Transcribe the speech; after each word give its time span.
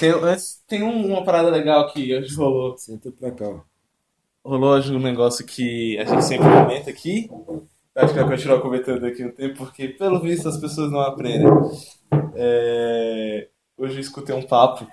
Tem, 0.00 0.12
tem 0.66 0.82
um- 0.82 1.06
uma 1.12 1.22
parada 1.24 1.50
legal 1.50 1.92
que 1.92 2.14
hoje 2.16 2.34
rolou. 2.34 2.76
Senta 2.78 3.12
pra 3.12 3.30
cá. 3.30 3.62
Rolou 4.44 4.70
hoje 4.70 4.94
um 4.94 4.98
negócio 4.98 5.44
que 5.46 5.98
a 5.98 6.04
gente 6.04 6.24
sempre 6.24 6.48
comenta 6.48 6.88
aqui. 6.90 7.30
Acho 7.94 8.14
que 8.14 8.20
vai 8.20 8.28
continuar 8.28 8.60
comentando 8.60 9.04
aqui 9.04 9.24
um 9.24 9.30
tempo, 9.30 9.56
porque 9.58 9.88
pelo 9.88 10.20
visto 10.20 10.48
as 10.48 10.56
pessoas 10.56 10.90
não 10.90 11.00
aprendem. 11.00 11.46
É, 12.34 13.48
Hoje 13.76 13.94
eu 13.96 14.00
escutei 14.00 14.34
um 14.34 14.42
papo 14.42 14.86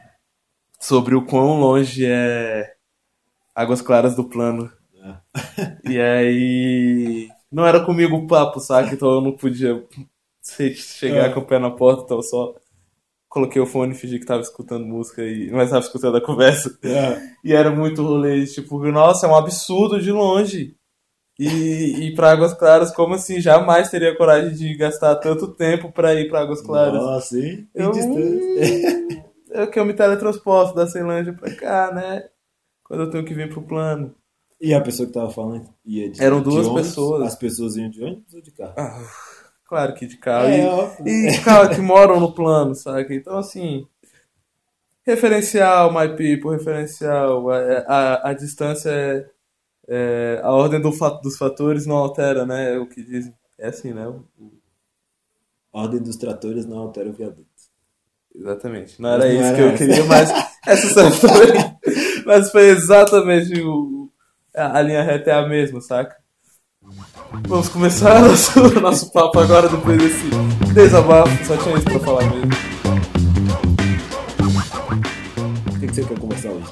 sobre 0.80 1.14
o 1.16 1.26
quão 1.26 1.60
longe 1.60 2.06
é 2.06 2.74
Águas 3.56 3.82
Claras 3.82 4.16
do 4.16 4.24
Plano. 4.26 4.72
E 5.90 6.00
aí. 6.00 7.30
Não 7.52 7.66
era 7.66 7.84
comigo 7.86 8.16
o 8.18 8.28
papo, 8.28 8.60
saca? 8.60 8.94
Então 8.94 9.10
eu 9.10 9.22
não 9.22 9.32
podia 9.32 9.84
che- 10.42 10.74
chegar 10.76 11.30
É. 11.30 11.30
com 11.34 11.40
o 11.40 11.46
pé 11.46 11.58
na 11.60 11.72
porta, 11.72 12.04
então 12.04 12.22
só 12.22 12.54
coloquei 13.38 13.62
o 13.62 13.68
fone 13.68 13.94
e 13.94 13.96
fingi 13.96 14.20
que 14.20 14.26
tava 14.26 14.42
escutando 14.42 14.86
música, 14.86 15.24
e... 15.24 15.52
mas 15.52 15.70
tava 15.70 15.86
escutando 15.86 16.18
a 16.18 16.22
conversa. 16.22 16.78
E 17.44 17.54
era 17.54 17.70
muito 17.70 18.02
rolê, 18.02 18.46
tipo, 18.46 18.84
nossa, 18.92 19.28
é 19.28 19.30
um 19.30 19.36
absurdo 19.36 20.02
de 20.02 20.12
longe. 20.12 20.76
E 21.40 22.08
ir 22.08 22.16
pra 22.16 22.32
Águas 22.32 22.56
Claras, 22.56 22.92
como 22.92 23.14
assim? 23.14 23.40
Jamais 23.40 23.92
teria 23.92 24.18
coragem 24.18 24.56
de 24.56 24.76
gastar 24.76 25.16
tanto 25.18 25.54
tempo 25.54 25.92
pra 25.92 26.16
ir 26.16 26.28
pra 26.28 26.42
Águas 26.42 26.62
Claras. 26.64 27.00
Nossa, 27.00 27.40
hein? 27.40 27.70
Eu, 27.76 27.92
eu 29.52 29.70
que 29.70 29.80
eu 29.80 29.86
me 29.86 29.94
teletransporto 29.94 30.74
da 30.74 30.88
Ceilândia 30.88 31.34
pra 31.34 31.54
cá, 31.56 31.92
né? 31.94 32.24
Quando 32.84 33.04
eu 33.04 33.10
tenho 33.12 33.24
que 33.24 33.36
vir 33.36 33.50
pro 33.50 33.62
plano. 33.62 34.16
E 34.60 34.74
a 34.74 34.82
pessoa 34.82 35.06
que 35.06 35.14
tava 35.14 35.30
falando 35.30 35.70
ia 35.86 36.10
de 36.10 36.24
Eram 36.24 36.40
de 36.40 36.46
duas 36.46 36.66
ônibus? 36.66 36.88
pessoas. 36.88 37.28
As 37.28 37.36
pessoas 37.36 37.76
iam 37.78 37.90
de 37.92 38.04
ônibus 38.04 38.34
ou 38.34 38.42
de 38.42 38.52
carro? 38.52 38.74
Ah, 38.76 39.00
claro 39.68 39.94
que 39.94 40.06
de 40.08 40.18
carro. 40.18 40.48
É, 40.48 40.62
E- 40.62 40.66
óbvio. 40.66 41.08
E, 41.08 41.42
cara, 41.44 41.70
que 41.74 41.82
moram 41.82 42.20
no 42.20 42.34
plano, 42.34 42.74
saca? 42.76 43.14
Então, 43.14 43.38
assim. 43.38 43.88
Referencial, 45.06 45.92
my 45.94 46.10
people, 46.16 46.52
referencial. 46.52 47.50
A, 47.50 47.58
a, 47.88 48.30
a 48.30 48.34
distância 48.34 48.90
é, 48.90 49.30
é- 49.88 50.42
A 50.44 50.52
ordem 50.52 50.82
do 50.82 50.92
dos 51.22 51.38
fatores 51.38 51.86
não 51.86 51.96
altera, 51.98 52.46
né? 52.46 52.76
É 52.76 52.80
o 52.80 52.88
que 52.88 53.04
dizem. 53.04 53.34
É 53.60 53.68
assim, 53.70 53.94
né? 53.94 54.06
Ordem 55.72 56.02
dos 56.02 56.16
tratores 56.18 56.66
não 56.66 56.80
altera 56.80 57.10
o 57.10 57.14
viaduto. 57.14 57.48
Exatamente. 58.36 59.02
Não 59.02 59.10
era 59.12 59.26
não 59.26 59.32
isso 59.32 59.44
era 59.44 59.56
que 59.56 59.62
eu 59.62 59.68
essa. 59.70 59.78
queria, 59.78 60.06
mas 60.06 60.30
essa 60.68 61.12
foi. 61.12 61.48
mas 62.26 62.52
foi 62.52 62.68
exatamente 62.70 63.62
o. 63.62 64.12
A 64.56 64.80
a 64.80 64.82
linha 64.82 65.04
reta 65.04 65.30
é 65.32 65.34
a 65.34 65.48
mesma, 65.48 65.80
saca? 65.82 66.16
Vamos 67.48 67.70
começar 67.70 68.22
nosso, 68.28 68.80
nosso 68.80 69.12
papo 69.12 69.40
agora 69.40 69.68
depois 69.68 69.98
desse 69.98 70.30
desabafo. 70.74 71.46
Só 71.46 71.58
tinha 71.58 71.76
isso 71.76 71.86
pra 71.86 72.00
falar 72.00 72.24
mesmo. 72.24 72.52
O 75.68 75.80
que, 75.80 75.88
que 75.88 75.94
você 75.94 76.04
quer 76.04 76.20
conversar 76.20 76.52
hoje? 76.52 76.72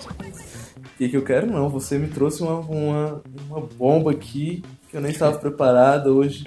O 0.78 0.98
que, 0.98 1.10
que 1.10 1.18
eu 1.18 1.24
quero? 1.24 1.48
Não, 1.48 1.70
você 1.70 1.98
me 1.98 2.08
trouxe 2.08 2.42
uma, 2.42 2.60
uma, 2.60 3.22
uma 3.50 3.62
bomba 3.62 4.12
aqui 4.12 4.64
que 4.90 4.96
eu 4.96 5.02
nem 5.02 5.12
estava 5.12 5.38
preparada 5.38 6.12
hoje. 6.12 6.46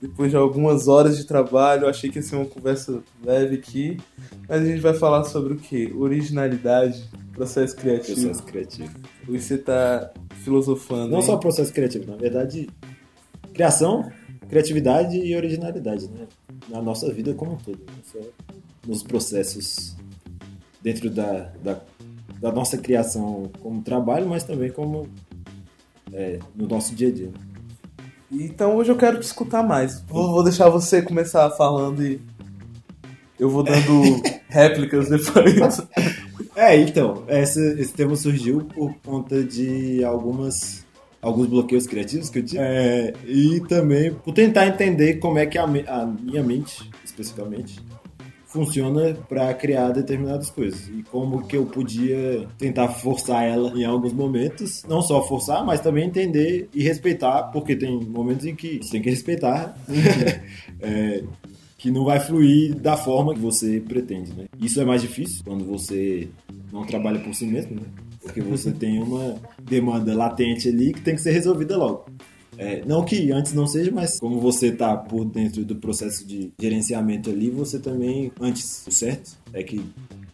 Depois 0.00 0.30
de 0.30 0.36
algumas 0.36 0.86
horas 0.86 1.16
de 1.16 1.24
trabalho, 1.24 1.84
eu 1.84 1.88
achei 1.88 2.08
que 2.08 2.18
ia 2.18 2.22
ser 2.22 2.36
uma 2.36 2.44
conversa 2.44 3.02
leve 3.24 3.56
aqui. 3.56 3.98
Mas 4.48 4.62
a 4.62 4.64
gente 4.64 4.80
vai 4.80 4.94
falar 4.94 5.24
sobre 5.24 5.54
o 5.54 5.56
quê? 5.56 5.92
Originalidade, 5.96 7.10
processo 7.32 7.74
criativo. 7.74 8.20
Processo 8.20 8.42
criativo. 8.44 8.94
Hoje 9.28 9.42
você 9.42 9.58
tá 9.58 10.12
filosofando. 10.44 11.08
Não 11.08 11.18
hein? 11.18 11.26
só 11.26 11.36
processo 11.36 11.72
criativo, 11.72 12.08
na 12.08 12.16
verdade, 12.16 12.68
criação, 13.58 14.08
criatividade 14.48 15.18
e 15.18 15.34
originalidade, 15.34 16.08
né? 16.08 16.28
Na 16.68 16.80
nossa 16.80 17.12
vida 17.12 17.34
como 17.34 17.54
um 17.54 17.56
todo. 17.56 17.80
Não 17.80 18.04
só 18.04 18.28
nos 18.86 19.02
processos 19.02 19.96
dentro 20.80 21.10
da, 21.10 21.50
da, 21.62 21.80
da 22.40 22.52
nossa 22.52 22.78
criação 22.78 23.50
como 23.60 23.82
trabalho, 23.82 24.28
mas 24.28 24.44
também 24.44 24.70
como 24.70 25.08
é, 26.12 26.38
no 26.54 26.68
nosso 26.68 26.94
dia 26.94 27.08
a 27.08 27.12
dia. 27.12 27.32
Então 28.30 28.76
hoje 28.76 28.92
eu 28.92 28.96
quero 28.96 29.18
te 29.18 29.24
escutar 29.24 29.64
mais. 29.64 30.02
Vou, 30.02 30.30
vou 30.30 30.44
deixar 30.44 30.68
você 30.68 31.02
começar 31.02 31.50
falando 31.50 32.06
e 32.06 32.20
eu 33.40 33.50
vou 33.50 33.64
dando 33.64 34.22
réplicas 34.48 35.08
depois. 35.08 35.82
É, 36.54 36.76
então, 36.76 37.24
essa, 37.26 37.60
esse 37.60 37.92
tema 37.92 38.14
surgiu 38.14 38.64
por 38.72 38.94
conta 39.04 39.42
de 39.42 40.04
algumas 40.04 40.86
alguns 41.20 41.46
bloqueios 41.46 41.86
criativos 41.86 42.30
que 42.30 42.38
eu 42.38 42.44
tive. 42.44 42.60
É, 42.60 43.12
e 43.26 43.60
também 43.68 44.12
por 44.12 44.32
tentar 44.32 44.66
entender 44.66 45.14
como 45.14 45.38
é 45.38 45.46
que 45.46 45.58
a, 45.58 45.64
a 45.64 46.06
minha 46.06 46.42
mente, 46.42 46.90
especificamente, 47.04 47.80
funciona 48.48 49.14
para 49.28 49.52
criar 49.52 49.90
determinadas 49.90 50.50
coisas. 50.50 50.88
E 50.88 51.02
como 51.04 51.46
que 51.46 51.56
eu 51.56 51.66
podia 51.66 52.48
tentar 52.56 52.88
forçar 52.88 53.44
ela 53.44 53.70
em 53.78 53.84
alguns 53.84 54.12
momentos. 54.12 54.82
Não 54.88 55.02
só 55.02 55.22
forçar, 55.26 55.64
mas 55.64 55.80
também 55.80 56.06
entender 56.06 56.68
e 56.74 56.82
respeitar, 56.82 57.44
porque 57.44 57.76
tem 57.76 58.00
momentos 58.00 58.46
em 58.46 58.56
que 58.56 58.78
você 58.82 58.92
tem 58.92 59.02
que 59.02 59.10
respeitar. 59.10 59.76
É, 60.80 61.24
que 61.76 61.90
não 61.90 62.04
vai 62.04 62.20
fluir 62.20 62.72
da 62.74 62.96
forma 62.96 63.34
que 63.34 63.40
você 63.40 63.80
pretende, 63.80 64.32
né? 64.32 64.46
Isso 64.60 64.80
é 64.80 64.84
mais 64.84 65.02
difícil 65.02 65.42
quando 65.44 65.64
você 65.64 66.28
não 66.72 66.84
trabalha 66.84 67.18
por 67.20 67.34
si 67.34 67.46
mesmo, 67.46 67.76
né? 67.76 67.82
Porque 68.22 68.40
você 68.40 68.72
tem 68.72 69.02
uma 69.02 69.36
demanda 69.62 70.14
latente 70.14 70.68
ali 70.68 70.92
que 70.92 71.00
tem 71.00 71.14
que 71.14 71.20
ser 71.20 71.32
resolvida 71.32 71.76
logo. 71.76 72.06
É, 72.56 72.84
não 72.84 73.04
que 73.04 73.30
antes 73.30 73.52
não 73.52 73.66
seja, 73.68 73.92
mas 73.92 74.18
como 74.18 74.40
você 74.40 74.72
tá 74.72 74.96
por 74.96 75.24
dentro 75.24 75.64
do 75.64 75.76
processo 75.76 76.26
de 76.26 76.52
gerenciamento 76.60 77.30
ali, 77.30 77.50
você 77.50 77.78
também, 77.78 78.32
antes, 78.40 78.84
o 78.86 78.90
certo 78.90 79.36
é 79.52 79.62
que 79.62 79.80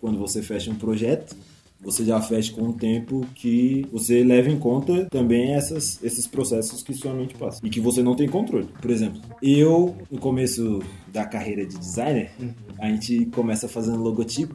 quando 0.01 0.19
você 0.19 0.43
fecha 0.43 0.71
um 0.71 0.75
projeto, 0.75 1.37
você 1.85 2.03
já 2.03 2.21
fecha 2.21 2.53
com 2.55 2.63
um 2.63 2.73
tempo 2.73 3.27
que 3.35 3.87
você 3.93 4.25
leva 4.25 4.49
em 4.49 4.59
conta 4.59 5.07
também 5.11 5.53
essas, 5.53 6.03
esses 6.03 6.27
processos 6.27 6.83
que 6.83 6.95
sua 6.95 7.13
mente 7.13 7.35
passa 7.35 7.61
e 7.63 7.69
que 7.69 7.79
você 7.79 8.03
não 8.03 8.17
tem 8.17 8.27
controle. 8.27 8.69
Por 8.81 8.91
exemplo, 8.91 9.21
eu, 9.43 9.95
no 10.11 10.19
começo 10.19 10.83
da 11.13 11.27
carreira 11.27 11.67
de 11.67 11.79
designer, 11.79 12.33
a 12.79 12.89
gente 12.89 13.27
começa 13.27 13.69
fazendo 13.69 13.99
logotipo 13.99 14.55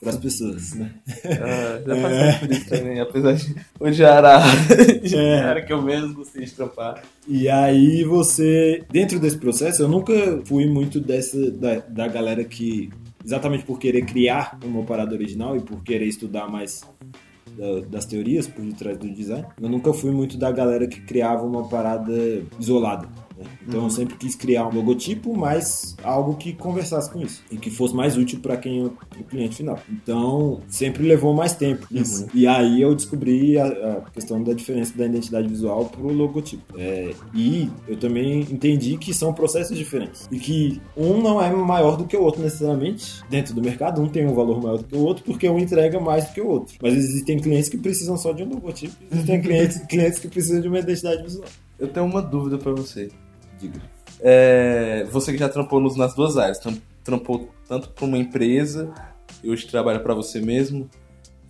para 0.00 0.10
as 0.10 0.16
pessoas, 0.16 0.74
né? 0.74 0.90
Ah, 1.26 1.80
já 1.86 1.96
passei 2.02 2.38
por 2.40 2.50
isso 2.56 2.68
também, 2.68 3.00
apesar 3.00 3.32
de 3.34 3.54
odiar 3.78 4.24
a 4.24 4.38
área, 4.38 5.00
É. 5.16 5.36
era 5.40 5.62
que 5.62 5.72
eu 5.72 5.82
menos 5.82 6.12
gostei 6.12 6.44
de 6.44 6.52
trampar. 6.52 7.02
E 7.28 7.48
aí 7.48 8.02
você, 8.04 8.82
dentro 8.90 9.18
desse 9.20 9.36
processo, 9.36 9.82
eu 9.82 9.88
nunca 9.88 10.12
fui 10.46 10.66
muito 10.66 10.98
dessa 11.00 11.50
da, 11.50 11.80
da 11.80 12.08
galera 12.08 12.42
que 12.44 12.90
exatamente 13.24 13.64
por 13.64 13.78
querer 13.78 14.06
criar 14.06 14.58
uma 14.64 14.82
parada 14.84 15.14
original 15.14 15.54
e 15.56 15.60
por 15.60 15.82
querer 15.82 16.06
estudar 16.06 16.48
mais 16.48 16.80
da- 17.58 17.80
das 17.90 18.06
teorias 18.06 18.46
por 18.46 18.64
detrás 18.64 18.96
do 18.96 19.10
design, 19.12 19.44
eu 19.60 19.68
nunca 19.68 19.92
fui 19.92 20.10
muito 20.10 20.38
da 20.38 20.50
galera 20.50 20.86
que 20.86 21.00
criava 21.02 21.44
uma 21.44 21.68
parada 21.68 22.12
isolada. 22.58 23.06
Né? 23.40 23.46
Então 23.66 23.84
eu 23.84 23.90
sempre 23.90 24.16
quis 24.16 24.34
criar 24.34 24.66
um 24.66 24.74
logotipo, 24.74 25.36
mas 25.36 25.96
algo 26.02 26.36
que 26.36 26.52
conversasse 26.52 27.10
com 27.10 27.20
isso 27.20 27.42
e 27.50 27.56
que 27.56 27.70
fosse 27.70 27.94
mais 27.94 28.16
útil 28.16 28.40
para 28.40 28.56
quem 28.56 28.84
o 28.84 28.92
cliente 29.28 29.56
final. 29.56 29.78
Então 29.90 30.60
sempre 30.68 31.02
levou 31.02 31.34
mais 31.34 31.54
tempo 31.54 31.86
isso. 31.90 32.26
E 32.34 32.46
aí 32.46 32.80
eu 32.80 32.94
descobri 32.94 33.58
a, 33.58 33.66
a 33.66 34.10
questão 34.10 34.42
da 34.42 34.52
diferença 34.52 34.96
da 34.96 35.06
identidade 35.06 35.48
visual 35.48 35.86
pro 35.86 36.12
logotipo. 36.12 36.62
É, 36.76 37.12
e 37.34 37.70
eu 37.88 37.96
também 37.96 38.40
entendi 38.40 38.96
que 38.96 39.14
são 39.14 39.32
processos 39.32 39.76
diferentes 39.76 40.28
e 40.30 40.38
que 40.38 40.80
um 40.96 41.20
não 41.22 41.40
é 41.40 41.50
maior 41.50 41.96
do 41.96 42.04
que 42.04 42.16
o 42.16 42.22
outro 42.22 42.42
necessariamente 42.42 43.22
dentro 43.28 43.54
do 43.54 43.62
mercado. 43.62 44.00
Um 44.00 44.08
tem 44.08 44.26
um 44.26 44.34
valor 44.34 44.62
maior 44.62 44.78
do 44.78 44.84
que 44.84 44.96
o 44.96 45.00
outro 45.00 45.24
porque 45.24 45.48
um 45.48 45.58
entrega 45.58 45.98
mais 45.98 46.26
do 46.26 46.34
que 46.34 46.40
o 46.40 46.48
outro. 46.48 46.74
Mas 46.82 46.94
existem 46.94 47.38
clientes 47.38 47.68
que 47.68 47.78
precisam 47.78 48.16
só 48.16 48.32
de 48.32 48.42
um 48.42 48.48
logotipo. 48.48 48.94
Existem 49.10 49.40
clientes, 49.40 49.78
clientes 49.88 50.18
que 50.18 50.28
precisam 50.28 50.60
de 50.60 50.68
uma 50.68 50.78
identidade 50.78 51.22
visual. 51.22 51.48
Eu 51.78 51.88
tenho 51.88 52.04
uma 52.04 52.20
dúvida 52.20 52.58
pra 52.58 52.72
você. 52.72 53.10
Diga. 53.60 53.80
É, 54.20 55.06
você 55.10 55.32
que 55.32 55.38
já 55.38 55.48
trampou 55.48 55.80
nos- 55.80 55.96
nas 55.96 56.14
duas 56.14 56.36
áreas, 56.36 56.58
tram- 56.58 56.76
trampou 57.02 57.48
tanto 57.68 57.88
pra 57.90 58.04
uma 58.04 58.18
empresa 58.18 58.90
e 59.42 59.50
hoje 59.50 59.66
trabalha 59.66 60.00
pra 60.00 60.14
você 60.14 60.40
mesmo. 60.40 60.88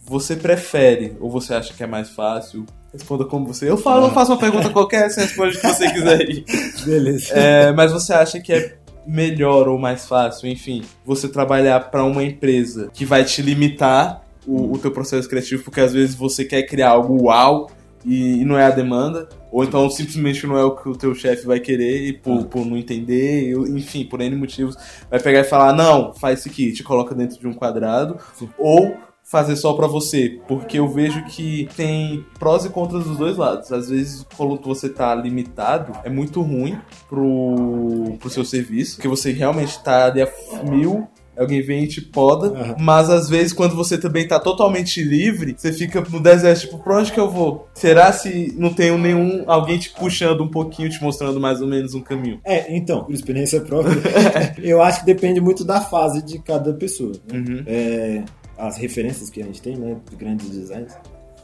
Você 0.03 0.34
prefere 0.36 1.16
ou 1.21 1.30
você 1.30 1.54
acha 1.54 1.72
que 1.74 1.83
é 1.83 1.86
mais 1.86 2.10
fácil? 2.10 2.65
Responda 2.92 3.24
como 3.24 3.47
você. 3.47 3.68
Eu 3.71 3.77
falo, 3.77 4.07
eu 4.07 4.10
faço 4.10 4.33
uma 4.33 4.39
pergunta 4.39 4.68
qualquer, 4.71 5.09
você 5.10 5.21
responde 5.22 5.57
o 5.57 5.60
que 5.60 5.66
você 5.66 5.91
quiser 5.91 6.21
aí. 6.21 6.45
Beleza. 6.84 7.33
É, 7.34 7.72
mas 7.72 7.92
você 7.92 8.13
acha 8.13 8.41
que 8.41 8.53
é 8.53 8.77
melhor 9.06 9.68
ou 9.68 9.78
mais 9.78 10.06
fácil, 10.06 10.48
enfim, 10.48 10.83
você 11.04 11.28
trabalhar 11.28 11.91
pra 11.91 12.04
uma 12.04 12.22
empresa 12.22 12.91
que 12.92 13.04
vai 13.04 13.24
te 13.24 13.41
limitar 13.42 14.22
o, 14.47 14.72
o 14.74 14.78
teu 14.78 14.91
processo 14.91 15.28
criativo, 15.28 15.63
porque 15.65 15.80
às 15.80 15.92
vezes 15.92 16.15
você 16.15 16.45
quer 16.45 16.63
criar 16.65 16.91
algo 16.91 17.24
uau 17.24 17.71
e, 18.04 18.41
e 18.41 18.44
não 18.44 18.58
é 18.58 18.64
a 18.64 18.70
demanda, 18.70 19.28
ou 19.50 19.64
então 19.64 19.88
simplesmente 19.91 20.47
não 20.47 20.56
é 20.56 20.64
o 20.64 20.76
que 20.76 20.88
o 20.88 20.97
teu 20.97 21.14
chefe 21.14 21.47
vai 21.47 21.60
querer 21.60 22.06
e 22.06 22.12
por, 22.12 22.47
por 22.47 22.64
não 22.64 22.76
entender, 22.76 23.52
enfim, 23.68 24.04
por 24.04 24.20
N 24.20 24.36
motivos, 24.36 24.76
vai 25.10 25.20
pegar 25.20 25.41
e 25.41 25.44
falar, 25.44 25.72
não, 25.72 26.14
faz 26.14 26.41
isso 26.41 26.48
aqui, 26.48 26.72
te 26.72 26.82
coloca 26.82 27.14
dentro 27.14 27.38
de 27.38 27.47
um 27.47 27.52
quadrado, 27.52 28.18
ou 28.58 28.97
fazer 29.30 29.54
só 29.54 29.74
pra 29.74 29.86
você, 29.86 30.41
porque 30.48 30.80
eu 30.80 30.88
vejo 30.88 31.24
que 31.26 31.68
tem 31.76 32.26
prós 32.36 32.64
e 32.64 32.68
contras 32.68 33.04
dos 33.04 33.16
dois 33.16 33.36
lados. 33.36 33.70
Às 33.70 33.88
vezes, 33.88 34.26
quando 34.36 34.60
você 34.60 34.88
tá 34.88 35.14
limitado, 35.14 35.92
é 36.03 36.10
muito 36.10 36.42
ruim 36.42 36.76
pro, 37.08 38.16
pro 38.18 38.28
seu 38.28 38.44
serviço, 38.44 38.96
porque 38.96 39.06
você 39.06 39.30
realmente 39.30 39.80
tá 39.84 40.06
ali 40.06 40.20
a 40.20 40.28
mil, 40.64 41.06
alguém 41.41 41.63
vem 41.63 41.84
e 41.84 41.89
te 41.89 42.01
poda, 42.01 42.48
Aham. 42.48 42.77
mas 42.78 43.09
às 43.10 43.28
vezes 43.28 43.53
quando 43.53 43.75
você 43.75 43.97
também 43.98 44.27
tá 44.27 44.39
totalmente 44.39 45.03
livre, 45.03 45.54
você 45.57 45.72
fica 45.72 46.01
no 46.01 46.21
deserto, 46.21 46.60
tipo, 46.63 46.78
pra 46.78 46.98
onde 46.98 47.13
que 47.13 47.21
eu 47.21 47.31
vou? 47.31 47.69
Será 47.75 48.13
se 48.13 48.54
não 48.57 48.72
tem 48.72 48.97
nenhum, 48.98 49.45
alguém 49.47 49.78
te 49.78 49.91
puxando 49.91 50.42
um 50.42 50.48
pouquinho, 50.48 50.89
te 50.91 51.03
mostrando 51.03 51.41
mais 51.41 51.60
ou 51.60 51.69
menos 51.69 51.95
um 51.95 52.01
caminho? 52.01 52.41
É, 52.45 52.75
então, 52.77 53.04
por 53.04 53.15
experiência 53.15 53.60
própria, 53.60 53.95
eu 54.63 54.83
acho 54.83 55.01
que 55.01 55.07
depende 55.07 55.41
muito 55.41 55.65
da 55.65 55.81
fase 55.81 56.22
de 56.22 56.39
cada 56.41 56.72
pessoa. 56.75 57.13
né? 57.31 57.39
Uhum. 57.39 57.63
É, 57.66 58.22
as 58.59 58.77
referências 58.77 59.31
que 59.31 59.42
a 59.42 59.45
gente 59.47 59.63
tem, 59.63 59.77
né, 59.77 59.97
de 60.10 60.16
grandes 60.16 60.51
designs, 60.51 60.92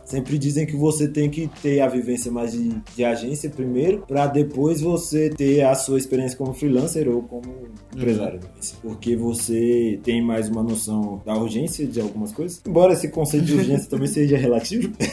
sempre 0.07 0.39
dizem 0.39 0.65
que 0.65 0.77
você 0.77 1.07
tem 1.09 1.29
que 1.29 1.49
ter 1.63 1.81
a 1.81 1.89
vivência 1.89 2.31
mais 2.31 2.53
de, 2.53 2.71
de 2.95 3.05
agência 3.05 3.51
primeiro, 3.51 4.05
para 4.07 4.27
depois 4.27 4.81
você 4.81 5.31
ter 5.31 5.63
a 5.63 5.75
sua 5.75 5.99
experiência 5.99 6.39
como 6.39 6.55
freelancer 6.55 7.09
ou 7.09 7.23
como 7.23 7.53
empresário. 7.95 8.41
Porque 8.81 9.17
você 9.17 10.01
tem 10.03 10.23
mais 10.23 10.49
uma 10.49 10.63
noção 10.63 11.21
da 11.27 11.37
urgência 11.37 11.87
de 11.87 12.01
algumas 12.01 12.33
coisas. 12.33 12.63
Embora 12.67 12.93
esse 12.93 13.09
conceito 13.09 13.47
de 13.47 13.55
urgência 13.55 13.89
também 13.91 14.09
seja 14.09 14.37
relativo. 14.37 14.93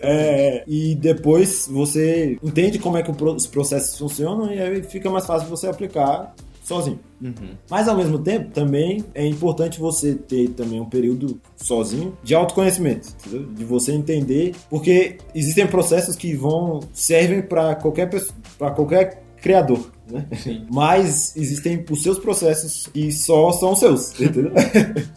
É, 0.00 0.64
e 0.66 0.94
depois 0.94 1.68
você 1.70 2.36
entende 2.42 2.78
como 2.78 2.96
é 2.96 3.02
que 3.02 3.10
os 3.10 3.46
processos 3.46 3.96
funcionam 3.98 4.52
e 4.52 4.60
aí 4.60 4.82
fica 4.82 5.08
mais 5.08 5.24
fácil 5.24 5.48
você 5.48 5.66
aplicar 5.66 6.34
sozinho. 6.64 6.98
Uhum. 7.22 7.50
Mas 7.70 7.86
ao 7.86 7.96
mesmo 7.96 8.18
tempo, 8.18 8.50
também 8.50 9.04
é 9.14 9.24
importante 9.24 9.78
você 9.78 10.14
ter 10.14 10.48
também 10.48 10.80
um 10.80 10.86
período 10.86 11.40
sozinho 11.56 12.16
de 12.22 12.34
autoconhecimento, 12.34 13.08
entendeu? 13.20 13.46
de 13.54 13.64
você 13.64 13.92
entender, 13.92 14.54
porque 14.68 15.18
existem 15.34 15.66
processos 15.66 16.16
que 16.16 16.34
vão 16.34 16.80
servem 16.92 17.42
para 17.42 17.74
qualquer 17.76 18.10
para 18.58 18.70
qualquer 18.70 19.22
criador, 19.40 19.90
né? 20.10 20.26
Sim. 20.36 20.66
Mas 20.72 21.34
existem 21.36 21.84
os 21.90 22.02
seus 22.02 22.18
processos 22.18 22.86
que 22.92 23.12
só 23.12 23.52
são 23.52 23.74
seus, 23.74 24.12
entendeu? 24.20 24.52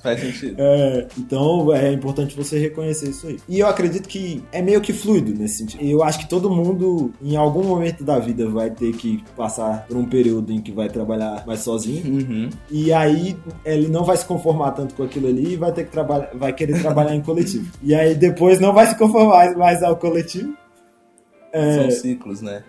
Faz 0.02 0.20
sentido. 0.20 0.56
É, 0.58 1.08
então 1.18 1.74
é 1.74 1.92
importante 1.92 2.36
você 2.36 2.58
reconhecer 2.60 3.10
isso 3.10 3.28
aí. 3.28 3.38
E 3.48 3.60
eu 3.60 3.68
acredito 3.68 4.08
que 4.08 4.44
é 4.52 4.62
meio 4.62 4.82
que 4.82 4.94
fluido 4.94 5.34
nesse 5.34 5.58
sentido. 5.58 5.84
Eu 5.84 6.04
acho 6.04 6.20
que 6.20 6.30
todo 6.30 6.50
mundo, 6.50 7.12
em 7.22 7.36
algum 7.36 7.64
momento 7.64 8.04
da 8.04 8.20
vida, 8.20 8.50
vai 8.50 8.70
ter 8.70 8.94
que 8.94 9.24
passar 9.36 9.86
por 9.88 9.98
um 9.98 10.06
período 10.06 10.52
em 10.52 10.62
que 10.62 10.72
vai 10.72 10.90
trabalhar 10.90 11.46
mais 11.46 11.62
sozinho. 11.62 12.06
Uhum. 12.06 12.50
E 12.70 12.94
aí 12.94 13.38
ele 13.66 13.88
não 13.88 14.04
vai 14.04 14.18
se 14.18 14.26
conformar 14.26 14.72
tanto 14.72 14.96
com 14.96 15.04
aquilo 15.04 15.28
ali 15.28 15.54
e 15.54 15.58
vai 15.58 15.72
ter 15.72 15.86
que 15.86 15.92
trabalhar, 15.92 16.30
vai 16.34 16.54
querer 16.54 16.82
trabalhar 16.82 17.16
em 17.16 17.22
coletivo. 17.22 17.72
E 17.82 17.94
aí 17.94 18.16
depois 18.16 18.60
não 18.60 18.74
vai 18.74 18.88
se 18.88 18.98
conformar 18.98 19.56
mais 19.58 19.84
ao 19.84 19.96
coletivo. 19.96 20.56
É, 21.52 21.76
São 21.76 21.92
ciclos, 21.92 22.42
né? 22.42 22.64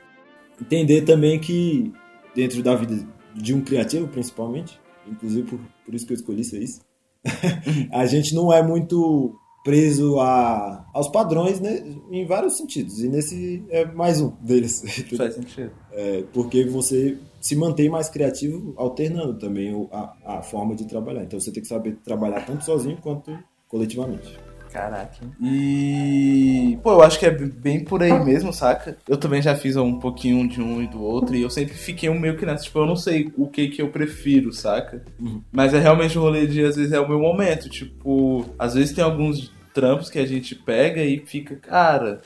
entender 0.60 1.02
também 1.02 1.38
que 1.38 1.92
dentro 2.34 2.62
da 2.62 2.74
vida 2.74 3.06
de 3.34 3.54
um 3.54 3.62
criativo, 3.62 4.08
principalmente, 4.08 4.80
inclusive 5.06 5.48
por, 5.48 5.60
por 5.84 5.94
isso 5.94 6.06
que 6.06 6.12
eu 6.12 6.16
escolhi 6.16 6.44
ser 6.44 6.62
isso, 6.62 6.80
a 7.92 8.06
gente 8.06 8.34
não 8.34 8.52
é 8.52 8.62
muito 8.62 9.38
preso 9.64 10.18
a, 10.18 10.86
aos 10.94 11.08
padrões 11.08 11.60
né, 11.60 11.84
em 12.10 12.24
vários 12.26 12.56
sentidos. 12.56 13.02
E 13.02 13.08
nesse 13.08 13.62
é 13.68 13.84
mais 13.84 14.20
um 14.20 14.30
deles. 14.40 14.82
Faz 15.16 15.34
sentido. 15.34 15.72
É, 15.92 16.24
porque 16.32 16.64
você 16.64 17.18
se 17.40 17.54
mantém 17.54 17.90
mais 17.90 18.08
criativo 18.08 18.72
alternando 18.76 19.38
também 19.38 19.88
a, 19.92 20.38
a 20.38 20.42
forma 20.42 20.74
de 20.74 20.86
trabalhar. 20.86 21.22
Então 21.24 21.38
você 21.38 21.52
tem 21.52 21.62
que 21.62 21.68
saber 21.68 21.96
trabalhar 22.04 22.46
tanto 22.46 22.64
sozinho 22.64 22.96
quanto 23.02 23.36
coletivamente. 23.68 24.47
Caraca. 24.72 25.26
E. 25.40 26.78
Pô, 26.82 26.92
eu 26.92 27.02
acho 27.02 27.18
que 27.18 27.26
é 27.26 27.30
bem 27.30 27.82
por 27.82 28.02
aí 28.02 28.12
mesmo, 28.24 28.52
saca? 28.52 28.96
Eu 29.08 29.16
também 29.16 29.40
já 29.40 29.54
fiz 29.54 29.76
um 29.76 29.98
pouquinho 29.98 30.48
de 30.48 30.60
um 30.60 30.82
e 30.82 30.86
do 30.86 31.02
outro. 31.02 31.34
E 31.34 31.42
eu 31.42 31.50
sempre 31.50 31.74
fiquei 31.74 32.08
um 32.08 32.18
meio 32.18 32.36
que 32.36 32.46
nessa. 32.46 32.64
Tipo, 32.64 32.80
eu 32.80 32.86
não 32.86 32.96
sei 32.96 33.32
o 33.36 33.48
que 33.48 33.68
que 33.68 33.82
eu 33.82 33.88
prefiro, 33.88 34.52
saca? 34.52 35.02
Uhum. 35.18 35.42
Mas 35.50 35.74
é 35.74 35.78
realmente 35.78 36.18
o 36.18 36.20
rolê 36.20 36.46
de, 36.46 36.64
às 36.64 36.76
vezes, 36.76 36.92
é 36.92 37.00
o 37.00 37.08
meu 37.08 37.18
momento. 37.18 37.68
Tipo, 37.68 38.44
às 38.58 38.74
vezes 38.74 38.92
tem 38.92 39.02
alguns 39.02 39.52
trampos 39.72 40.10
que 40.10 40.18
a 40.18 40.26
gente 40.26 40.54
pega 40.54 41.02
e 41.02 41.18
fica, 41.20 41.56
cara. 41.56 42.20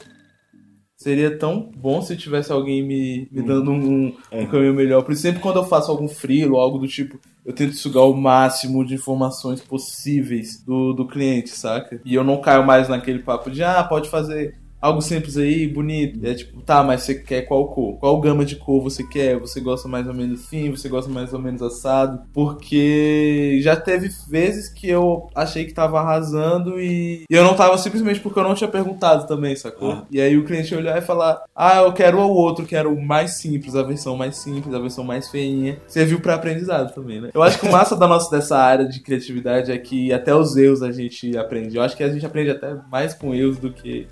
Seria 1.03 1.37
tão 1.37 1.71
bom 1.77 2.01
se 2.01 2.17
tivesse 2.17 2.53
alguém 2.53 2.83
me, 2.83 3.29
me 3.31 3.43
dando 3.43 3.71
um, 3.73 4.15
É. 4.31 4.43
um 4.43 4.47
caminho 4.47 4.73
melhor. 4.75 5.03
Por 5.03 5.13
isso, 5.13 5.23
sempre 5.23 5.41
quando 5.41 5.57
eu 5.57 5.65
faço 5.65 5.91
algum 5.91 6.07
freelo, 6.09 6.57
algo 6.57 6.79
do 6.79 6.87
tipo, 6.87 7.19
eu 7.45 7.53
tento 7.53 7.75
sugar 7.75 8.05
o 8.05 8.15
máximo 8.15 8.85
de 8.85 8.95
informações 8.95 9.61
possíveis 9.61 10.63
do, 10.65 10.93
do 10.93 11.07
cliente, 11.07 11.51
saca? 11.51 12.01
E 12.05 12.15
eu 12.15 12.23
não 12.25 12.41
caio 12.41 12.65
mais 12.65 12.89
naquele 12.89 13.19
papo 13.19 13.51
de, 13.51 13.63
ah, 13.65 13.83
pode 13.83 14.09
fazer 14.09 14.55
algo 14.83 15.01
simples 15.01 15.37
aí, 15.37 15.69
bonito. 15.69 16.19
E 16.21 16.29
é 16.29 16.35
tipo, 16.35 16.61
tá, 16.63 16.83
mas 16.83 17.03
você 17.03 17.15
quer 17.15 17.43
qual 17.43 17.69
cor? 17.69 17.97
Qual 17.99 18.21
gama 18.21 18.45
de 18.45 18.57
cor 18.57 18.83
você 18.83 19.05
quer? 19.05 19.39
Você 19.39 19.61
gosta 19.61 19.89
mais 19.89 20.09
ou 20.09 20.13
menos 20.13 20.41
assim? 20.41 20.71
Você 20.71 20.89
gosta 20.89 21.09
mais 21.09 21.33
ou 21.33 21.39
menos 21.39 21.63
assado? 21.63 22.23
Porque 22.33 23.61
já 23.63 23.77
teve 23.77 24.11
vezes 24.29 24.69
que 24.69 24.89
eu 24.89 25.31
achei 25.35 25.65
que 25.65 25.73
tava 25.73 26.01
arrasando 26.01 26.81
e 26.81 27.25
e 27.31 27.35
eu 27.35 27.45
não 27.45 27.55
tava 27.55 27.79
simplesmente 27.79 28.21
porque 28.21 28.39
eu 28.39 28.43
não 28.43 28.55
tinha 28.55 28.69
perguntado 28.69 29.27
também, 29.27 29.55
sacou? 29.55 29.93
Ah. 29.93 30.07
E 30.11 30.21
aí 30.21 30.37
o 30.37 30.45
cliente 30.45 30.75
olhar 30.75 30.99
e 30.99 31.03
falar, 31.03 31.43
ah, 31.55 31.83
eu 31.83 31.93
quero 31.93 32.19
o 32.19 32.31
outro, 32.31 32.67
quero 32.67 32.93
o 32.93 33.01
mais 33.01 33.33
simples, 33.35 33.77
a 33.77 33.83
versão 33.83 34.17
mais 34.17 34.37
simples, 34.37 34.75
a 34.75 34.79
versão 34.79 35.05
mais 35.05 35.29
feinha. 35.31 35.79
Serviu 35.87 36.21
pra 36.21 36.35
aprendizado 36.35 36.93
também, 36.93 37.21
né? 37.21 37.31
Eu 37.33 37.43
acho 37.43 37.61
que 37.61 37.67
o 37.67 37.71
massa 37.71 37.95
da 37.95 38.09
nossa 38.09 38.31
dessa 38.31 38.59
área 38.59 38.87
de 38.87 39.01
criatividade 39.01 39.71
é 39.71 39.79
que 39.79 40.13
até 40.13 40.35
os 40.35 40.57
erros 40.57 40.83
a 40.83 40.91
gente 40.91 41.37
aprende. 41.37 41.77
Eu 41.77 41.83
acho 41.83 41.97
que 41.97 42.03
a 42.03 42.09
gente 42.09 42.27
aprende 42.27 42.51
até 42.51 42.77
mais 42.91 43.15
com 43.15 43.35
erros 43.35 43.59
do 43.59 43.73
que 43.73 44.09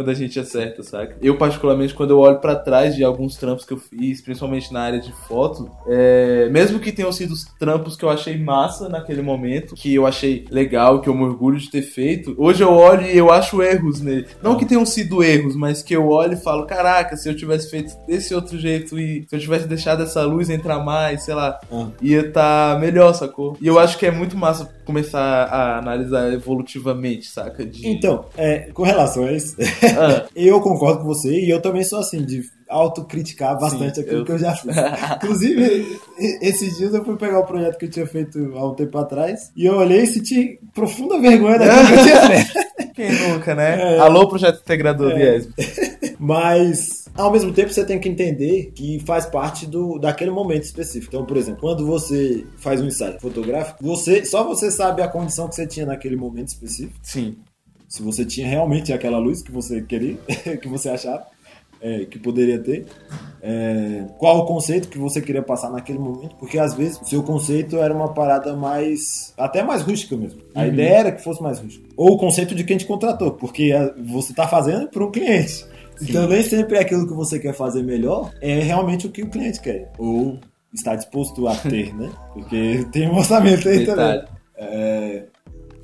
quando 0.00 0.08
a 0.08 0.14
gente 0.14 0.40
acerta, 0.40 0.82
saca? 0.82 1.14
Eu, 1.20 1.36
particularmente, 1.36 1.92
quando 1.92 2.12
eu 2.12 2.18
olho 2.20 2.38
pra 2.38 2.56
trás 2.56 2.96
de 2.96 3.04
alguns 3.04 3.36
trampos 3.36 3.66
que 3.66 3.72
eu 3.74 3.76
fiz, 3.76 4.22
principalmente 4.22 4.72
na 4.72 4.80
área 4.80 4.98
de 4.98 5.12
foto, 5.28 5.70
é, 5.86 6.48
mesmo 6.50 6.78
que 6.80 6.90
tenham 6.90 7.12
sido 7.12 7.32
os 7.34 7.44
trampos 7.58 7.96
que 7.96 8.02
eu 8.04 8.08
achei 8.08 8.38
massa 8.38 8.88
naquele 8.88 9.20
momento, 9.20 9.74
que 9.74 9.94
eu 9.94 10.06
achei 10.06 10.46
legal, 10.50 11.02
que 11.02 11.08
eu 11.10 11.14
me 11.14 11.24
orgulho 11.24 11.58
de 11.58 11.70
ter 11.70 11.82
feito, 11.82 12.34
hoje 12.38 12.62
eu 12.62 12.72
olho 12.72 13.04
e 13.06 13.14
eu 13.14 13.30
acho 13.30 13.62
erros 13.62 14.00
nele. 14.00 14.26
Não 14.42 14.56
que 14.56 14.64
tenham 14.64 14.86
sido 14.86 15.22
erros, 15.22 15.54
mas 15.54 15.82
que 15.82 15.94
eu 15.94 16.08
olho 16.08 16.32
e 16.32 16.36
falo, 16.42 16.64
caraca, 16.64 17.14
se 17.14 17.28
eu 17.28 17.36
tivesse 17.36 17.68
feito 17.68 17.92
desse 18.06 18.34
outro 18.34 18.58
jeito 18.58 18.98
e 18.98 19.26
se 19.28 19.36
eu 19.36 19.38
tivesse 19.40 19.68
deixado 19.68 20.02
essa 20.02 20.22
luz 20.22 20.48
entrar 20.48 20.78
mais, 20.82 21.24
sei 21.24 21.34
lá, 21.34 21.60
Ah. 21.70 21.88
ia 22.00 22.20
estar 22.20 22.80
melhor, 22.80 23.12
sacou? 23.12 23.54
E 23.60 23.66
eu 23.66 23.78
acho 23.78 23.98
que 23.98 24.06
é 24.06 24.10
muito 24.10 24.34
massa 24.34 24.66
começar 24.86 25.20
a 25.44 25.78
analisar 25.78 26.32
evolutivamente, 26.32 27.26
saca? 27.28 27.66
De... 27.66 27.86
Então, 27.86 28.24
é, 28.36 28.70
com 28.72 28.82
relação 28.82 29.24
a 29.24 29.32
isso, 29.32 29.56
Ah, 29.98 30.26
eu 30.34 30.60
concordo 30.60 31.00
com 31.00 31.04
você 31.06 31.30
e 31.30 31.50
eu 31.50 31.60
também 31.60 31.82
sou 31.84 31.98
assim, 31.98 32.24
de 32.24 32.42
autocriticar 32.68 33.58
bastante 33.58 33.96
Sim, 33.96 34.00
aquilo 34.02 34.18
eu- 34.20 34.24
que 34.24 34.32
eu 34.32 34.38
já 34.38 34.54
fiz. 34.54 34.74
Inclusive, 35.16 35.98
esses 36.40 36.76
dias 36.78 36.94
eu 36.94 37.04
fui 37.04 37.16
pegar 37.16 37.40
o 37.40 37.46
projeto 37.46 37.76
que 37.78 37.86
eu 37.86 37.90
tinha 37.90 38.06
feito 38.06 38.38
há 38.56 38.68
um 38.70 38.74
tempo 38.74 38.96
atrás 38.98 39.50
e 39.56 39.66
eu 39.66 39.76
olhei 39.76 40.02
e 40.02 40.06
senti 40.06 40.58
profunda 40.74 41.18
vergonha 41.20 41.58
daquilo 41.58 41.86
que 41.88 41.92
eu 41.94 42.04
tinha 42.04 42.26
feito. 42.28 42.92
quem 42.94 43.28
nunca, 43.28 43.54
né? 43.54 43.96
É. 43.96 43.98
Alô, 43.98 44.28
projeto 44.28 44.60
integrador 44.60 45.12
É. 45.12 45.40
Mas, 46.18 47.06
ao 47.14 47.32
mesmo 47.32 47.50
tempo, 47.50 47.72
você 47.72 47.82
tem 47.84 47.98
que 47.98 48.08
entender 48.08 48.72
que 48.74 49.00
faz 49.06 49.24
parte 49.26 49.66
do, 49.66 49.98
daquele 49.98 50.30
momento 50.30 50.64
específico. 50.64 51.14
Então, 51.14 51.24
por 51.24 51.36
exemplo, 51.38 51.60
quando 51.62 51.86
você 51.86 52.44
faz 52.58 52.80
um 52.80 52.86
ensaio 52.86 53.18
fotográfico, 53.18 53.82
você, 53.82 54.22
só 54.24 54.44
você 54.44 54.70
sabe 54.70 55.00
a 55.00 55.08
condição 55.08 55.48
que 55.48 55.54
você 55.54 55.66
tinha 55.66 55.86
naquele 55.86 56.16
momento 56.16 56.48
específico. 56.48 56.92
Sim. 57.02 57.36
Se 57.90 58.02
você 58.02 58.24
tinha 58.24 58.46
realmente 58.48 58.92
aquela 58.92 59.18
luz 59.18 59.42
que 59.42 59.50
você 59.50 59.82
queria, 59.82 60.16
que 60.62 60.68
você 60.68 60.88
achava 60.88 61.24
é, 61.82 62.04
que 62.04 62.18
poderia 62.20 62.58
ter. 62.58 62.86
É, 63.42 64.04
qual 64.18 64.38
o 64.38 64.46
conceito 64.46 64.88
que 64.88 64.96
você 64.98 65.20
queria 65.20 65.42
passar 65.42 65.70
naquele 65.70 65.98
momento, 65.98 66.36
porque 66.36 66.58
às 66.58 66.72
vezes 66.74 67.00
o 67.00 67.04
seu 67.04 67.22
conceito 67.22 67.78
era 67.78 67.92
uma 67.92 68.12
parada 68.14 68.54
mais. 68.54 69.34
até 69.36 69.62
mais 69.62 69.82
rústica 69.82 70.16
mesmo. 70.16 70.40
A 70.54 70.66
ideia 70.66 70.94
era 70.98 71.12
que 71.12 71.22
fosse 71.24 71.42
mais 71.42 71.58
rústica. 71.58 71.84
Ou 71.96 72.12
o 72.12 72.16
conceito 72.18 72.54
de 72.54 72.62
quem 72.64 72.76
te 72.76 72.86
contratou, 72.86 73.32
porque 73.32 73.72
a- 73.72 73.92
você 74.04 74.30
está 74.32 74.46
fazendo 74.46 74.88
para 74.88 75.04
um 75.04 75.10
cliente. 75.10 75.64
Então 76.02 76.26
nem 76.28 76.42
sempre 76.42 76.78
aquilo 76.78 77.06
que 77.08 77.12
você 77.12 77.38
quer 77.38 77.54
fazer 77.54 77.82
melhor 77.82 78.30
é 78.40 78.60
realmente 78.60 79.06
o 79.06 79.10
que 79.10 79.22
o 79.22 79.28
cliente 79.28 79.60
quer. 79.60 79.90
Ou 79.98 80.38
está 80.72 80.94
disposto 80.94 81.48
a 81.48 81.56
ter, 81.56 81.92
né? 81.94 82.10
Porque 82.32 82.86
tem 82.92 83.08
um 83.08 83.16
orçamento 83.16 83.68
aí 83.68 83.84
também. 83.84 84.06
Detalhe. 84.20 84.28
É, 84.56 85.24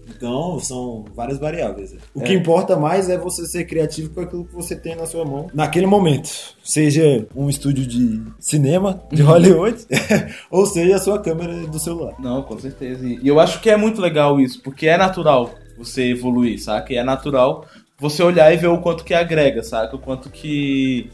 então, 0.08 0.58
são 0.60 1.04
várias 1.14 1.38
variáveis. 1.38 1.94
O 2.14 2.20
É. 2.20 2.24
que 2.24 2.32
importa 2.32 2.76
mais 2.76 3.08
é 3.08 3.18
você 3.18 3.44
ser 3.46 3.64
criativo 3.64 4.10
com 4.10 4.20
aquilo 4.20 4.44
que 4.44 4.54
você 4.54 4.76
tem 4.76 4.94
na 4.94 5.06
sua 5.06 5.24
mão 5.24 5.48
naquele 5.52 5.86
momento. 5.86 6.28
Seja 6.62 7.26
um 7.34 7.48
estúdio 7.48 7.86
de 7.86 8.22
cinema 8.38 9.02
de 9.12 9.22
Hollywood, 9.22 9.84
ou 10.50 10.64
seja 10.66 10.96
a 10.96 11.00
sua 11.00 11.18
câmera 11.18 11.66
do 11.66 11.78
celular. 11.78 12.14
Não, 12.18 12.42
com 12.42 12.58
certeza. 12.58 13.06
E 13.06 13.18
e 13.22 13.28
eu 13.28 13.40
acho 13.40 13.60
que 13.60 13.68
é 13.70 13.76
muito 13.76 14.00
legal 14.00 14.38
isso, 14.40 14.62
porque 14.62 14.86
é 14.86 14.96
natural 14.96 15.50
você 15.76 16.04
evoluir, 16.10 16.62
saca? 16.62 16.92
E 16.92 16.96
é 16.96 17.02
natural 17.02 17.64
você 17.98 18.22
olhar 18.22 18.52
e 18.52 18.56
ver 18.56 18.68
o 18.68 18.78
quanto 18.78 19.04
que 19.04 19.12
agrega, 19.14 19.62
saca? 19.62 19.96
O 19.96 19.98
quanto 19.98 20.30
que 20.30 21.10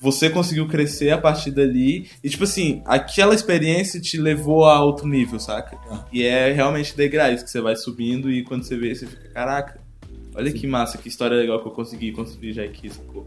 você 0.00 0.30
conseguiu 0.30 0.66
crescer 0.66 1.10
a 1.10 1.18
partir 1.18 1.50
dali. 1.50 2.08
E, 2.24 2.30
tipo 2.30 2.44
assim, 2.44 2.82
aquela 2.86 3.34
experiência 3.34 4.00
te 4.00 4.16
levou 4.18 4.64
a 4.64 4.82
outro 4.82 5.06
nível, 5.06 5.38
saca? 5.38 5.76
Ah. 5.90 6.04
E 6.10 6.22
é 6.22 6.52
realmente 6.52 6.96
degraus 6.96 7.42
que 7.42 7.50
você 7.50 7.60
vai 7.60 7.76
subindo 7.76 8.30
e 8.30 8.42
quando 8.42 8.64
você 8.64 8.76
vê, 8.76 8.94
você 8.94 9.06
fica, 9.06 9.28
caraca, 9.28 9.78
olha 10.34 10.50
que 10.50 10.66
massa, 10.66 10.96
que 10.96 11.08
história 11.08 11.36
legal 11.36 11.60
que 11.60 11.68
eu 11.68 11.72
consegui 11.72 12.12
construir 12.12 12.54
já 12.54 12.64
aqui, 12.64 12.88
sacou? 12.88 13.26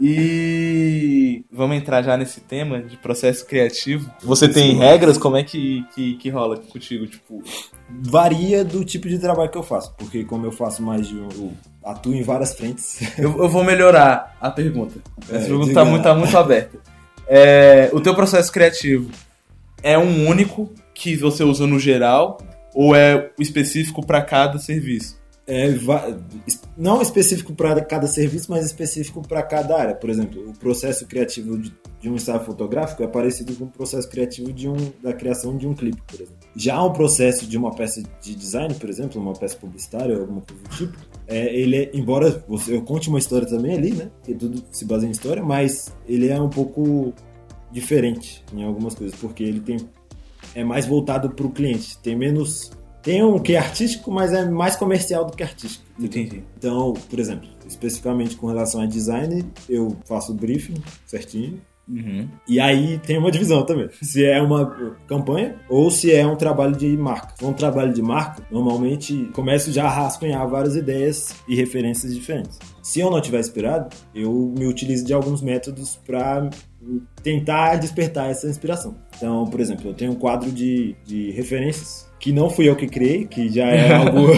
E 0.00 1.44
vamos 1.52 1.76
entrar 1.76 2.02
já 2.02 2.16
nesse 2.16 2.40
tema 2.40 2.80
de 2.80 2.96
processo 2.96 3.46
criativo. 3.46 4.10
Você 4.22 4.48
tem 4.48 4.76
regras? 4.76 5.18
Como 5.18 5.36
é 5.36 5.42
que, 5.42 5.84
que, 5.94 6.14
que 6.14 6.30
rola 6.30 6.56
contigo? 6.56 7.06
Tipo, 7.06 7.42
Varia 7.88 8.64
do 8.64 8.84
tipo 8.84 9.08
de 9.08 9.18
trabalho 9.18 9.50
que 9.50 9.58
eu 9.58 9.62
faço, 9.62 9.94
porque 9.98 10.24
como 10.24 10.46
eu 10.46 10.52
faço 10.52 10.82
mais 10.82 11.06
de 11.06 11.16
um. 11.16 11.52
atuo 11.84 12.14
em 12.14 12.22
várias 12.22 12.54
frentes. 12.54 13.00
eu, 13.18 13.36
eu 13.38 13.48
vou 13.48 13.62
melhorar 13.62 14.36
a 14.40 14.50
pergunta. 14.50 14.98
É, 15.30 15.36
Essa 15.36 15.46
pergunta 15.46 15.68
diga 15.68 15.80
tá 15.80 15.84
muito, 15.84 16.02
tá 16.02 16.14
muito 16.14 16.36
aberta. 16.36 16.78
É, 17.28 17.90
o 17.92 18.00
teu 18.00 18.14
processo 18.14 18.50
criativo 18.50 19.10
é 19.82 19.98
um 19.98 20.26
único 20.26 20.72
que 20.94 21.16
você 21.16 21.44
usa 21.44 21.66
no 21.66 21.78
geral 21.78 22.38
ou 22.74 22.94
é 22.96 23.30
específico 23.38 24.04
para 24.04 24.22
cada 24.22 24.58
serviço? 24.58 25.21
É, 25.44 25.74
não 26.76 27.02
específico 27.02 27.52
para 27.52 27.80
cada 27.84 28.06
serviço, 28.06 28.46
mas 28.48 28.64
específico 28.64 29.26
para 29.26 29.42
cada 29.42 29.76
área. 29.76 29.94
Por 29.94 30.08
exemplo, 30.08 30.48
o 30.48 30.52
processo 30.56 31.04
criativo 31.06 31.58
de, 31.58 31.74
de 32.00 32.08
um 32.08 32.14
ensaio 32.14 32.40
fotográfico 32.40 33.02
é 33.02 33.08
parecido 33.08 33.54
com 33.54 33.64
o 33.64 33.68
processo 33.68 34.08
criativo 34.08 34.52
de 34.52 34.68
um, 34.68 34.76
da 35.02 35.12
criação 35.12 35.56
de 35.56 35.66
um 35.66 35.74
clipe, 35.74 36.00
por 36.06 36.14
exemplo. 36.14 36.36
Já 36.54 36.80
o 36.82 36.92
processo 36.92 37.44
de 37.46 37.58
uma 37.58 37.74
peça 37.74 38.02
de 38.20 38.34
design, 38.36 38.72
por 38.74 38.88
exemplo, 38.88 39.20
uma 39.20 39.32
peça 39.32 39.56
publicitária 39.56 40.14
ou 40.14 40.20
alguma 40.20 40.42
coisa 40.42 40.62
do 40.62 40.68
tipo, 40.76 40.98
é, 41.26 41.54
ele 41.54 41.76
é, 41.76 41.90
embora 41.92 42.44
você, 42.46 42.76
eu 42.76 42.82
conte 42.82 43.08
uma 43.08 43.18
história 43.18 43.46
também 43.46 43.74
ali, 43.74 43.90
né? 43.92 44.10
Que 44.22 44.34
tudo 44.34 44.62
se 44.70 44.84
baseia 44.84 45.08
em 45.08 45.12
história, 45.12 45.42
mas 45.42 45.92
ele 46.06 46.28
é 46.28 46.40
um 46.40 46.50
pouco 46.50 47.12
diferente 47.72 48.44
em 48.54 48.62
algumas 48.62 48.94
coisas, 48.94 49.18
porque 49.18 49.42
ele 49.42 49.60
tem 49.60 49.78
é 50.54 50.62
mais 50.62 50.86
voltado 50.86 51.30
para 51.30 51.46
o 51.46 51.50
cliente, 51.50 51.98
tem 51.98 52.14
menos 52.14 52.70
tem 53.02 53.22
um 53.22 53.38
que 53.38 53.54
é 53.54 53.58
artístico, 53.58 54.10
mas 54.10 54.32
é 54.32 54.48
mais 54.48 54.76
comercial 54.76 55.24
do 55.24 55.36
que 55.36 55.42
artístico. 55.42 55.84
Entendi. 55.98 56.42
Então, 56.56 56.94
por 57.10 57.18
exemplo, 57.18 57.48
especificamente 57.66 58.36
com 58.36 58.46
relação 58.46 58.80
a 58.80 58.86
design, 58.86 59.44
eu 59.68 59.96
faço 60.04 60.32
o 60.32 60.34
briefing 60.34 60.80
certinho. 61.04 61.60
Uhum. 61.88 62.28
E 62.48 62.60
aí 62.60 62.98
tem 63.00 63.18
uma 63.18 63.30
divisão 63.30 63.66
também. 63.66 63.88
Se 64.00 64.24
é 64.24 64.40
uma 64.40 64.96
campanha 65.06 65.56
ou 65.68 65.90
se 65.90 66.12
é 66.12 66.24
um 66.24 66.36
trabalho 66.36 66.76
de 66.76 66.96
marca. 66.96 67.30
Se 67.34 67.40
for 67.40 67.48
um 67.48 67.52
trabalho 67.52 67.92
de 67.92 68.00
marca, 68.00 68.46
normalmente 68.50 69.28
começo 69.32 69.72
já 69.72 69.84
a 69.84 69.90
rascunhar 69.90 70.48
várias 70.48 70.76
ideias 70.76 71.34
e 71.48 71.56
referências 71.56 72.14
diferentes. 72.14 72.58
Se 72.82 73.00
eu 73.00 73.10
não 73.10 73.20
tiver 73.20 73.40
inspirado, 73.40 73.94
eu 74.14 74.54
me 74.56 74.66
utilizo 74.66 75.04
de 75.04 75.12
alguns 75.12 75.42
métodos 75.42 75.96
para 76.06 76.48
tentar 77.22 77.76
despertar 77.76 78.30
essa 78.30 78.48
inspiração. 78.48 78.96
Então, 79.16 79.46
por 79.46 79.60
exemplo, 79.60 79.88
eu 79.88 79.94
tenho 79.94 80.12
um 80.12 80.16
quadro 80.16 80.50
de, 80.50 80.94
de 81.04 81.30
referências 81.32 82.11
que 82.22 82.32
não 82.32 82.48
fui 82.48 82.68
eu 82.68 82.76
que 82.76 82.86
criei, 82.86 83.26
que 83.26 83.48
já 83.50 83.66
é 83.66 83.92
algo 83.98 84.28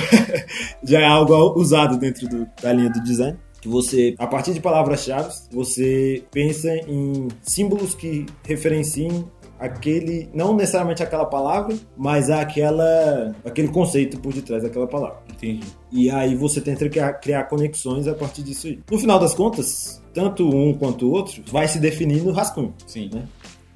já 0.82 1.00
é 1.00 1.04
algo 1.04 1.34
usado 1.60 1.98
dentro 1.98 2.26
do- 2.26 2.48
da 2.62 2.72
linha 2.72 2.88
do 2.90 3.00
design. 3.02 3.36
Que 3.60 3.68
você, 3.68 4.14
a 4.18 4.26
partir 4.26 4.52
de 4.52 4.60
palavras-chave, 4.60 5.32
você 5.52 6.22
pensa 6.30 6.68
em 6.88 7.28
símbolos 7.42 7.94
que 7.94 8.26
referenciem 8.46 9.24
aquele, 9.58 10.28
não 10.34 10.54
necessariamente 10.54 11.02
aquela 11.02 11.24
palavra, 11.24 11.74
mas 11.96 12.28
aquela, 12.28 13.34
aquele 13.44 13.68
conceito 13.68 14.18
por 14.20 14.34
detrás 14.34 14.62
daquela 14.62 14.86
palavra. 14.86 15.18
Entendi. 15.32 15.62
E 15.90 16.10
aí 16.10 16.34
você 16.34 16.60
tenta 16.60 16.86
criar, 16.88 17.14
criar 17.14 17.44
conexões 17.44 18.06
a 18.06 18.14
partir 18.14 18.42
disso 18.42 18.66
aí. 18.66 18.80
No 18.90 18.98
final 18.98 19.18
das 19.18 19.34
contas, 19.34 20.02
tanto 20.12 20.46
um 20.46 20.74
quanto 20.74 21.06
o 21.06 21.12
outro 21.12 21.42
vai 21.50 21.66
se 21.66 21.78
definir 21.78 22.22
no 22.22 22.32
rascunho. 22.32 22.74
Sim. 22.86 23.08
Né? 23.14 23.22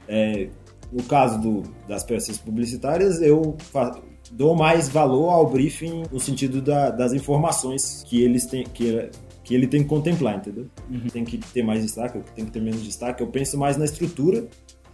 É, 0.07 0.49
no 0.93 1.03
caso 1.03 1.41
do- 1.41 1.63
das 1.87 2.03
peças 2.05 2.39
publicitárias, 2.39 3.21
eu 3.21 3.57
fa- 3.59 4.01
dou 4.33 4.55
mais 4.55 4.89
valor 4.89 5.31
ao 5.31 5.49
briefing 5.51 6.03
no 6.13 6.21
sentido 6.21 6.61
da- 6.61 6.91
das 6.91 7.13
informações 7.13 8.05
que 8.07 8.23
eles 8.23 8.47
têm 8.47 8.65
que, 8.65 9.11
que 9.45 9.55
ele 9.55 9.67
tem 9.67 9.83
que 9.83 9.89
contemplar, 9.89 10.37
entendeu? 10.37 10.67
Uhum. 10.91 11.01
Tem 11.13 11.25
que 11.25 11.39
ter 11.39 11.63
mais 11.63 11.83
destaque, 11.83 12.21
tem 12.35 12.45
que 12.45 12.51
ter 12.51 12.61
menos 12.61 12.83
destaque. 12.83 13.23
Eu 13.23 13.29
penso 13.29 13.57
mais 13.59 13.77
na 13.77 13.85
estrutura 13.87 14.47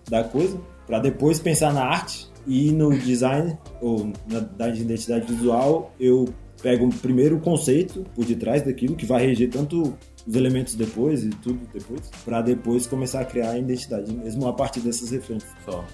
da 0.09 0.23
coisa 0.25 0.61
para 0.87 0.99
depois 0.99 1.39
pensar 1.41 1.73
na 1.73 1.83
arte 1.85 2.29
e 2.47 2.71
no 2.71 2.97
design 2.97 3.57
ou 3.81 4.13
na 4.31 4.41
da 4.41 4.69
identidade 4.69 5.33
visual. 5.33 5.93
Eu 5.99 6.29
pego 6.63 6.89
primeiro 7.03 7.37
o 7.37 7.41
conceito 7.41 8.05
por 8.15 8.25
detrás 8.25 8.63
daquilo 8.63 8.95
que 8.95 9.05
vai 9.07 9.27
reger 9.27 9.51
tanto 9.51 9.95
os 10.27 10.35
elementos 10.35 10.75
depois 10.75 11.23
e 11.25 11.29
tudo 11.31 11.61
depois, 11.73 12.11
para 12.25 12.41
depois 12.43 12.87
começar 12.87 13.21
a 13.21 13.25
criar 13.25 13.51
a 13.51 13.59
identidade 13.59 14.13
mesmo 14.13 14.47
a 14.49 14.53
partir 14.53 14.81
dessas 14.81 15.11
referências. 15.11 15.51
Só. 15.65 15.85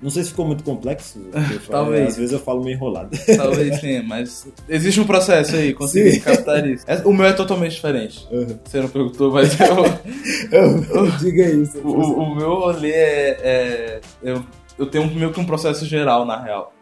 Não 0.00 0.10
sei 0.10 0.22
se 0.22 0.30
ficou 0.30 0.46
muito 0.46 0.62
complexo. 0.62 1.18
falo, 1.32 1.58
Talvez. 1.68 2.08
Às 2.10 2.16
vezes 2.16 2.32
eu 2.32 2.38
falo 2.38 2.62
meio 2.62 2.76
enrolado. 2.76 3.10
Talvez 3.36 3.80
sim, 3.80 4.00
mas 4.02 4.46
existe 4.68 5.00
um 5.00 5.04
processo 5.04 5.56
aí, 5.56 5.74
consegui 5.74 6.12
Sim. 6.12 6.20
captar 6.20 6.64
isso. 6.68 6.84
É- 6.86 7.02
O 7.04 7.12
meu 7.12 7.26
é 7.26 7.32
totalmente 7.32 7.72
diferente. 7.72 8.24
Você 8.64 8.80
não 8.80 8.88
perguntou, 8.88 9.32
mas 9.32 9.56
eu, 9.58 11.16
Diga 11.18 11.48
isso. 11.50 11.78
o, 11.78 11.88
o- 11.90 12.18
o 12.22 12.34
meu 12.36 12.54
rolê 12.54 12.92
é. 12.92 13.36
é- 13.42 14.00
eu, 14.22 14.44
eu 14.78 14.86
tenho 14.86 15.12
meio 15.12 15.32
que 15.32 15.40
um 15.40 15.44
processo 15.44 15.84
geral, 15.84 16.24
na 16.24 16.40
real. 16.42 16.72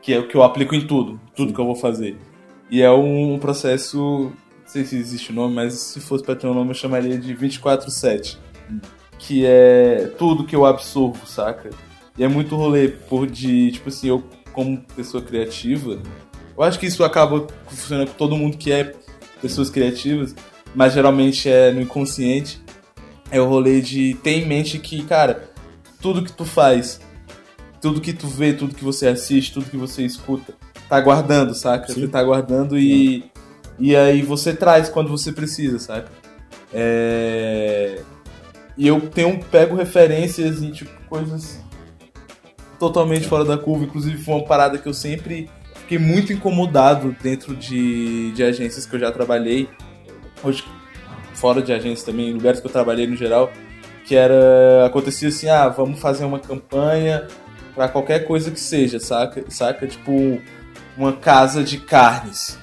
Que 0.00 0.14
é 0.14 0.18
o 0.18 0.26
que 0.26 0.34
eu 0.34 0.42
aplico 0.42 0.74
em 0.74 0.86
tudo, 0.86 1.20
tudo 1.36 1.52
que 1.52 1.60
eu 1.60 1.66
vou 1.66 1.76
fazer. 1.76 2.16
E 2.70 2.80
é 2.82 2.90
um 2.90 3.38
processo. 3.38 4.32
Sei 4.72 4.86
se 4.86 4.96
existe 4.96 5.32
o 5.32 5.34
nome, 5.34 5.54
mas 5.54 5.74
se 5.74 6.00
fosse 6.00 6.24
pra 6.24 6.34
ter 6.34 6.46
um 6.46 6.54
nome 6.54 6.70
eu 6.70 6.74
chamaria 6.74 7.18
de 7.18 7.36
24-7. 7.36 8.38
Que 9.18 9.44
é 9.44 10.10
tudo 10.16 10.46
que 10.46 10.56
eu 10.56 10.64
absorvo, 10.64 11.26
saca? 11.26 11.68
E 12.16 12.24
é 12.24 12.28
muito 12.28 12.56
rolê 12.56 12.88
por 12.88 13.26
de, 13.26 13.70
tipo 13.72 13.90
assim, 13.90 14.08
eu 14.08 14.24
como 14.50 14.82
pessoa 14.96 15.22
criativa, 15.22 16.00
eu 16.56 16.62
acho 16.62 16.78
que 16.78 16.86
isso 16.86 17.04
acaba 17.04 17.46
funcionando 17.68 18.08
com 18.08 18.14
todo 18.14 18.34
mundo 18.34 18.56
que 18.56 18.72
é 18.72 18.94
pessoas 19.42 19.68
criativas, 19.68 20.34
mas 20.74 20.94
geralmente 20.94 21.50
é 21.50 21.70
no 21.70 21.82
inconsciente. 21.82 22.58
É 23.30 23.38
o 23.38 23.46
rolê 23.46 23.82
de 23.82 24.14
ter 24.22 24.38
em 24.38 24.46
mente 24.46 24.78
que, 24.78 25.02
cara, 25.04 25.50
tudo 26.00 26.22
que 26.22 26.32
tu 26.32 26.46
faz, 26.46 26.98
tudo 27.78 28.00
que 28.00 28.14
tu 28.14 28.26
vê, 28.26 28.54
tudo 28.54 28.74
que 28.74 28.84
você 28.84 29.06
assiste, 29.06 29.52
tudo 29.52 29.68
que 29.68 29.76
você 29.76 30.02
escuta, 30.02 30.54
tá 30.88 30.98
guardando, 30.98 31.54
saca? 31.54 31.92
Sim. 31.92 32.00
Você 32.00 32.08
tá 32.08 32.22
guardando 32.22 32.78
e. 32.78 33.30
E 33.78 33.96
aí 33.96 34.22
você 34.22 34.54
traz 34.54 34.88
quando 34.88 35.08
você 35.08 35.32
precisa, 35.32 35.78
saca? 35.78 36.10
É... 36.72 38.00
E 38.76 38.86
eu 38.86 39.00
tenho, 39.00 39.42
pego 39.44 39.76
referências 39.76 40.62
em 40.62 40.70
tipo 40.70 40.90
coisas 41.08 41.60
totalmente 42.78 43.28
fora 43.28 43.44
da 43.44 43.56
curva. 43.56 43.84
Inclusive 43.84 44.22
foi 44.22 44.34
uma 44.34 44.44
parada 44.44 44.78
que 44.78 44.88
eu 44.88 44.94
sempre 44.94 45.48
fiquei 45.74 45.98
muito 45.98 46.32
incomodado 46.32 47.14
dentro 47.22 47.54
de, 47.54 48.32
de 48.32 48.42
agências 48.42 48.86
que 48.86 48.96
eu 48.96 49.00
já 49.00 49.12
trabalhei. 49.12 49.68
Hoje, 50.42 50.64
fora 51.34 51.62
de 51.62 51.72
agências 51.72 52.02
também, 52.02 52.32
lugares 52.32 52.60
que 52.60 52.66
eu 52.66 52.72
trabalhei 52.72 53.06
no 53.06 53.16
geral, 53.16 53.52
que 54.04 54.16
era 54.16 54.86
acontecia 54.86 55.28
assim, 55.28 55.48
ah, 55.48 55.68
vamos 55.68 56.00
fazer 56.00 56.24
uma 56.24 56.38
campanha 56.38 57.28
pra 57.74 57.88
qualquer 57.88 58.26
coisa 58.26 58.50
que 58.50 58.60
seja, 58.60 58.98
saca? 58.98 59.44
Saca 59.48 59.86
tipo 59.86 60.40
uma 60.96 61.12
casa 61.12 61.62
de 61.62 61.78
carnes. 61.78 62.58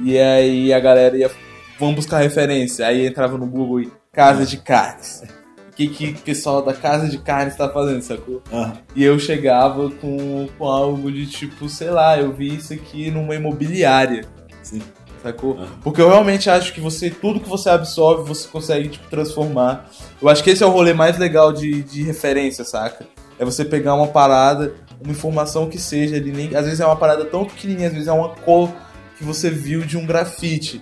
E 0.00 0.18
aí 0.18 0.72
a 0.72 0.80
galera 0.80 1.16
ia 1.16 1.30
vamos 1.78 1.96
buscar 1.96 2.18
referência. 2.18 2.86
Aí 2.86 3.06
entrava 3.06 3.36
no 3.38 3.46
Google 3.46 3.82
e 3.82 3.92
casa 4.12 4.44
de 4.44 4.56
carnes. 4.56 5.22
O 5.70 5.76
que, 5.76 5.88
que 5.88 6.06
o 6.06 6.18
pessoal 6.18 6.62
da 6.62 6.72
casa 6.72 7.06
de 7.06 7.18
carnes 7.18 7.54
tá 7.54 7.68
fazendo, 7.68 8.00
sacou? 8.00 8.42
Ah, 8.50 8.72
E 8.94 9.04
eu 9.04 9.18
chegava 9.18 9.90
com, 9.90 10.48
com 10.56 10.64
algo 10.64 11.12
de 11.12 11.26
tipo, 11.26 11.68
sei 11.68 11.90
lá, 11.90 12.18
eu 12.18 12.32
vi 12.32 12.56
isso 12.56 12.72
aqui 12.72 13.10
numa 13.10 13.34
imobiliária, 13.34 14.24
sim. 14.62 14.80
sacou? 15.22 15.58
Ah. 15.60 15.66
Porque 15.84 16.00
eu 16.00 16.08
realmente 16.08 16.48
acho 16.48 16.72
que 16.72 16.80
você, 16.80 17.10
tudo 17.10 17.40
que 17.40 17.48
você 17.48 17.68
absorve, 17.68 18.26
você 18.26 18.48
consegue, 18.48 18.88
tipo, 18.88 19.06
transformar. 19.10 19.90
Eu 20.20 20.30
acho 20.30 20.42
que 20.42 20.48
esse 20.48 20.62
é 20.62 20.66
o 20.66 20.70
rolê 20.70 20.94
mais 20.94 21.18
legal 21.18 21.52
de, 21.52 21.82
de 21.82 22.02
referência, 22.02 22.64
saca? 22.64 23.06
É 23.38 23.44
você 23.44 23.62
pegar 23.62 23.94
uma 23.94 24.06
parada, 24.06 24.72
uma 24.98 25.12
informação 25.12 25.68
que 25.68 25.78
seja 25.78 26.16
ali, 26.16 26.32
nem, 26.32 26.56
às 26.56 26.64
vezes 26.64 26.80
é 26.80 26.86
uma 26.86 26.96
parada 26.96 27.26
tão 27.26 27.44
pequenininha, 27.44 27.88
às 27.88 27.92
vezes 27.92 28.08
é 28.08 28.12
uma 28.12 28.30
cor 28.30 28.72
que 29.16 29.24
você 29.24 29.50
viu 29.50 29.80
de 29.82 29.96
um 29.96 30.06
grafite. 30.06 30.80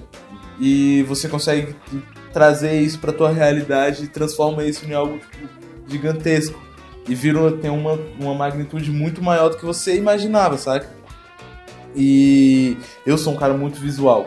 E 0.60 1.02
você 1.08 1.28
consegue 1.28 1.74
trazer 2.32 2.80
isso 2.80 2.98
pra 2.98 3.12
tua 3.12 3.30
realidade 3.30 4.04
e 4.04 4.08
transforma 4.08 4.64
isso 4.64 4.84
em 4.86 4.92
algo 4.94 5.18
tipo, 5.18 5.48
gigantesco. 5.88 6.60
E 7.08 7.14
vira, 7.14 7.52
tem 7.52 7.70
uma, 7.70 7.98
uma 8.18 8.34
magnitude 8.34 8.90
muito 8.90 9.22
maior 9.22 9.50
do 9.50 9.56
que 9.58 9.64
você 9.64 9.96
imaginava, 9.96 10.56
saca? 10.56 10.88
E 11.94 12.76
eu 13.06 13.16
sou 13.18 13.32
um 13.34 13.36
cara 13.36 13.54
muito 13.54 13.78
visual. 13.78 14.26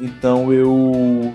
Então 0.00 0.52
eu. 0.52 1.32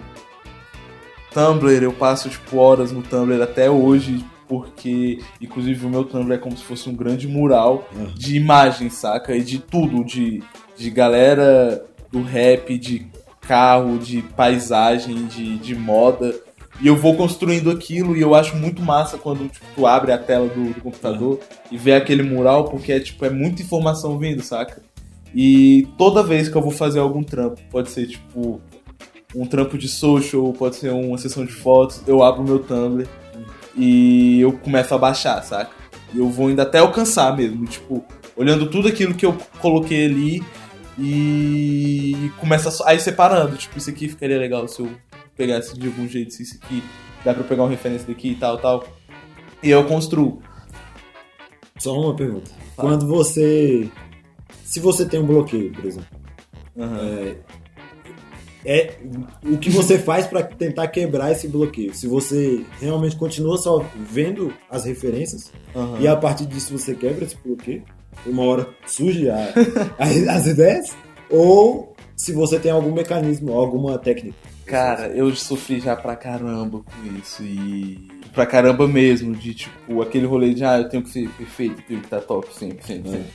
Tumblr, 1.33 1.81
eu 1.83 1.93
passo 1.93 2.29
tipo 2.29 2.57
horas 2.57 2.91
no 2.91 3.01
Tumblr 3.01 3.41
até 3.41 3.69
hoje, 3.71 4.23
porque 4.49 5.19
inclusive 5.39 5.85
o 5.85 5.89
meu 5.89 6.03
Tumblr 6.03 6.33
é 6.35 6.37
como 6.37 6.57
se 6.57 6.63
fosse 6.63 6.89
um 6.89 6.93
grande 6.95 7.27
mural 7.27 7.87
Ah. 7.95 8.11
de 8.13 8.35
imagens, 8.35 8.93
saca? 8.95 9.33
E 9.35 9.41
de 9.41 9.59
tudo, 9.59 10.03
de, 10.03 10.43
de 10.77 10.89
galera 10.89 11.85
do 12.11 12.21
rap, 12.21 12.77
de 12.77 13.07
carro, 13.41 13.97
de 13.97 14.21
paisagem, 14.21 15.25
de, 15.25 15.57
de 15.57 15.75
moda. 15.75 16.35
E 16.81 16.87
eu 16.87 16.95
vou 16.95 17.15
construindo 17.15 17.69
aquilo 17.69 18.15
e 18.17 18.21
eu 18.21 18.33
acho 18.33 18.55
muito 18.55 18.81
massa 18.81 19.17
quando 19.17 19.47
tipo, 19.49 19.65
tu 19.75 19.85
abre 19.85 20.11
a 20.11 20.17
tela 20.17 20.47
do, 20.47 20.73
do 20.73 20.81
computador 20.81 21.39
e 21.71 21.77
vê 21.77 21.93
aquele 21.93 22.23
mural, 22.23 22.65
porque 22.65 22.91
é 22.91 22.99
tipo, 22.99 23.23
é 23.23 23.29
muita 23.29 23.61
informação 23.61 24.17
vindo, 24.17 24.41
saca? 24.41 24.81
E 25.33 25.87
toda 25.97 26.23
vez 26.23 26.49
que 26.49 26.55
eu 26.55 26.61
vou 26.61 26.71
fazer 26.71 26.99
algum 26.99 27.23
trampo, 27.23 27.61
pode 27.69 27.89
ser 27.89 28.07
tipo 28.07 28.59
um 29.35 29.45
trampo 29.45 29.77
de 29.77 29.87
social, 29.87 30.51
pode 30.53 30.75
ser 30.75 30.91
uma 30.91 31.17
sessão 31.17 31.45
de 31.45 31.53
fotos, 31.53 32.01
eu 32.05 32.21
abro 32.23 32.43
meu 32.43 32.59
Tumblr 32.59 33.07
e 33.77 34.41
eu 34.41 34.51
começo 34.51 34.93
a 34.93 34.97
baixar, 34.97 35.41
saca? 35.43 35.71
E 36.13 36.17
eu 36.17 36.29
vou 36.29 36.49
indo 36.49 36.61
até 36.61 36.79
alcançar 36.79 37.35
mesmo, 37.37 37.65
tipo, 37.65 38.03
olhando 38.35 38.69
tudo 38.69 38.87
aquilo 38.87 39.13
que 39.13 39.25
eu 39.25 39.37
coloquei 39.59 40.05
ali 40.05 40.43
e 40.97 42.31
começa 42.39 42.85
a 42.85 42.93
ir 42.93 42.99
separando, 42.99 43.55
tipo, 43.57 43.77
isso 43.77 43.89
aqui 43.89 44.09
ficaria 44.09 44.37
legal 44.37 44.67
se 44.67 44.81
eu 44.81 44.91
pegasse 45.35 45.77
de 45.77 45.87
algum 45.87 46.07
jeito, 46.07 46.33
se 46.33 46.43
isso 46.43 46.59
aqui 46.61 46.83
dá 47.23 47.33
pra 47.33 47.43
pegar 47.43 47.63
uma 47.63 47.69
referência 47.69 48.07
daqui 48.07 48.31
e 48.31 48.35
tal, 48.35 48.57
tal. 48.57 48.85
E 49.63 49.69
eu 49.69 49.83
construo. 49.85 50.41
Só 51.79 51.99
uma 51.99 52.15
pergunta. 52.15 52.51
Quando 52.75 53.07
você. 53.07 53.89
Se 54.63 54.79
você 54.79 55.05
tem 55.05 55.19
um 55.19 55.25
bloqueio, 55.25 55.71
por 55.73 55.85
exemplo, 55.85 56.07
Aham. 56.79 57.35
é 58.65 58.95
o 59.43 59.57
que 59.57 59.69
você 59.69 59.97
faz 59.99 60.27
pra 60.27 60.43
tentar 60.43 60.87
quebrar 60.87 61.31
esse 61.31 61.47
bloqueio? 61.47 61.93
Se 61.93 62.07
você 62.07 62.63
realmente 62.79 63.15
continua 63.15 63.57
só 63.57 63.85
vendo 63.95 64.53
as 64.69 64.85
referências 64.85 65.51
aham. 65.75 65.99
e 65.99 66.07
a 66.07 66.15
partir 66.15 66.45
disso 66.45 66.77
você 66.77 66.95
quebra 66.95 67.25
esse 67.25 67.35
bloqueio, 67.43 67.83
uma 68.25 68.43
hora 68.43 68.67
surge 68.85 69.29
a- 69.29 69.53
a- 69.99 70.33
as 70.35 70.45
ideias, 70.47 70.95
ou 71.29 71.95
se 72.15 72.33
você 72.33 72.59
tem 72.59 72.71
algum 72.71 72.91
mecanismo, 72.91 73.53
alguma 73.53 73.97
técnica. 73.97 74.35
Cara, 74.65 75.07
eu 75.07 75.33
sofri 75.35 75.79
já 75.79 75.95
pra 75.95 76.15
caramba 76.15 76.79
com 76.79 77.17
isso 77.19 77.43
e. 77.43 78.07
Pra 78.33 78.45
caramba 78.45 78.87
mesmo, 78.87 79.35
de 79.35 79.53
tipo, 79.53 80.01
aquele 80.01 80.25
rolê 80.25 80.53
de 80.53 80.63
ah, 80.63 80.77
eu 80.77 80.87
tenho 80.87 81.03
que 81.03 81.09
ser 81.09 81.27
perfeito, 81.31 81.81
tenho 81.85 81.99
que 81.99 82.05
estar 82.05 82.21
top 82.21 82.47
sempre, 82.53 82.85
sempre, 82.85 83.09
É. 83.09 83.11
sempre. 83.13 83.27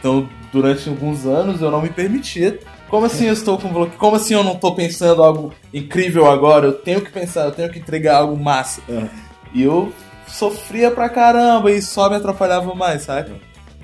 Então, 0.00 0.28
durante 0.50 0.88
alguns 0.88 1.26
anos 1.26 1.60
eu 1.60 1.70
não 1.70 1.82
me 1.82 1.90
permitia. 1.90 2.58
Como 2.88 3.06
assim 3.06 3.26
eu 3.26 3.34
estou 3.34 3.56
com 3.58 3.68
bloqueio? 3.68 3.98
Como 3.98 4.16
assim 4.16 4.34
eu 4.34 4.42
não 4.42 4.56
tô 4.56 4.74
pensando 4.74 5.22
algo 5.22 5.52
incrível 5.72 6.28
agora? 6.28 6.66
Eu 6.68 6.72
tenho 6.72 7.00
que 7.02 7.12
pensar, 7.12 7.44
eu 7.44 7.52
tenho 7.52 7.70
que 7.70 7.78
entregar 7.78 8.16
algo 8.16 8.36
massa. 8.42 8.80
É. 8.88 9.06
E 9.54 9.62
eu 9.62 9.92
sofria 10.26 10.90
pra 10.90 11.08
caramba 11.08 11.70
e 11.70 11.80
só 11.82 12.08
me 12.10 12.16
atrapalhava 12.16 12.74
mais, 12.74 13.02
saca? 13.02 13.32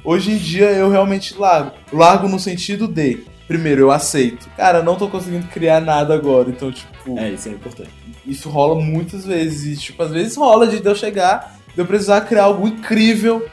Hoje 0.06 0.30
em 0.30 0.36
dia 0.38 0.70
eu 0.70 0.88
realmente 0.88 1.36
largo. 1.36 1.72
Largo 1.92 2.28
no 2.28 2.38
sentido 2.38 2.86
de, 2.86 3.24
primeiro, 3.48 3.80
eu 3.80 3.90
aceito. 3.90 4.48
Cara, 4.56 4.80
não 4.80 4.94
tô 4.94 5.08
conseguindo 5.08 5.48
criar 5.48 5.80
nada 5.80 6.14
agora, 6.14 6.48
então, 6.48 6.70
tipo, 6.70 7.18
É, 7.18 7.30
isso 7.30 7.48
é 7.48 7.52
importante. 7.52 7.90
isso 8.24 8.48
rola 8.48 8.80
muitas 8.80 9.26
vezes. 9.26 9.76
E, 9.78 9.82
tipo, 9.82 10.00
às 10.02 10.12
vezes 10.12 10.36
rola 10.36 10.68
de 10.68 10.84
eu 10.84 10.94
chegar, 10.94 11.56
de 11.74 11.80
eu 11.80 11.84
precisar 11.84 12.20
criar 12.20 12.44
algo 12.44 12.68
incrível 12.68 13.44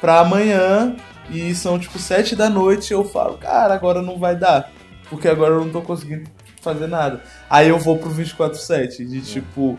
pra 0.00 0.20
amanhã. 0.20 0.96
E 1.30 1.54
são, 1.54 1.78
tipo, 1.78 1.98
sete 1.98 2.34
da 2.34 2.48
noite 2.48 2.90
e 2.90 2.94
eu 2.94 3.04
falo, 3.04 3.36
cara, 3.36 3.74
agora 3.74 4.00
não 4.00 4.18
vai 4.18 4.34
dar. 4.34 4.72
Porque 5.10 5.28
agora 5.28 5.54
eu 5.56 5.60
não 5.64 5.70
tô 5.70 5.82
conseguindo 5.82 6.24
fazer 6.62 6.86
nada. 6.86 7.22
Aí 7.50 7.68
eu 7.68 7.78
vou 7.78 7.98
pro 7.98 8.08
24-7, 8.10 9.06
de 9.06 9.20
tipo, 9.20 9.78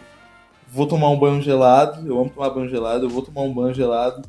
vou 0.72 0.86
tomar 0.86 1.10
um 1.10 1.18
banho 1.18 1.42
gelado, 1.42 2.08
eu 2.08 2.20
amo 2.20 2.30
tomar 2.30 2.52
banho 2.52 2.70
gelado, 2.70 3.06
eu 3.06 3.10
vou 3.10 3.24
tomar 3.24 3.42
um 3.42 3.52
banho 3.54 3.74
gelado, 3.74 4.22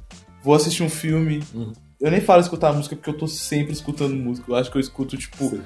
vou 0.43 0.55
assistir 0.55 0.83
um 0.83 0.89
filme. 0.89 1.43
Uhum. 1.55 1.75
Eu 2.01 2.11
nem 2.11 2.21
falo 2.21 2.41
escutar 2.41 2.73
música 2.73 2.97
porque 2.97 3.11
eu 3.11 3.17
tô 3.19 3.27
sempre 3.27 3.73
escutando 3.73 4.15
música. 4.15 4.51
Eu 4.51 4.57
acho 4.57 4.71
que 4.71 4.77
eu 4.77 4.81
escuto, 4.81 5.17
tipo, 5.17 5.51
Sim. 5.51 5.63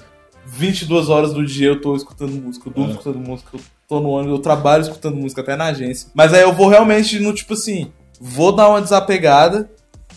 22 0.46 1.08
horas 1.08 1.32
do 1.32 1.44
dia 1.44 1.68
eu 1.68 1.80
tô 1.80 1.94
escutando 1.96 2.32
música, 2.32 2.68
eu 2.68 2.72
durmo 2.72 2.90
É. 2.90 2.92
escutando 2.92 3.18
música, 3.18 3.50
eu 3.56 3.60
tô 3.88 4.00
no 4.00 4.10
ônibus, 4.10 4.36
eu 4.36 4.42
trabalho 4.42 4.82
escutando 4.82 5.16
música 5.16 5.40
até 5.40 5.56
na 5.56 5.66
agência. 5.66 6.10
Mas 6.14 6.34
aí 6.34 6.42
eu 6.42 6.52
vou 6.52 6.68
realmente 6.68 7.18
no 7.18 7.32
tipo 7.32 7.54
assim, 7.54 7.90
vou 8.20 8.52
dar 8.52 8.68
uma 8.68 8.80
desapegada 8.82 9.70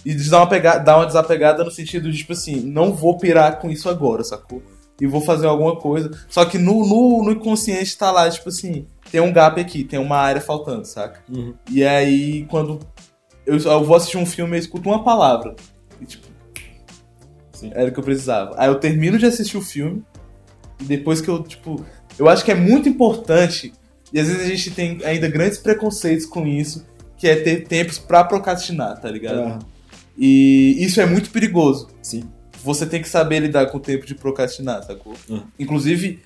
e 0.06 0.14
dar 0.30 0.40
uma, 0.40 0.48
pega- 0.48 0.78
dar 0.80 0.98
uma 0.98 1.06
desapegada 1.06 1.64
no 1.64 1.72
sentido 1.72 2.12
de 2.12 2.18
tipo 2.18 2.34
assim, 2.34 2.60
não 2.62 2.94
vou 2.94 3.18
pirar 3.18 3.60
com 3.60 3.70
isso 3.70 3.88
agora, 3.90 4.24
sacou? 4.24 4.62
E 5.00 5.06
vou 5.06 5.22
fazer 5.22 5.46
alguma 5.46 5.76
coisa. 5.76 6.10
Só 6.28 6.44
que 6.44 6.58
no, 6.58 6.86
no, 6.86 7.24
no 7.24 7.32
inconsciente 7.32 7.96
tá 7.98 8.10
lá, 8.12 8.28
tipo 8.30 8.50
assim, 8.50 8.86
tem 9.12 9.22
um 9.22 9.32
gap 9.32 9.62
aqui, 9.62 9.84
tem 9.84 10.00
uma 10.00 10.18
área 10.18 10.42
faltando, 10.42 10.86
saca? 10.86 11.22
Uhum. 11.30 11.54
E 11.72 11.84
aí 11.86 12.46
quando 12.50 12.80
eu, 13.46 13.58
eu 13.58 13.84
vou 13.84 13.96
assistir 13.96 14.18
um 14.18 14.26
filme, 14.26 14.58
eu 14.58 14.60
escuto 14.60 14.90
uma 14.90 15.04
palavra. 15.04 15.56
Sim. 17.60 17.72
era 17.74 17.90
o 17.90 17.92
que 17.94 18.00
eu 18.00 18.04
precisava. 18.04 18.54
Aí 18.58 18.68
eu 18.68 18.76
termino 18.76 19.18
de 19.18 19.26
assistir 19.26 19.58
o 19.58 19.62
filme, 19.62 20.04
e 20.80 20.84
depois 20.84 21.22
que 21.22 21.30
eu, 21.30 21.42
tipo. 21.44 21.84
Eu 22.20 22.28
acho 22.28 22.44
que 22.44 22.52
é 22.52 22.56
muito 22.56 22.88
importante, 22.90 23.74
e 24.12 24.20
às 24.20 24.28
vezes 24.28 24.44
a 24.44 24.50
gente 24.50 24.72
tem 24.72 25.00
ainda 25.04 25.28
grandes 25.30 25.58
preconceitos 25.60 26.26
com 26.26 26.46
isso, 26.48 26.86
que 27.18 27.28
é 27.28 27.36
ter 27.36 27.68
tempos 27.68 27.98
pra 28.00 28.24
procrastinar, 28.24 29.00
tá 29.00 29.10
ligado? 29.10 29.40
Ah, 29.40 29.60
E 30.18 30.76
isso 30.80 31.00
é 31.02 31.06
muito 31.06 31.30
perigoso. 31.30 31.90
sim. 32.02 32.24
Você 32.64 32.86
tem 32.88 33.02
que 33.02 33.08
saber 33.08 33.40
lidar 33.40 33.68
com 33.68 33.78
o 33.78 33.80
tempo 33.80 34.06
de 34.06 34.16
procrastinar, 34.16 34.84
sacou? 34.84 35.14
Hum. 35.30 35.42
Inclusive, 35.60 36.20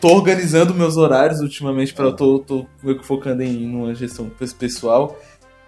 tô 0.00 0.08
organizando 0.14 0.72
meus 0.72 0.96
horários 0.96 1.40
ultimamente 1.40 1.92
para 1.92 2.04
eu 2.06 2.12
tô, 2.14 2.38
tô 2.38 2.66
meio 2.82 2.98
que 2.98 3.04
focando 3.04 3.42
em 3.42 3.66
uma 3.66 3.92
gestão 3.94 4.30
pes- 4.30 4.52
pessoal 4.54 5.20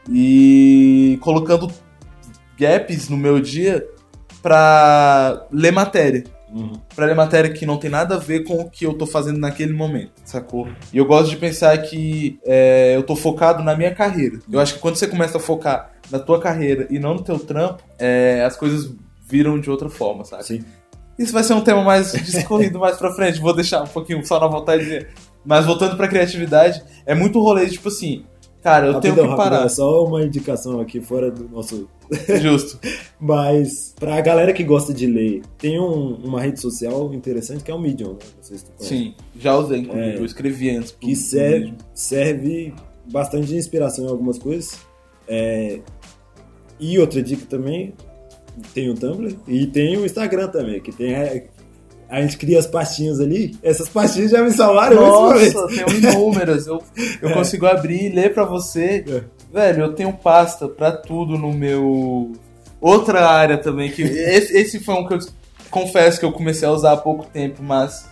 e 0.09 1.19
colocando 1.21 1.71
gaps 2.57 3.09
no 3.09 3.17
meu 3.17 3.41
dia 3.41 3.87
pra 4.43 5.47
ler 5.53 5.73
matéria. 5.73 6.25
Uhum. 6.53 6.73
Pra 6.97 7.07
ler 7.07 7.15
matéria 7.15 7.53
que 7.53 7.67
não 7.67 7.77
tem 7.77 7.91
nada 7.91 8.15
a 8.15 8.19
ver 8.19 8.45
com 8.45 8.55
o 8.55 8.71
que 8.71 8.87
eu 8.87 8.95
tô 8.95 9.07
fazendo 9.07 9.39
naquele 9.39 9.73
momento, 9.73 10.13
sacou? 10.25 10.67
E 10.93 10.97
eu 10.97 11.05
gosto 11.05 11.29
de 11.29 11.37
pensar 11.37 11.77
que 11.79 12.39
é, 12.45 12.97
eu 12.97 13.03
tô 13.03 13.15
focado 13.15 13.63
na 13.63 13.77
minha 13.77 13.95
carreira. 13.95 14.39
Eu 14.51 14.59
acho 14.59 14.75
que 14.75 14.81
quando 14.81 14.97
você 14.97 15.07
começa 15.07 15.37
a 15.37 15.41
focar 15.41 15.93
na 16.11 16.19
tua 16.19 16.41
carreira 16.41 16.87
e 16.89 16.99
não 16.99 17.15
no 17.15 17.23
teu 17.23 17.39
trampo, 17.39 17.83
é, 17.99 18.43
as 18.47 18.57
coisas 18.57 18.91
viram 19.29 19.61
de 19.61 19.71
outra 19.71 19.91
forma, 19.91 20.25
sabe? 20.25 20.45
Sim. 20.45 20.65
Isso 21.19 21.33
vai 21.33 21.43
ser 21.43 21.53
um 21.53 21.61
tema 21.61 21.83
mais 21.83 22.13
discorrido 22.13 22.79
mais 22.79 22.97
pra 22.97 23.13
frente, 23.13 23.41
vou 23.41 23.55
deixar 23.55 23.83
um 23.83 23.87
pouquinho 23.89 24.25
só 24.25 24.41
na 24.41 24.47
vontade. 24.47 25.07
Mas 25.45 25.67
voltando 25.67 25.97
pra 25.97 26.09
criatividade, 26.09 26.83
é 27.05 27.15
muito 27.15 27.41
rolê, 27.41 27.67
de, 27.67 27.73
tipo 27.73 27.89
assim, 27.89 28.25
cara, 28.69 28.87
eu 28.87 28.93
Rapidão, 28.95 29.01
tenho 29.01 29.15
que 29.15 29.31
rapidão, 29.31 29.37
parar. 29.51 29.67
é 29.67 29.69
só 29.69 30.05
uma 30.05 30.23
indicação 30.25 30.81
aqui 30.81 31.01
fora 31.01 31.31
do 31.31 31.49
nosso. 31.49 31.89
Justo. 32.41 32.79
Mas, 33.21 33.95
pra 33.99 34.21
galera 34.21 34.53
que 34.53 34.63
gosta 34.65 34.93
de 34.95 35.07
ler, 35.07 35.43
tem 35.59 35.79
um- 35.81 36.15
uma 36.25 36.41
rede 36.41 36.61
social 36.61 37.13
interessante 37.13 37.63
que 37.65 37.71
é 37.71 37.75
o 37.75 37.79
Medium, 37.81 38.13
né? 38.13 38.19
Não 38.37 38.43
sei 38.43 38.59
se 38.59 38.65
tu 38.65 38.73
conhece. 38.73 38.95
Sim, 38.97 39.15
já 39.39 39.57
usei, 39.57 39.81
inclusive, 39.81 40.11
É. 40.11 40.19
eu 40.19 40.25
escrevi 40.25 40.71
antes. 40.71 40.91
Que 40.93 41.15
serve, 41.15 41.75
serve 41.95 42.75
bastante 43.13 43.47
de 43.49 43.57
inspiração 43.57 44.05
em 44.07 44.09
algumas 44.09 44.39
coisas. 44.39 44.79
É, 45.27 45.81
E 46.81 46.99
outra 46.99 47.21
dica 47.23 47.45
também, 47.47 47.93
tem 48.73 48.89
o 48.89 48.95
Tumblr 48.95 49.37
e 49.49 49.67
tem 49.67 49.97
o 49.97 50.07
Instagram 50.07 50.49
também, 50.49 50.81
que 50.81 50.93
tem. 50.93 51.13
A, 52.09 52.21
gente 52.21 52.37
cria 52.39 52.59
as 52.59 52.67
pastinhas 52.67 53.21
ali. 53.21 53.57
Essas 53.63 53.89
pastinhas 53.89 54.31
já 54.31 54.43
me 54.43 54.51
salvaram 54.51 54.97
Nossa, 54.97 55.67
tenho 55.69 55.89
inúmeras. 55.91 56.67
Eu, 56.67 56.83
eu 57.21 57.33
consigo 57.33 57.67
abrir 57.67 58.07
e 58.07 58.09
ler 58.09 58.33
pra 58.33 58.45
você. 58.45 59.05
É. 59.09 59.23
Velho, 59.53 59.85
eu 59.85 59.93
tenho 59.95 60.13
pasta 60.13 60.69
pra 60.69 60.93
tudo 60.93 61.39
no 61.39 61.53
meu. 61.53 62.33
Outra 62.81 63.29
área 63.29 63.59
também, 63.59 63.91
que 63.91 64.03
esse, 64.07 64.57
esse 64.57 64.81
foi 64.81 64.95
um 64.95 65.07
que 65.07 65.15
eu 65.15 65.19
confesso 65.71 66.19
que 66.19 66.25
eu 66.25 66.33
comecei 66.33 66.67
a 66.67 66.71
usar 66.71 66.93
há 66.93 66.97
pouco 66.97 67.27
tempo, 67.27 67.63
mas 67.63 68.09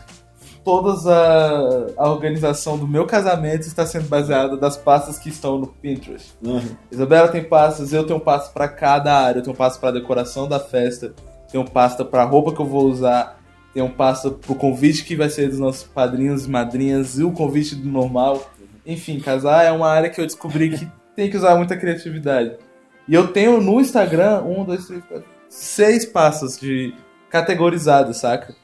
toda 0.66 0.90
a, 1.08 2.04
a 2.04 2.10
organização 2.10 2.76
do 2.76 2.88
meu 2.88 3.06
casamento 3.06 3.68
está 3.68 3.86
sendo 3.86 4.08
baseada 4.08 4.56
das 4.56 4.76
pastas 4.76 5.16
que 5.16 5.28
estão 5.28 5.58
no 5.58 5.68
Pinterest. 5.68 6.34
Aham. 6.44 6.76
Isabela 6.90 7.28
tem 7.28 7.44
pastas, 7.44 7.92
eu 7.92 8.04
tenho 8.04 8.18
pasta 8.18 8.52
pra 8.52 8.66
cada 8.66 9.14
área. 9.16 9.38
Eu 9.38 9.44
tenho 9.44 9.56
pasta 9.56 9.78
pra 9.78 9.92
decoração 9.92 10.48
da 10.48 10.58
festa, 10.58 11.14
tenho 11.52 11.64
pasta 11.64 12.04
pra 12.04 12.24
roupa 12.24 12.52
que 12.52 12.60
eu 12.60 12.66
vou 12.66 12.86
usar, 12.86 13.35
tenho 13.76 13.90
pasta 13.90 14.30
pro 14.30 14.54
convite 14.54 15.04
que 15.04 15.14
vai 15.14 15.28
ser 15.28 15.50
dos 15.50 15.58
nossos 15.58 15.82
padrinhos 15.82 16.46
e 16.46 16.50
madrinhas 16.50 17.18
e 17.18 17.22
o 17.22 17.30
convite 17.30 17.74
do 17.74 17.86
normal. 17.86 18.50
Enfim, 18.86 19.20
casar 19.20 19.64
é 19.64 19.70
uma 19.70 19.90
área 19.90 20.08
que 20.08 20.18
eu 20.18 20.24
descobri 20.24 20.70
que 20.70 20.90
tem 21.14 21.28
que 21.28 21.36
usar 21.36 21.56
muita 21.56 21.76
criatividade. 21.76 22.56
E 23.06 23.12
eu 23.12 23.28
tenho 23.28 23.60
no 23.60 23.78
Instagram 23.78 24.40
um, 24.44 24.64
dois, 24.64 24.86
três, 24.86 25.04
quatro, 25.04 25.28
seis 25.50 26.06
pastas 26.06 26.58
de 26.58 26.94
categorizadas, 27.28 28.16
saca? 28.16 28.56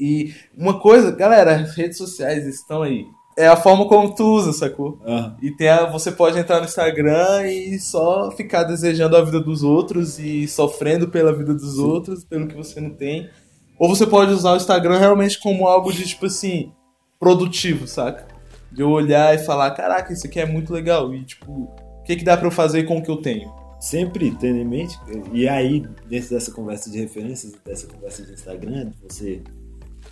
E 0.00 0.34
uma 0.58 0.80
coisa, 0.80 1.12
galera, 1.12 1.54
as 1.54 1.76
redes 1.76 1.96
sociais 1.96 2.44
estão 2.44 2.82
aí. 2.82 3.06
É 3.38 3.46
a 3.46 3.56
forma 3.56 3.86
como 3.86 4.16
tu 4.16 4.24
usa, 4.24 4.52
sacou? 4.52 5.00
Aham. 5.06 5.36
E 5.40 5.52
tem 5.52 5.68
a, 5.68 5.86
você 5.86 6.10
pode 6.10 6.36
entrar 6.36 6.58
no 6.58 6.64
Instagram 6.64 7.46
e 7.46 7.78
só 7.78 8.32
ficar 8.32 8.64
desejando 8.64 9.16
a 9.16 9.22
vida 9.22 9.38
dos 9.38 9.62
outros 9.62 10.18
e 10.18 10.48
sofrendo 10.48 11.08
pela 11.08 11.32
vida 11.32 11.54
dos 11.54 11.78
outros, 11.78 12.24
pelo 12.24 12.48
que 12.48 12.56
você 12.56 12.80
não 12.80 12.90
tem. 12.90 13.30
Ou 13.78 13.88
você 13.88 14.06
pode 14.06 14.32
usar 14.32 14.52
o 14.52 14.56
Instagram 14.56 14.98
realmente 14.98 15.40
como 15.40 15.66
algo 15.66 15.92
de, 15.92 16.06
tipo 16.06 16.26
assim, 16.26 16.72
produtivo, 17.18 17.86
saca? 17.86 18.28
De 18.70 18.82
eu 18.82 18.90
olhar 18.90 19.34
e 19.34 19.38
falar, 19.38 19.70
caraca, 19.72 20.12
isso 20.12 20.26
aqui 20.26 20.40
é 20.40 20.46
muito 20.46 20.72
legal. 20.72 21.14
E, 21.14 21.24
tipo, 21.24 21.52
o 21.52 22.02
que, 22.04 22.16
que 22.16 22.24
dá 22.24 22.36
pra 22.36 22.46
eu 22.46 22.52
fazer 22.52 22.84
com 22.84 22.98
o 22.98 23.02
que 23.02 23.10
eu 23.10 23.16
tenho? 23.16 23.52
Sempre 23.80 24.30
tendo 24.30 24.58
em 24.58 24.64
mente, 24.64 24.98
e 25.32 25.46
aí, 25.46 25.84
dentro 26.08 26.30
dessa 26.30 26.50
conversa 26.50 26.90
de 26.90 26.98
referências, 26.98 27.52
dessa 27.64 27.86
conversa 27.86 28.24
de 28.24 28.32
Instagram, 28.32 28.92
você 29.02 29.42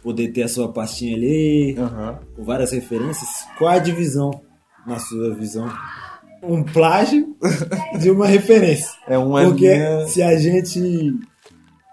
poder 0.03 0.29
ter 0.29 0.42
a 0.42 0.48
sua 0.48 0.70
pastinha 0.70 1.16
ali, 1.16 1.77
Aham. 1.79 2.18
com 2.37 2.42
várias 2.42 2.72
referências, 2.72 3.29
qual 3.57 3.70
a 3.70 3.79
divisão, 3.79 4.31
na 4.87 4.98
sua 4.98 5.35
visão? 5.35 5.72
Um 6.42 6.64
plágio 6.64 7.37
de 7.98 8.11
uma 8.11 8.27
referência. 8.27 8.90
É 9.07 9.16
uma 9.16 9.42
Porque 9.44 9.72
linha... 9.72 10.07
se 10.07 10.20
a 10.20 10.37
gente 10.37 11.14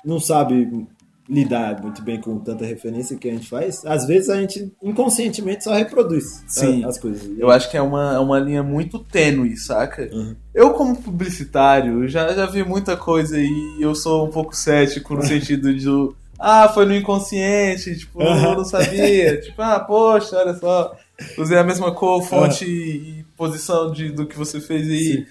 não 0.04 0.20
sabe 0.20 0.88
lidar 1.30 1.80
muito 1.82 2.02
bem 2.02 2.20
com 2.20 2.40
tanta 2.40 2.66
referência 2.66 3.16
que 3.16 3.30
a 3.30 3.32
gente 3.32 3.48
faz, 3.48 3.86
às 3.86 4.06
vezes 4.08 4.30
a 4.30 4.42
gente 4.42 4.74
inconscientemente 4.82 5.64
só 5.64 5.74
reproduz 5.74 6.44
Sim. 6.48 6.84
as 6.84 6.98
coisas. 6.98 7.30
Eu 7.38 7.52
acho 7.52 7.70
que 7.70 7.78
é 7.78 7.82
uma, 7.82 8.16
é 8.16 8.20
uma 8.20 8.40
linha 8.40 8.64
muito 8.64 8.98
tênue, 9.00 9.56
saca? 9.56 10.10
Uhum. 10.12 10.36
Eu, 10.56 10.72
como 10.72 10.96
publicitário, 10.96 12.08
já, 12.08 12.34
já 12.34 12.46
vi 12.48 12.64
muita 12.64 12.98
coisa 12.98 13.40
e 13.40 13.78
eu 13.80 13.94
sou 13.94 14.26
um 14.28 14.32
pouco 14.32 14.56
cético 14.56 15.14
no 15.14 15.22
sentido 15.24 15.74
de. 15.74 15.88
Ah, 16.40 16.70
foi 16.70 16.86
no 16.86 16.96
inconsciente, 16.96 17.96
tipo, 17.98 18.22
eu 18.24 18.28
Uhum. 18.28 18.56
não 18.56 18.66
sabia. 18.66 19.40
tipo, 19.42 19.62
ah, 19.62 19.80
poxa, 19.80 20.36
olha 20.38 20.56
só. 20.56 20.96
Usei 21.38 21.58
a 21.58 21.64
mesma 21.66 21.94
cor, 21.94 22.24
fonte 22.24 22.64
e 22.66 23.26
posição 23.36 23.92
de, 23.92 24.10
do 24.10 24.26
que 24.26 24.38
você 24.38 24.60
fez 24.62 24.88
aí. 24.90 25.04
Sim. 25.18 25.26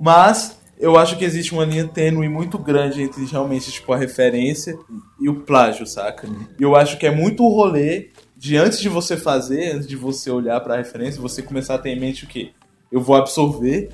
Mas 0.00 0.57
eu 0.78 0.96
acho 0.96 1.16
que 1.18 1.24
existe 1.24 1.52
uma 1.52 1.64
linha 1.64 1.86
tênue 1.86 2.28
muito 2.28 2.58
grande 2.58 3.02
entre 3.02 3.24
realmente, 3.24 3.70
tipo, 3.72 3.92
a 3.92 3.96
referência 3.96 4.78
e 5.20 5.28
o 5.28 5.40
plágio, 5.40 5.86
saca? 5.86 6.28
E 6.58 6.62
eu 6.62 6.76
acho 6.76 6.98
que 6.98 7.06
é 7.06 7.10
muito 7.10 7.44
o 7.44 7.48
rolê 7.48 8.10
de 8.36 8.56
antes 8.56 8.80
de 8.80 8.88
você 8.88 9.16
fazer, 9.16 9.72
antes 9.72 9.88
de 9.88 9.96
você 9.96 10.30
olhar 10.30 10.60
pra 10.60 10.76
referência, 10.76 11.20
você 11.20 11.42
começar 11.42 11.74
a 11.74 11.78
ter 11.78 11.90
em 11.90 11.98
mente 11.98 12.24
o 12.24 12.28
quê? 12.28 12.52
Eu 12.90 13.00
vou 13.00 13.16
absorver, 13.16 13.90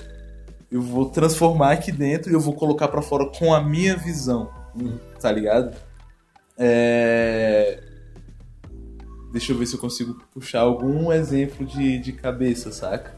eu 0.71 0.83
vou 0.83 1.07
transformar 1.07 1.73
aqui 1.73 1.91
dentro 1.91 2.31
e 2.31 2.35
eu 2.35 2.41
vou 2.41 2.53
colocar 2.53 2.89
pra 2.89 3.01
fora 3.01 3.27
com 3.27 3.55
a 3.55 3.63
minha 3.63 3.97
visão. 3.97 4.51
Uhum. 4.79 4.99
Tá 5.19 5.33
ligado? 5.33 5.75
É... 6.59 7.81
Deixa 9.33 9.53
eu 9.53 9.59
ver 9.59 9.67
se 9.67 9.75
eu 9.75 9.81
consigo 9.81 10.15
puxar 10.33 10.61
algum 10.61 11.11
exemplo 11.11 11.67
de, 11.67 11.99
de 11.99 12.13
cabeça, 12.13 12.71
saca? 12.71 13.17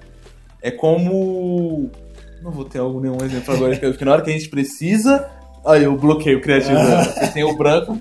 É 0.62 0.70
como. 0.70 1.90
Não 2.42 2.50
vou 2.50 2.64
ter 2.64 2.78
algum, 2.78 3.00
nenhum 3.00 3.22
exemplo 3.24 3.54
agora, 3.54 3.76
porque 3.76 4.04
na 4.04 4.12
hora 4.12 4.22
que 4.22 4.30
a 4.30 4.32
gente 4.32 4.48
precisa. 4.48 5.28
Olha, 5.64 5.84
eu 5.84 5.96
bloqueio 5.96 6.38
o 6.38 6.40
criativo. 6.40 6.74
né? 6.74 7.04
Você 7.04 7.28
tem 7.28 7.44
o 7.44 7.56
branco. 7.56 7.98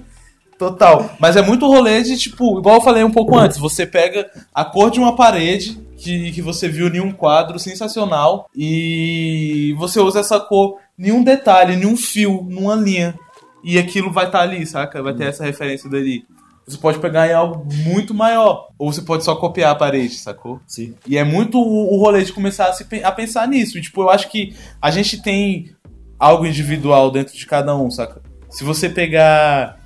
Total. 0.58 1.10
Mas 1.20 1.36
é 1.36 1.42
muito 1.42 1.68
rolê 1.68 2.02
de, 2.02 2.18
tipo, 2.18 2.60
igual 2.60 2.76
eu 2.76 2.82
falei 2.82 3.04
um 3.04 3.12
pouco 3.12 3.38
antes, 3.38 3.58
você 3.58 3.86
pega 3.86 4.30
a 4.54 4.64
cor 4.64 4.90
de 4.90 5.00
uma 5.00 5.16
parede 5.16 5.78
que, 5.98 6.32
que 6.32 6.42
você 6.42 6.70
viu 6.70 6.88
em 6.88 7.00
um 7.02 7.12
quadro 7.12 7.60
sensacional 7.60 8.50
e 8.56 9.76
você 9.78 10.00
usa 10.00 10.20
essa 10.20 10.40
cor 10.40 10.78
em 10.98 11.12
um 11.12 11.24
detalhe, 11.24 11.74
em 11.74 11.86
um 11.86 11.98
fio, 11.98 12.46
numa 12.50 12.76
linha. 12.76 13.16
E 13.64 13.78
aquilo 13.80 14.12
vai 14.12 14.28
estar 14.28 14.42
ali, 14.42 14.66
saca? 14.66 15.02
Vai 15.02 15.14
ter 15.14 15.26
essa 15.26 15.44
referência 15.44 15.90
dali. 15.90 16.24
Você 16.68 16.78
pode 16.78 17.00
pegar 17.00 17.28
em 17.28 17.34
algo 17.34 17.68
muito 17.84 18.14
maior. 18.14 18.70
Ou 18.78 18.92
você 18.92 19.02
pode 19.02 19.24
só 19.24 19.36
copiar 19.36 19.72
a 19.72 19.76
parede, 19.76 20.16
sacou? 20.16 20.60
Sim. 20.66 20.96
E 21.06 21.18
é 21.18 21.24
muito 21.24 21.60
o, 21.60 21.94
o 21.94 22.00
rolê 22.00 22.24
de 22.24 22.34
começar 22.34 22.70
a, 22.70 22.74
se 22.74 22.86
a 23.04 23.12
pensar 23.12 23.48
nisso. 23.48 23.78
E, 23.78 23.82
tipo, 23.82 24.02
eu 24.02 24.10
acho 24.10 24.30
que 24.32 24.56
a 24.82 24.90
gente 24.90 25.22
tem 25.22 25.76
algo 26.18 26.46
individual 26.46 27.12
dentro 27.12 27.36
de 27.38 27.46
cada 27.46 27.76
um, 27.78 27.92
saca? 27.92 28.22
Se 28.50 28.64
você 28.64 28.90
pegar 28.90 29.80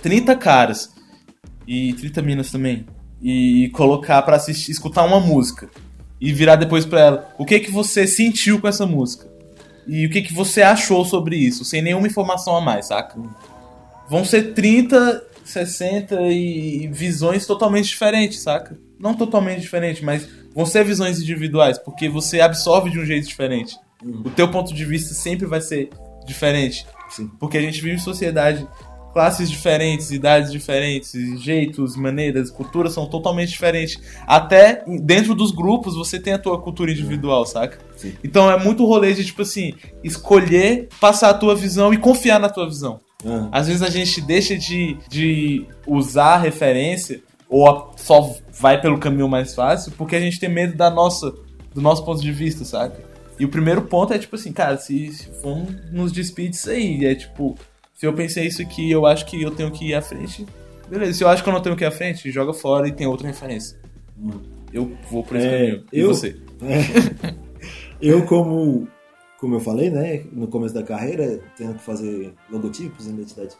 30 0.00 0.36
caras 0.36 0.94
e 1.66 1.92
30 1.94 2.22
minas 2.22 2.50
também 2.50 2.86
e 3.20 3.68
colocar 3.74 4.22
pra 4.22 4.36
assistir, 4.36 4.70
escutar 4.70 5.04
uma 5.04 5.20
música 5.20 5.68
e 6.20 6.32
virar 6.32 6.56
depois 6.56 6.86
pra 6.86 7.00
ela, 7.00 7.34
o 7.38 7.44
que 7.44 7.60
que 7.60 7.70
você 7.70 8.06
sentiu 8.06 8.60
com 8.60 8.68
essa 8.68 8.86
música? 8.86 9.28
E 9.86 10.06
o 10.06 10.10
que 10.10 10.22
que 10.22 10.32
você 10.32 10.62
achou 10.62 11.04
sobre 11.04 11.36
isso, 11.36 11.64
sem 11.64 11.82
nenhuma 11.82 12.06
informação 12.06 12.56
a 12.56 12.60
mais, 12.60 12.86
saca? 12.86 13.18
Vão 14.08 14.24
ser 14.24 14.54
30, 14.54 15.24
60 15.50 16.20
e 16.28 16.88
visões 16.88 17.46
totalmente 17.46 17.88
diferentes, 17.88 18.40
saca? 18.40 18.78
Não 18.98 19.14
totalmente 19.14 19.60
diferentes, 19.60 20.02
mas 20.02 20.28
vão 20.54 20.66
ser 20.66 20.84
visões 20.84 21.20
individuais, 21.20 21.78
porque 21.78 22.08
você 22.08 22.40
absorve 22.40 22.90
de 22.90 22.98
um 22.98 23.04
jeito 23.04 23.26
diferente. 23.26 23.76
O 24.24 24.30
teu 24.30 24.50
ponto 24.50 24.72
de 24.72 24.84
vista 24.84 25.14
sempre 25.14 25.46
vai 25.46 25.60
ser 25.60 25.90
diferente. 26.26 26.86
Sim. 27.08 27.30
Porque 27.38 27.58
a 27.58 27.60
gente 27.60 27.80
vive 27.80 27.96
em 27.96 27.98
sociedade, 27.98 28.66
classes 29.12 29.50
diferentes, 29.50 30.10
idades 30.10 30.52
diferentes, 30.52 31.12
jeitos, 31.40 31.96
maneiras, 31.96 32.50
culturas 32.50 32.92
são 32.92 33.06
totalmente 33.06 33.50
diferentes. 33.50 34.00
Até 34.26 34.84
dentro 35.02 35.34
dos 35.34 35.50
grupos 35.50 35.96
você 35.96 36.18
tem 36.18 36.32
a 36.32 36.38
tua 36.38 36.60
cultura 36.60 36.90
individual, 36.90 37.44
saca? 37.44 37.78
Sim. 37.96 38.14
Então 38.22 38.50
é 38.50 38.58
muito 38.62 38.86
rolê 38.86 39.12
de, 39.12 39.24
tipo 39.24 39.42
assim, 39.42 39.74
escolher, 40.02 40.88
passar 41.00 41.30
a 41.30 41.34
tua 41.34 41.54
visão 41.54 41.92
e 41.92 41.98
confiar 41.98 42.38
na 42.38 42.48
tua 42.48 42.66
visão. 42.66 43.00
Ah, 43.24 43.48
Às 43.52 43.66
vezes 43.68 43.82
a 43.82 43.90
gente 43.90 44.20
deixa 44.20 44.56
de, 44.56 44.96
de 45.08 45.66
usar 45.86 46.34
a 46.34 46.38
referência 46.38 47.22
ou 47.48 47.68
a- 47.68 47.90
só 47.96 48.34
vai 48.52 48.80
pelo 48.80 48.98
caminho 48.98 49.28
mais 49.28 49.54
fácil 49.54 49.92
porque 49.92 50.16
a 50.16 50.20
gente 50.20 50.38
tem 50.40 50.48
medo 50.48 50.76
da 50.76 50.88
nossa, 50.90 51.32
do 51.74 51.80
nosso 51.82 52.04
ponto 52.04 52.20
de 52.22 52.32
vista, 52.32 52.64
saca? 52.64 52.98
E 53.38 53.44
o 53.44 53.48
primeiro 53.48 53.82
ponto 53.82 54.12
é 54.12 54.18
tipo 54.18 54.36
assim, 54.36 54.52
cara, 54.52 54.76
se, 54.76 55.12
se 55.12 55.28
for 55.40 55.56
nos 55.92 56.12
despide 56.12 56.54
isso 56.56 56.70
aí, 56.70 57.04
é 57.04 57.14
tipo, 57.14 57.56
se 57.94 58.06
eu 58.06 58.12
pensei 58.12 58.46
isso 58.46 58.60
aqui, 58.62 58.90
eu 58.90 59.04
acho 59.06 59.26
que 59.26 59.40
eu 59.42 59.50
tenho 59.50 59.70
que 59.70 59.86
ir 59.88 59.94
à 59.94 60.02
frente, 60.02 60.44
beleza. 60.88 61.14
Se 61.14 61.24
eu 61.24 61.28
acho 61.28 61.42
que 61.42 61.48
eu 61.48 61.52
não 61.52 61.60
tenho 61.62 61.74
que 61.76 61.84
ir 61.84 61.86
à 61.86 61.90
frente, 61.90 62.30
joga 62.30 62.52
fora 62.52 62.86
e 62.88 62.92
tem 62.92 63.06
outra 63.06 63.26
referência. 63.26 63.78
Eu 64.72 64.92
vou 65.10 65.22
por 65.24 65.36
esse 65.36 65.46
É, 65.46 65.50
caminho. 65.58 65.84
E 65.92 66.00
eu- 66.00 66.08
você? 66.08 66.36
eu, 68.00 68.24
como, 68.26 68.86
como 69.40 69.54
eu 69.54 69.60
falei, 69.60 69.90
né, 69.90 70.22
no 70.32 70.46
começo 70.46 70.74
da 70.74 70.82
carreira, 70.82 71.40
tendo 71.56 71.74
que 71.74 71.82
fazer 71.82 72.34
logotipos, 72.50 73.06
identidade, 73.06 73.56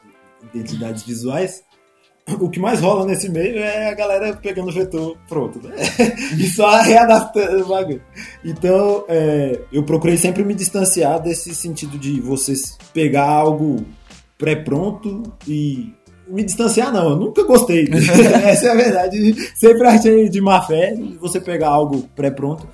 identidades 0.53 1.03
visuais, 1.03 1.65
o 2.39 2.49
que 2.51 2.61
mais 2.61 2.81
rola 2.81 3.07
nesse 3.07 3.29
meio 3.29 3.59
é 3.59 3.89
a 3.89 3.95
galera 3.95 4.37
pegando 4.37 4.69
o 4.69 4.73
vetor 4.73 5.17
pronto, 5.27 5.59
né? 5.67 5.75
e 6.39 6.47
só 6.49 6.81
readaptando 6.83 7.65
o 7.65 7.69
bagulho. 7.69 8.03
Então, 8.45 9.05
é, 9.09 9.59
eu 9.73 9.83
procurei 9.83 10.17
sempre 10.17 10.45
me 10.45 10.55
distanciar 10.55 11.21
desse 11.21 11.55
sentido 11.55 11.99
de 11.99 12.21
você 12.21 12.53
pegar 12.93 13.27
algo 13.27 13.85
pré-pronto 14.39 15.23
e 15.49 15.93
me 16.29 16.45
distanciar 16.45 16.93
não, 16.93 17.11
eu 17.11 17.17
nunca 17.17 17.43
gostei. 17.43 17.89
Essa 18.45 18.69
é 18.69 18.71
a 18.71 18.75
verdade. 18.75 19.35
Sempre 19.57 19.89
achei 19.89 20.29
de 20.29 20.41
má 20.41 20.63
fé 20.63 20.95
você 21.19 21.41
pegar 21.41 21.69
algo 21.69 22.09
pré-pronto. 22.15 22.69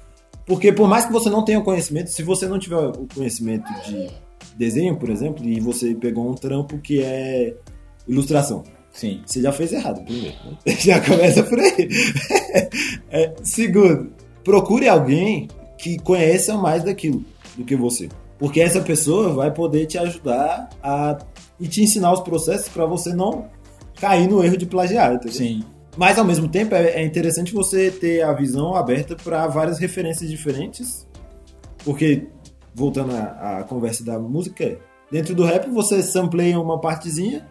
Porque 0.46 0.72
por 0.72 0.88
mais 0.88 1.04
que 1.04 1.12
você 1.12 1.28
não 1.28 1.44
tenha 1.44 1.58
o 1.58 1.64
conhecimento, 1.64 2.08
se 2.10 2.22
você 2.22 2.46
não 2.46 2.58
tiver 2.58 2.76
o 2.76 3.06
conhecimento 3.12 3.66
de 3.84 4.08
desenho, 4.56 4.96
por 4.96 5.10
exemplo, 5.10 5.44
e 5.44 5.58
você 5.60 5.94
pegou 5.94 6.30
um 6.30 6.34
trampo 6.34 6.78
que 6.78 7.02
é 7.02 7.54
ilustração, 8.06 8.62
Sim. 8.92 9.20
você 9.26 9.42
já 9.42 9.52
fez 9.52 9.72
errado, 9.72 10.02
primeiro. 10.04 10.36
né? 10.44 10.56
Já 10.78 11.00
começa 11.00 11.42
por 11.42 11.58
aí. 11.58 11.88
É, 13.10 13.34
segundo, 13.42 14.12
procure 14.42 14.88
alguém 14.88 15.48
que 15.78 15.98
conheça 15.98 16.56
mais 16.56 16.82
daquilo 16.82 17.24
do 17.56 17.64
que 17.64 17.76
você. 17.76 18.08
Porque 18.38 18.60
essa 18.60 18.80
pessoa 18.80 19.32
vai 19.32 19.52
poder 19.52 19.86
te 19.86 19.96
ajudar 19.98 20.68
a 20.82 21.18
e 21.58 21.66
te 21.68 21.82
ensinar 21.82 22.12
os 22.12 22.20
processos 22.20 22.68
para 22.68 22.84
você 22.84 23.14
não 23.14 23.46
cair 23.98 24.28
no 24.28 24.44
erro 24.44 24.56
de 24.56 24.66
plagiar, 24.66 25.14
entendeu? 25.14 25.32
Sim. 25.32 25.64
Mas 25.96 26.18
ao 26.18 26.24
mesmo 26.24 26.48
tempo 26.48 26.74
é 26.74 26.86
é 26.90 27.04
interessante 27.04 27.52
você 27.52 27.90
ter 27.90 28.22
a 28.22 28.32
visão 28.32 28.74
aberta 28.74 29.16
para 29.16 29.46
várias 29.46 29.78
referências 29.78 30.30
diferentes, 30.30 31.06
porque 31.84 32.26
voltando 32.74 33.12
à, 33.14 33.58
à 33.58 33.64
conversa 33.64 34.04
da 34.04 34.18
música, 34.18 34.78
dentro 35.10 35.34
do 35.34 35.44
rap 35.44 35.68
você 35.70 36.02
sampleia 36.02 36.60
uma 36.60 36.80
partezinha, 36.80 37.46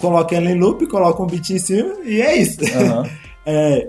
coloca 0.00 0.34
ela 0.34 0.50
em 0.50 0.58
loop, 0.58 0.86
coloca 0.86 1.22
um 1.22 1.26
beat 1.26 1.50
em 1.50 1.58
cima 1.58 1.94
e 2.04 2.20
é 2.20 2.36
isso. 2.36 2.60
Aham. 2.76 3.08
É, 3.44 3.88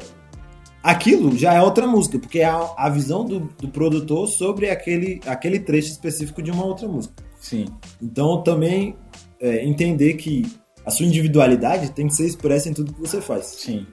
aquilo 0.81 1.37
já 1.37 1.53
é 1.53 1.61
outra 1.61 1.85
música, 1.85 2.17
porque 2.17 2.39
é 2.39 2.45
a, 2.45 2.73
a 2.75 2.89
visão 2.89 3.23
do, 3.23 3.41
do 3.61 3.67
produtor 3.67 4.27
sobre 4.27 4.67
aquele, 4.67 5.21
aquele 5.27 5.59
trecho 5.59 5.91
específico 5.91 6.41
de 6.41 6.49
uma 6.49 6.65
outra 6.65 6.87
música. 6.87 7.13
Sim. 7.39 7.65
Então 8.01 8.41
também 8.41 8.95
é, 9.39 9.63
entender 9.63 10.15
que 10.15 10.51
a 10.85 10.91
sua 10.91 11.05
individualidade 11.05 11.91
tem 11.91 12.07
que 12.07 12.15
ser 12.15 12.25
expressa 12.25 12.69
em 12.69 12.73
tudo 12.73 12.93
que 12.93 12.99
você 12.99 13.21
faz. 13.21 13.45
Sim. 13.45 13.85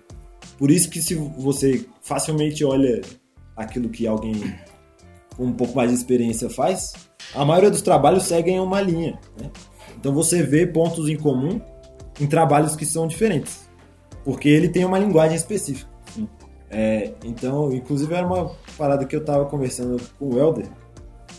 Por 0.59 0.71
isso 0.71 0.91
que 0.91 1.01
se 1.01 1.15
você 1.15 1.87
facilmente 2.03 2.65
olha 2.65 3.01
aquilo 3.57 3.89
que 3.89 4.07
alguém 4.07 4.35
com 5.37 5.45
um 5.47 5.53
pouco 5.53 5.75
mais 5.77 5.91
de 5.91 5.97
experiência 5.97 6.51
faz, 6.51 6.93
a 7.35 7.45
maioria 7.45 7.71
dos 7.71 7.83
trabalhos 7.83 8.25
seguem 8.25 8.61
uma 8.61 8.81
linha. 8.81 9.19
né? 9.41 9.51
Então 9.99 10.13
você 10.13 10.43
vê 10.43 10.67
pontos 10.67 11.09
em 11.09 11.17
comum 11.17 11.61
em 12.21 12.27
trabalhos 12.27 12.77
que 12.77 12.85
são 12.85 13.07
diferentes, 13.07 13.69
porque 14.25 14.49
ele 14.49 14.69
tem 14.69 14.85
uma 14.85 14.99
linguagem 14.99 15.37
específica. 15.37 15.91
Sim. 16.15 16.29
É, 16.71 17.13
então, 17.25 17.73
inclusive 17.73 18.13
era 18.15 18.27
uma 18.27 18.55
parada 18.77 19.05
que 19.05 19.17
eu 19.17 19.25
tava 19.25 19.47
conversando 19.47 20.01
com 20.19 20.35
o 20.35 20.39
Helder 20.39 20.69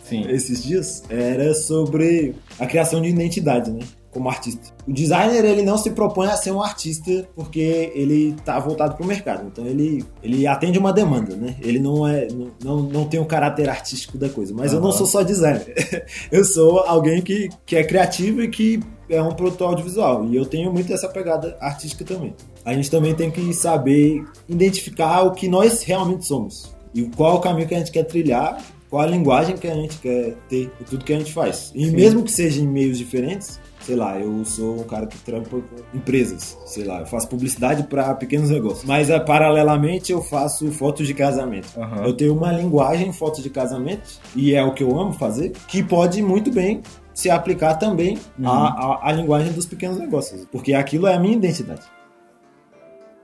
Sim. 0.04 0.26
esses 0.30 0.64
dias, 0.64 1.04
era 1.10 1.54
sobre 1.54 2.36
a 2.60 2.66
criação 2.66 3.02
de 3.02 3.10
identidade, 3.10 3.72
né? 3.72 3.80
Como 4.12 4.30
artista. 4.30 4.74
O 4.86 4.92
designer, 4.92 5.46
ele 5.46 5.62
não 5.62 5.78
se 5.78 5.92
propõe 5.92 6.28
a 6.28 6.36
ser 6.36 6.52
um 6.52 6.62
artista 6.62 7.28
porque 7.34 7.92
ele 7.96 8.36
tá 8.44 8.60
voltado 8.60 8.96
pro 8.96 9.06
mercado. 9.06 9.48
Então, 9.48 9.66
ele, 9.66 10.04
ele 10.22 10.46
atende 10.46 10.78
uma 10.78 10.92
demanda, 10.92 11.36
né? 11.36 11.56
Ele 11.62 11.80
não 11.80 12.06
é, 12.06 12.28
não, 12.62 12.82
não, 12.82 13.06
tem 13.06 13.20
o 13.20 13.26
caráter 13.26 13.70
artístico 13.70 14.18
da 14.18 14.28
coisa. 14.28 14.54
Mas 14.54 14.74
eu 14.74 14.82
não 14.82 14.92
sou 14.92 15.08
só 15.08 15.24
designer. 15.24 15.74
eu 16.32 16.44
sou 16.44 16.80
alguém 16.80 17.22
que, 17.22 17.50
que 17.66 17.76
é 17.78 17.84
criativo 17.84 18.42
e 18.42 18.50
que 18.50 18.82
é 19.10 19.22
um 19.22 19.32
produtor 19.32 19.70
audiovisual. 19.70 20.26
E 20.26 20.36
eu 20.36 20.46
tenho 20.46 20.72
muito 20.72 20.92
essa 20.94 21.08
pegada 21.08 21.58
artística 21.60 22.04
também. 22.04 22.34
A 22.66 22.74
gente 22.74 22.92
também 22.92 23.16
tem 23.16 23.32
que 23.32 23.54
saber 23.54 24.24
identificar 24.48 25.24
o 25.24 25.32
que 25.32 25.48
nós 25.48 25.84
realmente 25.84 26.26
somos. 26.26 26.76
E 26.94 27.04
qual 27.04 27.36
é 27.36 27.36
o 27.36 27.40
caminho 27.40 27.68
que 27.68 27.76
a 27.76 27.80
gente 27.80 27.92
quer 27.92 28.04
trilhar 28.04 28.62
qual 28.92 29.02
a 29.04 29.08
linguagem 29.08 29.56
que 29.58 29.68
a 29.68 29.74
gente 29.74 29.98
quer 30.00 30.36
ter 30.50 30.70
em 30.80 30.84
tudo 30.84 31.04
que 31.06 31.14
a 31.14 31.18
gente 31.18 31.32
faz. 31.34 31.72
E 31.74 31.86
Sim. 31.86 31.96
mesmo 31.96 32.24
que 32.24 32.32
seja 32.32 32.62
em 32.62 32.68
meios 32.68 32.98
diferentes, 32.98 33.58
sei 33.80 33.96
lá, 33.96 34.20
eu 34.20 34.44
sou 34.44 34.82
um 34.82 34.84
cara 34.84 35.08
que 35.08 35.18
trampa 35.20 35.50
com 35.50 35.62
empresas, 35.98 36.58
sei 36.66 36.84
lá, 36.84 37.00
eu 37.00 37.06
faço 37.06 37.28
publicidade 37.30 37.84
para 37.84 38.14
pequenos 38.16 38.50
negócios. 38.50 38.84
Mas 38.84 39.10
ah, 39.10 39.20
paralelamente 39.20 40.12
eu 40.12 40.22
faço 40.22 40.70
fotos 40.74 41.08
de 41.08 41.14
casamento. 41.14 41.70
Aham. 41.80 42.04
Eu 42.04 42.14
tenho 42.14 42.36
uma 42.36 42.52
linguagem 42.52 43.08
em 43.08 43.14
fotos 43.14 43.42
de 43.42 43.50
casamento, 43.50 44.20
e 44.36 44.54
é 44.54 44.62
o 44.62 44.74
que 44.74 44.84
eu 44.84 45.00
amo 45.00 45.14
fazer, 45.14 45.54
que 45.70 45.82
pode 45.82 46.22
muito 46.22 46.52
bem 46.52 46.82
se 47.14 47.30
aplicar 47.30 47.76
também 47.76 48.18
Uhum. 48.38 48.48
à, 48.48 48.68
à, 48.68 49.10
à 49.10 49.12
linguagem 49.14 49.54
dos 49.54 49.66
pequenos 49.66 49.98
negócios. 49.98 50.46
Porque 50.52 50.74
aquilo 50.74 51.08
é 51.08 51.14
a 51.16 51.20
minha 51.20 51.36
identidade. 51.38 51.84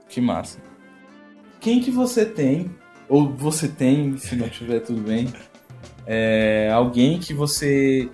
Que 0.08 0.20
massa. 0.20 0.58
Quem 1.60 1.78
que 1.80 1.90
você 1.90 2.24
tem, 2.24 2.70
ou 3.08 3.28
você 3.36 3.68
tem, 3.68 4.16
se 4.16 4.34
não 4.34 4.48
tiver 4.48 4.80
tudo 4.80 5.02
bem, 5.02 5.28
é 6.10 6.70
alguém 6.72 7.18
que 7.18 7.34
você 7.34 8.08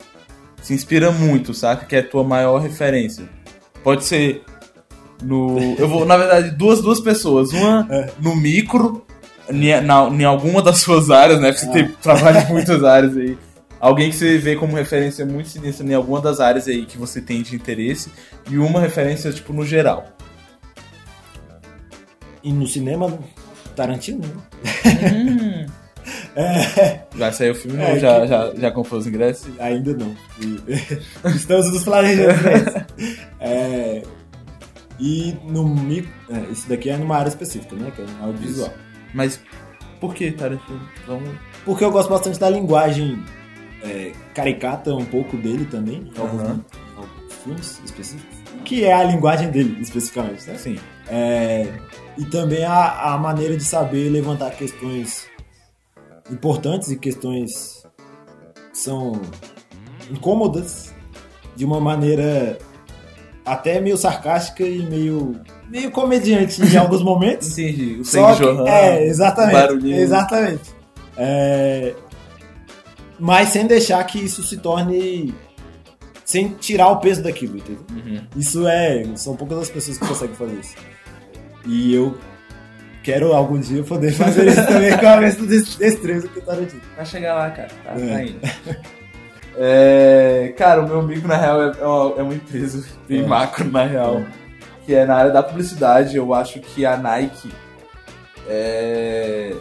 se 0.61 0.75
inspira 0.75 1.13
muito, 1.13 1.55
saca? 1.55 1.87
Que 1.87 1.95
é 1.95 1.99
a 2.01 2.09
tua 2.09 2.25
maior 2.25 2.59
referência. 2.59 3.25
Pode 3.85 4.05
ser 4.05 4.43
no. 5.23 5.77
Eu 5.79 5.89
vou, 5.89 6.05
na 6.05 6.17
verdade, 6.17 6.51
duas, 6.51 6.81
duas 6.81 6.99
pessoas. 7.01 7.53
Uma 7.53 7.87
no 8.19 8.35
micro, 8.35 9.07
em, 9.49 9.81
na, 9.81 10.09
em 10.09 10.25
alguma 10.25 10.61
das 10.61 10.79
suas 10.79 11.09
áreas, 11.09 11.41
né? 11.41 11.53
Porque 11.53 11.67
você 11.67 11.73
tem, 11.73 11.89
trabalha 12.03 12.41
em 12.41 12.53
muitas 12.53 12.83
áreas 12.83 13.17
aí. 13.17 13.39
Alguém 13.79 14.11
que 14.11 14.17
você 14.17 14.39
vê 14.39 14.57
como 14.57 14.75
referência 14.75 15.25
muito 15.25 15.51
sinistra 15.51 15.87
em 15.87 15.95
alguma 15.95 16.21
das 16.21 16.41
áreas 16.41 16.67
aí 16.67 16.87
que 16.87 16.99
você 16.99 17.21
tem 17.21 17.43
de 17.43 17.55
interesse. 17.55 18.11
E 18.51 18.59
uma 18.59 18.81
referência, 18.81 19.31
tipo, 19.31 19.53
no 19.53 19.65
geral. 19.65 20.07
E 22.43 22.53
no 22.53 22.67
cinema, 22.67 23.17
Tarantino, 23.77 24.25
né? 24.27 25.67
Vai 27.15 27.33
sair 27.33 27.51
o 27.51 27.55
filme, 27.55 27.81
É, 27.81 27.99
já, 27.99 28.21
que- 28.23 28.27
já, 28.27 28.55
já 28.57 28.71
comprou 28.71 28.99
os 29.01 29.07
ingressos? 29.07 29.49
Ainda 29.61 29.95
não. 29.97 30.15
Estamos 31.35 31.73
nos 31.73 31.85
planejando 31.85 32.33
isso. 32.51 33.25
É, 33.41 34.03
e 34.99 35.37
no 35.45 35.69
micro. 35.69 36.11
é, 36.31 36.51
isso 36.51 36.69
daqui 36.69 36.89
é 36.89 36.97
numa 36.97 37.17
área 37.17 37.29
específica, 37.29 37.77
né? 37.77 37.93
Que 37.95 38.03
é 38.03 38.07
no 38.07 38.25
audiovisual. 38.25 38.73
Mas 39.13 39.39
por 40.01 40.15
que 40.15 40.31
Tarantino? 40.33 40.81
Vamos... 41.07 41.29
Porque 41.65 41.85
eu 41.85 41.91
gosto 41.91 42.09
bastante 42.11 42.39
da 42.41 42.49
linguagem 42.49 43.23
é, 43.83 44.13
caricata, 44.35 44.95
um 44.95 45.05
pouco 45.05 45.37
dele 45.37 45.67
também, 45.67 46.11
em 46.17 46.21
alguns, 46.21 46.43
em 46.43 46.65
alguns 46.97 47.35
filmes 47.45 47.83
específicos. 47.85 48.39
Que 48.65 48.85
é 48.85 48.95
a 48.95 49.03
linguagem 49.05 49.51
dele, 49.51 49.77
especificamente, 49.81 50.49
né? 50.49 50.57
Sim. 50.57 50.79
É, 51.09 51.69
e 52.17 52.25
também 52.25 52.65
a, 52.65 53.13
a 53.13 53.19
maneira 53.19 53.57
de 53.57 53.65
saber 53.65 54.09
levantar 54.11 54.51
questões 54.53 55.27
importantes 56.31 56.91
e 56.91 56.97
questões 56.97 57.83
que 58.73 58.79
são 58.79 59.21
incômodas 60.11 60.93
de 61.57 61.65
uma 61.65 61.81
maneira 61.81 62.59
até 63.45 63.81
meio 63.81 63.97
sarcástica 63.97 64.63
e 64.65 64.83
meio, 64.87 65.41
meio 65.69 65.91
comediante 65.91 66.63
em 66.63 66.77
alguns 66.77 67.03
momentos. 67.05 67.57
Entendi. 67.59 67.99
O 68.01 68.05
sangue 68.05 68.37
que- 68.39 68.43
jorrando. 68.45 68.69
é, 68.69 69.07
exatamente. 69.07 69.53
barulhinho. 69.53 69.97
Exatamente. 69.97 70.75
É, 71.17 71.95
mas 73.19 73.51
sem 73.51 73.67
deixar 73.67 74.03
que 74.05 74.19
isso 74.19 74.43
se 74.43 74.57
torne. 74.57 75.35
Sem 76.25 76.49
tirar 76.49 76.89
o 76.89 76.97
peso 77.01 77.23
daquilo, 77.23 77.59
entendeu? 77.59 77.85
Uhum. 77.93 78.21
Isso 78.35 78.67
é. 78.67 79.05
São 79.15 79.37
poucas 79.37 79.59
as 79.59 79.71
pessoas 79.71 79.99
que 79.99 80.07
conseguem 80.07 80.35
fazer 80.35 80.55
isso. 80.59 80.75
E 81.67 81.95
eu 81.95 82.17
quero 83.05 83.33
algum 83.33 83.61
dia 83.61 83.83
poder 83.85 84.11
fazer 84.13 84.49
isso 84.49 84.67
também 84.67 84.97
com 84.99 85.07
a 85.07 85.17
mesma 85.19 85.47
des- 85.47 85.77
destreza 85.77 86.27
que 86.27 86.39
o 86.41 86.43
Tarantino. 86.43 86.81
Vai 86.97 87.07
chegar 87.07 87.35
lá, 87.35 87.51
cara. 87.51 87.69
Tá, 87.85 87.93
É. 88.01 88.07
tá 88.09 88.23
indo. 88.23 88.41
É, 89.57 90.53
cara, 90.57 90.83
o 90.83 90.89
meu 90.89 90.99
amigo, 90.99 91.29
na 91.29 91.37
real, 91.37 91.63
é 91.63 91.73
é 91.81 91.87
uma, 91.87 92.15
é 92.19 92.23
uma 92.25 92.35
empresa 92.35 92.85
bem 93.09 93.21
É. 93.23 93.27
macro, 93.27 93.71
na 93.71 93.85
real. 93.85 94.23
Que 94.85 94.97
é 94.97 95.07
na 95.07 95.15
área 95.15 95.31
da 95.31 95.45
publicidade. 95.45 96.17
Eu 96.17 96.35
acho 96.35 96.59
que 96.59 96.85
a 96.85 96.97
Nike 96.97 97.53
é, 98.49 99.55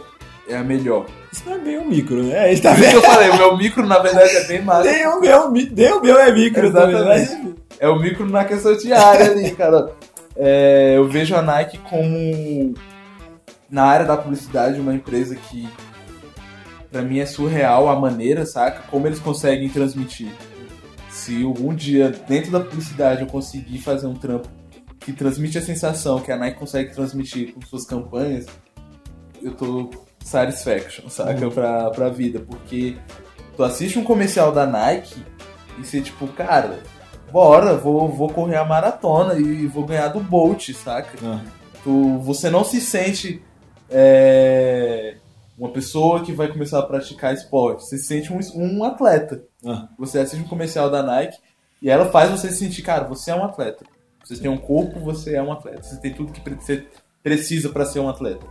é 0.48 0.56
a 0.56 0.64
melhor. 0.64 1.06
Isso 1.32 1.42
não 1.46 1.54
é 1.54 1.58
bem 1.58 1.78
um 1.78 1.86
micro, 1.86 2.22
né? 2.24 2.50
Ele 2.50 2.60
tá 2.60 2.74
Por 2.74 2.80
isso 2.80 2.90
que 2.90 2.96
eu 2.96 3.02
falei, 3.02 3.30
o 3.30 3.36
meu 3.36 3.56
micro, 3.56 3.86
na 3.86 3.98
verdade, 4.00 4.36
é 4.36 4.44
bem 4.48 4.62
macro. 4.62 4.90
Nem 4.90 5.06
o 5.06 5.20
meu, 5.20 5.50
nem 5.50 5.92
o 5.92 6.00
meu 6.02 6.18
é 6.18 6.32
micro 6.32 6.72
também. 6.72 6.94
Exatamente. 6.96 7.30
Mas... 7.44 7.54
É 7.80 7.88
o 7.88 7.98
micro 7.98 8.28
na 8.28 8.44
questão 8.44 8.76
de 8.76 8.92
área 8.92 9.30
ali, 9.30 9.50
cara. 9.52 9.90
É, 10.36 10.94
eu 10.96 11.06
vejo 11.08 11.34
a 11.36 11.42
Nike 11.42 11.78
como, 11.88 12.74
na 13.74 13.82
área 13.82 14.06
da 14.06 14.16
publicidade, 14.16 14.78
uma 14.78 14.94
empresa 14.94 15.34
que, 15.34 15.68
pra 16.92 17.02
mim, 17.02 17.18
é 17.18 17.26
surreal 17.26 17.88
a 17.88 17.98
maneira, 17.98 18.46
saca? 18.46 18.84
Como 18.88 19.04
eles 19.04 19.18
conseguem 19.18 19.68
transmitir. 19.68 20.30
Se 21.10 21.42
algum 21.42 21.74
dia, 21.74 22.10
dentro 22.28 22.52
da 22.52 22.60
publicidade, 22.60 23.22
eu 23.22 23.26
conseguir 23.26 23.78
fazer 23.78 24.06
um 24.06 24.14
trampo 24.14 24.48
que 25.00 25.12
transmite 25.12 25.58
a 25.58 25.60
sensação 25.60 26.20
que 26.20 26.30
a 26.30 26.36
Nike 26.36 26.56
consegue 26.56 26.94
transmitir 26.94 27.52
com 27.52 27.60
suas 27.62 27.84
campanhas, 27.84 28.46
eu 29.42 29.52
tô 29.52 29.90
satisfaction, 30.20 31.08
saca? 31.08 31.50
Pra, 31.50 31.90
pra 31.90 32.08
vida. 32.10 32.38
Porque 32.38 32.96
tu 33.56 33.64
assiste 33.64 33.98
um 33.98 34.04
comercial 34.04 34.52
da 34.52 34.64
Nike 34.64 35.20
e 35.80 35.84
você, 35.84 36.00
tipo, 36.00 36.28
cara, 36.28 36.78
bora, 37.32 37.76
vou, 37.76 38.08
vou 38.08 38.28
correr 38.28 38.54
a 38.54 38.64
maratona 38.64 39.34
e 39.34 39.66
vou 39.66 39.84
ganhar 39.84 40.08
do 40.08 40.20
Bolt, 40.20 40.70
saca? 40.74 41.18
Ah, 41.24 41.40
Tu, 41.82 42.18
você 42.20 42.48
não 42.48 42.64
se 42.64 42.80
sente 42.80 43.42
é, 43.90 45.16
uma 45.58 45.70
pessoa 45.70 46.22
que 46.24 46.32
vai 46.32 46.48
começar 46.48 46.78
a 46.78 46.86
praticar 46.86 47.32
esporte. 47.34 47.84
Você 47.84 47.98
se 47.98 48.04
sente 48.04 48.32
um, 48.32 48.40
um 48.54 48.84
atleta. 48.84 49.44
ah, 49.66 49.88
Você 49.98 50.18
assiste 50.18 50.42
um 50.42 50.48
comercial 50.48 50.90
da 50.90 51.02
Nike 51.02 51.38
e 51.80 51.90
ela 51.90 52.10
faz 52.10 52.30
você 52.30 52.50
se 52.50 52.58
sentir, 52.58 52.82
cara, 52.82 53.04
você 53.04 53.30
é 53.30 53.34
um 53.34 53.44
atleta. 53.44 53.84
Você 54.24 54.36
tem 54.38 54.50
um 54.50 54.56
corpo, 54.56 54.98
você 55.00 55.34
é 55.34 55.42
um 55.42 55.52
atleta. 55.52 55.82
Você 55.82 56.00
tem 56.00 56.14
tudo 56.14 56.32
que 56.32 56.40
você 56.50 56.86
precisa 57.22 57.68
pra 57.68 57.84
ser 57.84 58.00
um 58.00 58.08
atleta. 58.08 58.46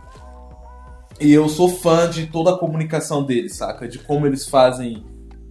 E 1.20 1.32
eu 1.32 1.48
sou 1.48 1.68
fã 1.68 2.08
de 2.08 2.26
toda 2.26 2.52
a 2.52 2.58
comunicação 2.58 3.24
deles, 3.24 3.56
saca? 3.56 3.86
De 3.86 3.98
como 3.98 4.26
eles 4.26 4.48
fazem 4.48 5.04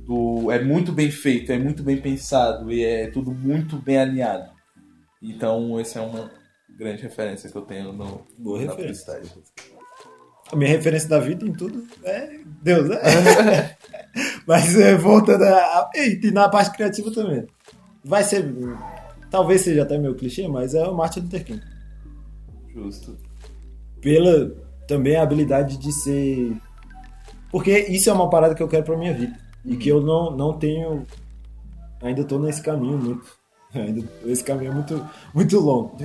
do 0.06 0.52
é 0.52 0.62
muito 0.62 0.92
bem 0.92 1.10
feito, 1.10 1.52
é 1.52 1.58
muito 1.58 1.82
bem 1.84 2.02
pensado 2.02 2.72
e 2.72 2.84
é 2.84 3.10
tudo 3.10 3.32
muito 3.32 3.78
bem 3.78 3.98
alinhado. 3.98 4.52
Então, 5.22 5.80
essa 5.80 6.00
é 6.00 6.02
uma 6.02 6.30
grande 6.78 7.02
referência 7.04 7.50
que 7.50 7.56
eu 7.56 7.62
tenho 7.62 7.94
no 7.94 8.26
boa 8.38 8.60
na 8.60 8.72
referência. 8.72 9.06
publicidade. 9.14 9.44
A 10.54 10.56
minha 10.56 10.70
referência 10.70 11.10
da 11.10 11.20
vida 11.20 11.44
em 11.46 11.52
tudo 11.52 11.84
é 12.04 12.40
Deus, 12.62 12.88
né? 12.90 12.98
Mas 14.48 14.78
é, 14.80 14.96
voltando 14.96 15.44
a, 15.44 15.56
a- 15.56 15.90
e 15.96 16.30
na 16.32 16.48
parte 16.48 16.76
criativa 16.76 17.12
também. 17.12 17.46
Vai 18.06 18.24
ser. 18.24 18.54
Talvez 19.32 19.62
seja 19.62 19.82
até 19.82 19.98
meio 19.98 20.14
clichê, 20.14 20.48
mas 20.48 20.76
é 20.76 20.84
o 20.88 20.94
Martin 20.96 21.22
Luther 21.22 21.44
King. 21.44 21.62
Justo. 22.74 23.18
Pela 24.00 24.52
também 24.88 25.16
a 25.16 25.24
habilidade 25.24 25.78
de 25.78 25.92
ser. 25.92 26.56
Porque 27.52 27.72
isso 27.90 28.10
é 28.10 28.14
uma 28.14 28.30
parada 28.30 28.54
que 28.54 28.62
eu 28.62 28.68
quero 28.68 28.84
pra 28.84 28.98
minha 28.98 29.14
vida. 29.14 29.36
E 29.66 29.76
que 29.76 29.90
eu 29.90 30.02
não, 30.02 30.36
não 30.36 30.54
tenho. 30.60 31.06
Ainda 32.02 32.24
tô 32.24 32.38
nesse 32.38 32.62
caminho 32.62 32.98
muito. 32.98 33.26
Ainda, 33.74 34.08
esse 34.26 34.44
caminho 34.44 34.72
é 34.72 34.76
muito, 34.76 35.10
muito 35.34 35.60
longo. 35.60 35.98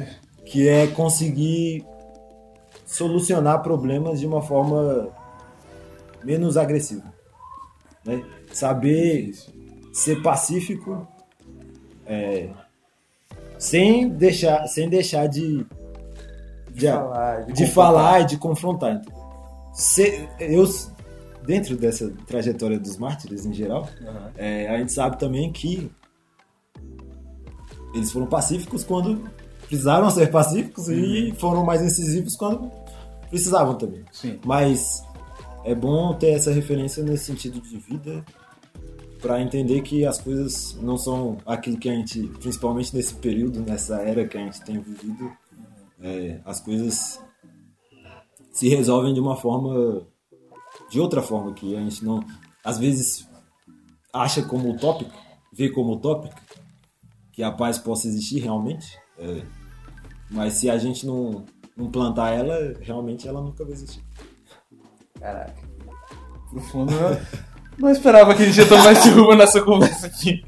Que 0.46 0.66
é 0.68 0.86
conseguir 0.86 1.84
solucionar 2.88 3.62
problemas 3.62 4.18
de 4.18 4.26
uma 4.26 4.40
forma 4.40 5.08
menos 6.24 6.56
agressiva. 6.56 7.04
Né? 8.04 8.24
Saber 8.52 9.32
ser 9.92 10.22
pacífico 10.22 11.06
é, 12.06 12.48
sem 13.58 14.08
deixar 14.08 14.66
sem 14.66 14.88
deixar 14.88 15.26
de 15.26 15.66
de, 16.72 16.86
falar, 16.88 17.40
de 17.42 17.52
confrontar. 17.52 17.74
falar 17.74 18.20
e 18.20 18.24
de 18.24 18.36
confrontar 18.38 18.92
entendeu? 18.94 19.18
Se- 19.74 20.28
eu 20.40 20.64
dentro 21.44 21.76
dessa 21.76 22.10
trajetória 22.26 22.78
dos 22.78 22.96
mártires 22.96 23.44
em 23.44 23.52
geral 23.52 23.88
Aham. 24.00 24.30
é, 24.36 24.68
a 24.68 24.78
gente 24.78 24.92
sabe 24.92 25.18
também 25.18 25.50
que 25.52 25.90
eles 27.94 28.10
foram 28.12 28.26
pacíficos 28.26 28.84
quando 28.84 29.28
precisaram 29.66 30.08
ser 30.10 30.30
pacíficos 30.30 30.88
e 30.88 31.34
foram 31.36 31.64
mais 31.64 31.82
incisivos 31.82 32.36
quando 32.36 32.70
precisavam 33.28 33.76
também 33.76 34.04
Sim. 34.12 34.38
mas 34.44 35.02
é 35.64 35.74
bom 35.74 36.14
ter 36.14 36.30
essa 36.30 36.50
referência 36.50 37.02
nesse 37.02 37.24
sentido 37.24 37.60
de 37.60 37.76
vida 37.78 38.24
para 39.20 39.42
entender 39.42 39.82
que 39.82 40.06
as 40.06 40.18
coisas 40.18 40.74
não 40.80 40.96
são 40.96 41.38
aquilo 41.44 41.76
que 41.76 41.88
a 41.88 41.94
gente, 41.94 42.22
principalmente 42.40 42.94
nesse 42.94 43.14
período, 43.14 43.60
nessa 43.60 44.00
era 44.00 44.26
que 44.26 44.38
a 44.38 44.40
gente 44.40 44.64
tem 44.64 44.80
vivido, 44.80 45.30
é, 46.00 46.40
as 46.44 46.60
coisas 46.60 47.20
se 48.52 48.68
resolvem 48.68 49.12
de 49.12 49.20
uma 49.20 49.36
forma, 49.36 50.06
de 50.90 51.00
outra 51.00 51.20
forma 51.20 51.52
que 51.52 51.76
a 51.76 51.80
gente 51.80 52.04
não, 52.04 52.24
às 52.64 52.78
vezes 52.78 53.28
acha 54.12 54.42
como 54.42 54.70
utópico, 54.70 55.14
vê 55.52 55.68
como 55.68 55.94
utópico 55.94 56.40
que 57.32 57.42
a 57.42 57.52
paz 57.52 57.78
possa 57.78 58.06
existir 58.08 58.40
realmente, 58.40 58.96
é, 59.18 59.42
mas 60.30 60.54
se 60.54 60.70
a 60.70 60.78
gente 60.78 61.06
não, 61.06 61.44
não 61.78 61.88
plantar 61.90 62.30
ela, 62.32 62.74
realmente 62.80 63.26
ela 63.28 63.40
nunca 63.40 63.64
vai 63.64 63.72
existir. 63.72 64.02
Caraca. 65.18 65.54
Profundo? 66.50 66.92
Não 67.78 67.90
esperava 67.90 68.34
que 68.34 68.42
a 68.42 68.46
gente 68.46 68.58
ia 68.58 68.66
tomar 68.68 68.92
esse 68.92 69.08
rumo 69.10 69.34
nessa 69.36 69.62
conversa 69.62 70.08
aqui. 70.08 70.42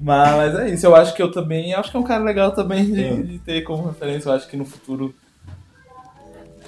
Mas, 0.00 0.54
é 0.58 0.70
isso, 0.70 0.86
eu 0.86 0.96
acho 0.96 1.14
que 1.14 1.22
eu 1.22 1.30
também. 1.30 1.74
Acho 1.74 1.90
que 1.90 1.96
é 1.96 2.00
um 2.00 2.04
cara 2.04 2.24
legal 2.24 2.52
também 2.52 2.90
de, 2.90 3.04
É. 3.04 3.14
de 3.14 3.38
ter 3.40 3.60
como 3.62 3.86
referência. 3.86 4.30
Eu 4.30 4.32
acho 4.32 4.48
que 4.48 4.56
no 4.56 4.64
futuro 4.64 5.14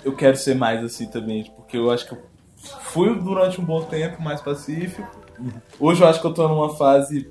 eu 0.04 0.14
quero 0.14 0.36
ser 0.36 0.54
mais 0.54 0.84
assim 0.84 1.06
também. 1.06 1.50
Porque 1.56 1.78
eu 1.78 1.90
acho 1.90 2.06
que 2.06 2.12
eu 2.12 2.18
fui 2.82 3.18
durante 3.18 3.58
um 3.58 3.64
bom 3.64 3.82
tempo 3.84 4.20
mais 4.22 4.42
pacífico. 4.42 5.08
Hoje 5.80 6.02
eu 6.02 6.08
acho 6.08 6.20
que 6.20 6.26
eu 6.26 6.34
tô 6.34 6.46
numa 6.46 6.76
fase 6.76 7.26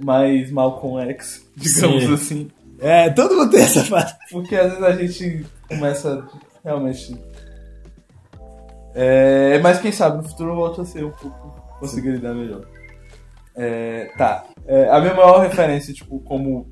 mais 0.00 0.50
Malcolm 0.50 0.98
X, 1.10 1.46
digamos 1.54 2.04
Sim. 2.04 2.14
assim. 2.14 2.50
É, 2.78 3.10
todo 3.10 3.36
mundo 3.36 3.50
tem 3.50 3.60
essa 3.60 3.84
fase. 3.84 4.14
Porque 4.30 4.56
às 4.56 4.70
vezes 4.70 4.82
a 4.84 4.92
gente 4.92 5.46
começa 5.68 6.26
realmente. 6.64 7.16
É, 8.94 9.58
mas 9.58 9.78
quem 9.78 9.92
sabe 9.92 10.18
no 10.18 10.24
futuro 10.28 10.50
eu 10.50 10.56
volto 10.56 10.80
a 10.80 10.84
ser 10.84 11.04
um 11.04 11.10
pouco. 11.10 11.62
conseguir 11.78 12.12
lidar 12.12 12.34
melhor. 12.34 12.62
É, 13.54 14.10
tá. 14.16 14.44
É, 14.66 14.88
a 14.88 15.00
minha 15.00 15.14
maior 15.14 15.40
referência, 15.40 15.92
tipo, 15.92 16.18
como 16.20 16.68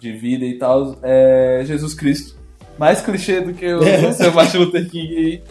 de 0.00 0.12
vida 0.12 0.44
e 0.44 0.58
tal, 0.58 0.96
é 1.02 1.62
Jesus 1.64 1.94
Cristo. 1.94 2.38
Mais 2.78 3.00
clichê 3.00 3.40
do 3.40 3.52
que 3.54 3.72
o 3.72 3.82
É. 3.82 4.12
seu 4.12 4.32
Martin 4.32 4.58
Luther 4.58 4.88
King 4.90 5.16
aí. 5.16 5.42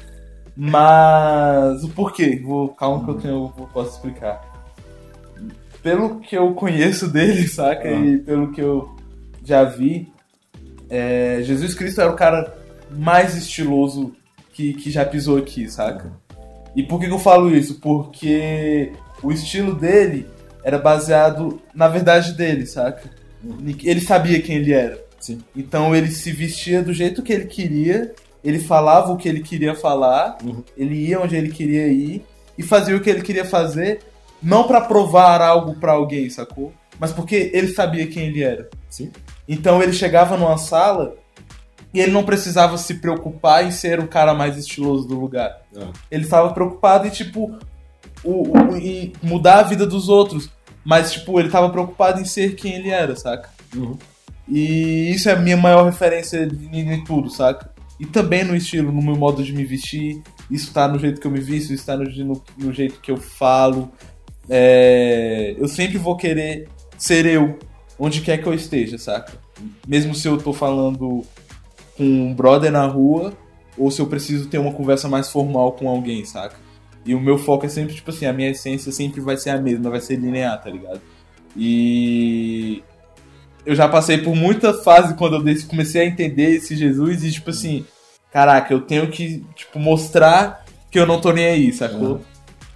Mas 0.55 1.83
o 1.83 1.89
porquê? 1.89 2.41
Vou, 2.43 2.69
calma 2.69 3.03
que 3.03 3.09
eu 3.11 3.15
tenho, 3.15 3.53
eu 3.57 3.67
posso 3.67 3.95
explicar. 3.95 4.41
Pelo 5.81 6.19
que 6.19 6.37
eu 6.37 6.53
conheço 6.53 7.07
dele, 7.07 7.47
saca? 7.47 7.87
Ah. 7.87 7.93
E 7.93 8.17
pelo 8.19 8.51
que 8.51 8.61
eu 8.61 8.95
já 9.43 9.63
vi, 9.63 10.11
é, 10.89 11.39
Jesus 11.41 11.73
Cristo 11.73 12.01
era 12.01 12.11
o 12.11 12.15
cara 12.15 12.60
mais 12.93 13.35
estiloso 13.35 14.13
que, 14.53 14.73
que 14.73 14.91
já 14.91 15.05
pisou 15.05 15.37
aqui, 15.37 15.69
saca? 15.69 16.11
E 16.75 16.83
por 16.83 16.99
que, 16.99 17.07
que 17.07 17.13
eu 17.13 17.19
falo 17.19 17.53
isso? 17.55 17.79
Porque 17.79 18.91
o 19.21 19.31
estilo 19.31 19.75
dele 19.75 20.27
era 20.63 20.77
baseado 20.77 21.61
na 21.73 21.87
verdade 21.87 22.33
dele, 22.33 22.65
saca? 22.65 23.09
Ele 23.83 23.99
sabia 24.01 24.41
quem 24.41 24.57
ele 24.57 24.71
era. 24.73 25.03
Sim. 25.19 25.39
Então 25.55 25.95
ele 25.95 26.09
se 26.11 26.31
vestia 26.31 26.81
do 26.81 26.93
jeito 26.93 27.21
que 27.23 27.33
ele 27.33 27.45
queria, 27.45 28.13
ele 28.43 28.59
falava 28.59 29.11
o 29.11 29.17
que 29.17 29.27
ele 29.29 29.41
queria 29.41 29.75
falar, 29.75 30.37
Uhum. 30.43 30.63
ele 30.77 30.95
ia 31.07 31.19
onde 31.19 31.35
ele 31.35 31.49
queria 31.49 31.87
ir 31.87 32.23
e 32.57 32.63
fazia 32.63 32.95
o 32.95 32.99
que 33.01 33.09
ele 33.09 33.21
queria 33.21 33.45
fazer, 33.45 33.99
não 34.41 34.63
pra 34.67 34.81
provar 34.81 35.41
algo 35.41 35.75
pra 35.75 35.93
alguém, 35.93 36.29
sacou? 36.29 36.73
Mas 36.99 37.11
porque 37.11 37.51
ele 37.53 37.67
sabia 37.69 38.05
quem 38.07 38.27
ele 38.27 38.43
era. 38.43 38.69
Sim. 38.89 39.11
Então 39.47 39.81
ele 39.81 39.93
chegava 39.93 40.37
numa 40.37 40.57
sala 40.57 41.15
e 41.93 41.99
ele 41.99 42.11
não 42.11 42.23
precisava 42.23 42.77
se 42.77 42.95
preocupar 42.95 43.65
em 43.65 43.71
ser 43.71 43.99
o 43.99 44.07
cara 44.07 44.33
mais 44.33 44.57
estiloso 44.57 45.07
do 45.07 45.19
lugar. 45.19 45.61
Ah. 45.75 45.89
Ele 46.09 46.23
estava 46.23 46.53
preocupado 46.53 47.05
em, 47.07 47.09
tipo, 47.09 47.57
o, 48.23 48.57
o- 48.57 48.77
em 48.77 49.11
mudar 49.21 49.59
a 49.59 49.63
vida 49.63 49.85
dos 49.85 50.07
outros. 50.09 50.49
Mas, 50.83 51.11
tipo, 51.13 51.37
ele 51.39 51.47
estava 51.49 51.69
preocupado 51.69 52.19
em 52.19 52.25
ser 52.25 52.55
quem 52.55 52.73
ele 52.73 52.89
era, 52.89 53.15
saca? 53.15 53.49
Uhum. 53.75 53.97
E 54.47 55.11
isso 55.11 55.29
é 55.29 55.33
a 55.33 55.39
minha 55.39 55.55
maior 55.57 55.85
referência 55.85 56.47
em, 56.71 56.91
em 56.93 57.03
tudo, 57.03 57.29
saca? 57.29 57.69
E 57.99 58.05
também 58.05 58.43
no 58.43 58.55
estilo, 58.55 58.91
no 58.91 59.01
meu 59.01 59.15
modo 59.15 59.43
de 59.43 59.53
me 59.53 59.63
vestir. 59.63 60.21
Isso 60.49 60.73
tá 60.73 60.87
no 60.87 60.97
jeito 60.97 61.21
que 61.21 61.27
eu 61.27 61.31
me 61.31 61.39
visto, 61.39 61.71
isso 61.71 61.85
tá 61.85 61.95
no, 61.95 62.03
no- 62.25 62.43
no 62.57 62.73
jeito 62.73 62.99
que 62.99 63.11
eu 63.11 63.17
falo. 63.17 63.91
É, 64.49 65.55
eu 65.57 65.67
sempre 65.67 65.97
vou 65.97 66.15
querer 66.17 66.67
ser 66.97 67.25
eu, 67.25 67.57
onde 67.99 68.21
quer 68.21 68.37
que 68.37 68.47
eu 68.47 68.53
esteja, 68.53 68.97
saca? 68.97 69.33
Mesmo 69.87 70.13
se 70.15 70.27
eu 70.27 70.37
tô 70.37 70.51
falando 70.51 71.23
com 71.97 72.03
um 72.03 72.33
brother 72.33 72.71
na 72.71 72.85
rua, 72.85 73.33
ou 73.77 73.89
se 73.89 74.01
eu 74.01 74.07
preciso 74.07 74.47
ter 74.47 74.57
uma 74.57 74.73
conversa 74.73 75.07
mais 75.07 75.29
formal 75.29 75.73
com 75.73 75.89
alguém, 75.89 76.25
saca? 76.25 76.55
E 77.05 77.15
o 77.15 77.19
meu 77.19 77.37
foco 77.37 77.65
é 77.65 77.69
sempre, 77.69 77.95
tipo 77.95 78.11
assim, 78.11 78.25
a 78.25 78.33
minha 78.33 78.49
essência 78.49 78.91
sempre 78.91 79.21
vai 79.21 79.37
ser 79.37 79.49
a 79.51 79.57
mesma, 79.57 79.89
vai 79.89 80.01
ser 80.01 80.17
linear, 80.17 80.61
tá 80.61 80.69
ligado? 80.69 81.01
E 81.55 82.83
eu 83.65 83.75
já 83.75 83.87
passei 83.87 84.19
por 84.19 84.35
muita 84.35 84.73
fase 84.73 85.15
quando 85.15 85.35
eu 85.35 85.67
comecei 85.67 86.01
a 86.01 86.05
entender 86.05 86.55
esse 86.55 86.75
Jesus 86.75 87.23
e, 87.23 87.31
tipo 87.31 87.49
assim, 87.49 87.85
caraca, 88.31 88.73
eu 88.73 88.81
tenho 88.81 89.07
que, 89.09 89.43
tipo, 89.55 89.79
mostrar 89.79 90.63
que 90.89 90.99
eu 90.99 91.05
não 91.05 91.19
tô 91.19 91.31
nem 91.31 91.45
aí, 91.45 91.73
sacou? 91.73 92.13
Uhum. 92.13 92.19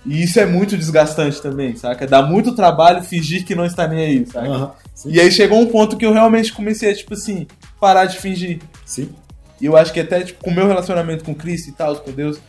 E 0.06 0.23
isso 0.23 0.39
é 0.39 0.45
muito 0.45 0.78
desgastante 0.78 1.41
também, 1.41 1.75
saca? 1.75 2.06
Dá 2.06 2.21
muito 2.21 2.54
trabalho 2.54 3.04
fingir 3.04 3.43
que 3.43 3.56
não 3.56 3.65
está 3.65 3.88
nem 3.88 4.06
aí, 4.06 4.25
saca? 4.25 4.73
Sim. 4.93 5.12
E 5.12 5.19
aí 5.19 5.32
chegou 5.32 5.60
um 5.60 5.65
ponto 5.65 5.97
que 5.97 6.06
eu 6.06 6.13
realmente 6.13 6.54
comecei 6.54 6.91
a, 6.91 6.95
tipo 6.95 7.15
assim, 7.15 7.47
parar 7.86 8.06
de 8.06 8.17
fingir. 8.17 8.62
Sim. 8.84 9.13
E 9.62 9.67
eu 9.67 9.78
acho 9.78 9.93
que 9.93 10.00
até, 10.00 10.24
tipo, 10.24 10.43
com 10.43 10.50
o 10.50 10.54
meu 10.54 10.65
relacionamento 10.65 11.24
com 11.24 11.36
Cristo 11.36 11.69
e 11.69 11.71
tal, 11.71 11.95
com 11.98 12.12
Deus, 12.12 12.39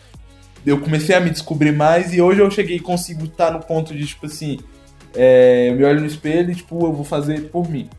eu 0.64 0.80
comecei 0.80 1.14
a 1.14 1.20
me 1.20 1.28
descobrir 1.28 1.72
mais 1.72 2.14
e 2.14 2.22
hoje 2.22 2.40
eu 2.40 2.50
cheguei 2.50 2.76
e 2.76 2.80
consigo 2.80 3.26
estar 3.26 3.50
no 3.50 3.60
ponto 3.60 3.94
de, 3.94 4.06
tipo 4.06 4.24
assim, 4.24 4.58
é, 5.14 5.68
eu 5.68 5.74
me 5.74 5.84
olho 5.84 6.00
no 6.00 6.06
espelho 6.06 6.50
e, 6.50 6.54
tipo, 6.54 6.86
eu 6.86 6.92
vou 6.94 7.04
fazer 7.04 7.50
por 7.50 7.68
mim. 7.68 7.90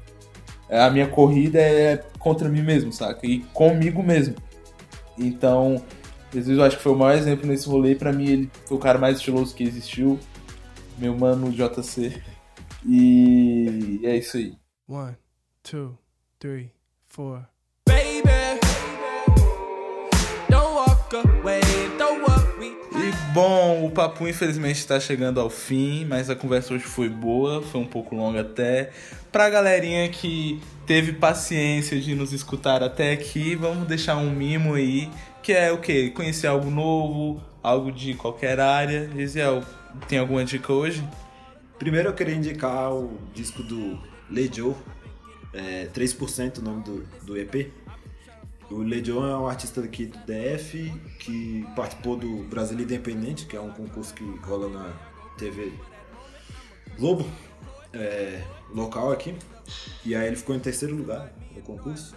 A 0.67 0.89
minha 0.89 1.07
corrida 1.07 1.59
é 1.59 2.03
contra 2.17 2.49
mim 2.49 2.63
mesmo, 2.63 2.91
saca? 2.91 3.27
E 3.27 3.41
comigo 3.53 4.01
mesmo. 4.01 4.33
Então, 5.15 5.79
Jesus 6.33 6.57
eu 6.57 6.63
acho 6.63 6.77
que 6.77 6.83
foi 6.83 6.91
o 6.91 6.97
maior 6.97 7.15
exemplo 7.15 7.45
nesse 7.45 7.69
rolê. 7.69 7.93
Pra 7.93 8.11
mim, 8.11 8.27
ele 8.27 8.51
foi 8.65 8.77
o 8.77 8.79
cara 8.79 8.97
mais 8.97 9.17
estiloso 9.17 9.53
que 9.53 9.63
existiu. 9.63 10.19
Meu 10.97 11.15
mano 11.15 11.51
JC. 11.51 12.19
E 12.83 13.99
é 14.03 14.17
isso 14.17 14.37
aí. 14.37 14.57
One, 14.89 15.15
two, 15.61 15.97
three, 16.39 16.71
four. 17.17 17.41
baby. 17.83 18.29
Don't 20.47 20.75
walk 20.75 21.15
away, 21.15 21.61
don't 21.97 22.21
worry. 22.21 22.77
E 22.93 23.11
bom, 23.33 23.87
o 23.87 23.89
papo 23.89 24.27
infelizmente 24.27 24.77
está 24.77 24.99
chegando 24.99 25.39
ao 25.39 25.49
fim, 25.49 26.05
mas 26.05 26.29
a 26.29 26.35
conversa 26.35 26.75
hoje 26.75 26.83
foi 26.83 27.09
boa, 27.09 27.63
foi 27.63 27.81
um 27.81 27.87
pouco 27.87 28.15
longa 28.15 28.41
até. 28.41 28.91
Pra 29.31 29.49
galerinha 29.49 30.07
que 30.09 30.61
teve 30.85 31.11
paciência 31.11 31.99
de 31.99 32.13
nos 32.13 32.33
escutar 32.33 32.83
até 32.83 33.13
aqui, 33.13 33.55
vamos 33.55 33.87
deixar 33.87 34.17
um 34.17 34.29
mimo 34.29 34.75
aí, 34.75 35.09
que 35.41 35.51
é 35.51 35.71
o 35.71 35.79
quê? 35.79 36.11
Conhecer 36.11 36.45
algo 36.45 36.69
novo, 36.69 37.41
algo 37.63 37.91
de 37.91 38.13
qualquer 38.13 38.59
área. 38.59 39.09
Gisel, 39.15 39.63
tem 40.07 40.19
alguma 40.19 40.45
dica 40.45 40.71
hoje? 40.71 41.03
Primeiro 41.79 42.09
eu 42.09 42.13
queria 42.13 42.35
indicar 42.35 42.93
o 42.93 43.17
disco 43.33 43.63
do 43.63 43.97
Lejo, 44.29 44.75
é, 45.57 45.87
3% 45.87 46.59
o 46.59 46.61
nome 46.61 46.83
do, 46.83 47.03
do 47.23 47.37
EP. 47.37 47.71
O 48.69 48.79
Lejo 48.79 49.23
é 49.23 49.37
um 49.37 49.47
artista 49.47 49.81
aqui 49.81 50.05
do 50.05 50.17
DF 50.19 50.91
que 51.19 51.65
participou 51.75 52.17
do 52.17 52.43
Brasil 52.43 52.77
Independente, 52.79 53.45
que 53.45 53.55
é 53.55 53.61
um 53.61 53.71
concurso 53.71 54.13
que 54.13 54.23
rola 54.43 54.69
na 54.69 54.93
TV 55.37 55.71
Globo, 56.99 57.25
é, 57.93 58.43
local 58.73 59.11
aqui. 59.11 59.35
E 60.05 60.15
aí 60.15 60.27
ele 60.27 60.35
ficou 60.35 60.55
em 60.55 60.59
terceiro 60.59 60.95
lugar 60.95 61.33
no 61.55 61.61
concurso. 61.61 62.15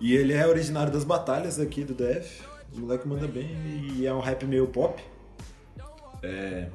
E 0.00 0.14
ele 0.14 0.32
é 0.32 0.46
originário 0.46 0.92
das 0.92 1.04
batalhas 1.04 1.60
aqui 1.60 1.84
do 1.84 1.94
DF. 1.94 2.42
O 2.74 2.80
moleque 2.80 3.06
manda 3.06 3.28
bem 3.28 3.48
e 3.94 4.04
é 4.04 4.12
um 4.12 4.20
rap 4.20 4.44
meio 4.44 4.66
pop. 4.66 5.02
É, 6.22 6.68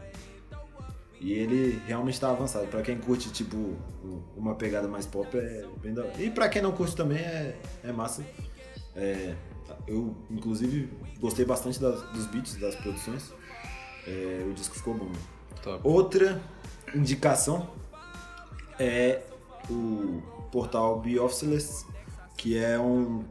e 1.19 1.33
ele 1.33 1.81
realmente 1.85 2.19
tá 2.19 2.29
avançado. 2.31 2.67
Pra 2.67 2.81
quem 2.81 2.97
curte, 2.97 3.29
tipo, 3.31 3.55
um- 3.57 4.21
uma 4.37 4.55
pegada 4.55 4.87
mais 4.87 5.05
pop, 5.05 5.37
é 5.37 5.65
bem 5.81 5.93
da. 5.93 6.05
E 6.17 6.29
pra 6.29 6.47
quem 6.49 6.61
não 6.61 6.71
curte 6.71 6.95
também, 6.95 7.17
é, 7.19 7.57
é 7.83 7.91
massa. 7.91 8.23
É, 8.95 9.35
eu, 9.87 10.15
inclusive, 10.29 10.89
gostei 11.19 11.45
bastante 11.45 11.79
das- 11.79 12.01
dos 12.11 12.25
beats, 12.27 12.55
das 12.55 12.75
produções. 12.75 13.31
É, 14.07 14.45
o 14.49 14.53
disco 14.53 14.75
ficou 14.75 14.93
bom. 14.95 15.11
Top. 15.61 15.79
Outra 15.83 16.41
indicação 16.95 17.69
é 18.79 19.21
o 19.69 20.21
portal 20.51 20.99
Be 21.01 21.19
Officeless, 21.19 21.85
que 22.37 22.57
é 22.57 22.79
um 22.79 23.23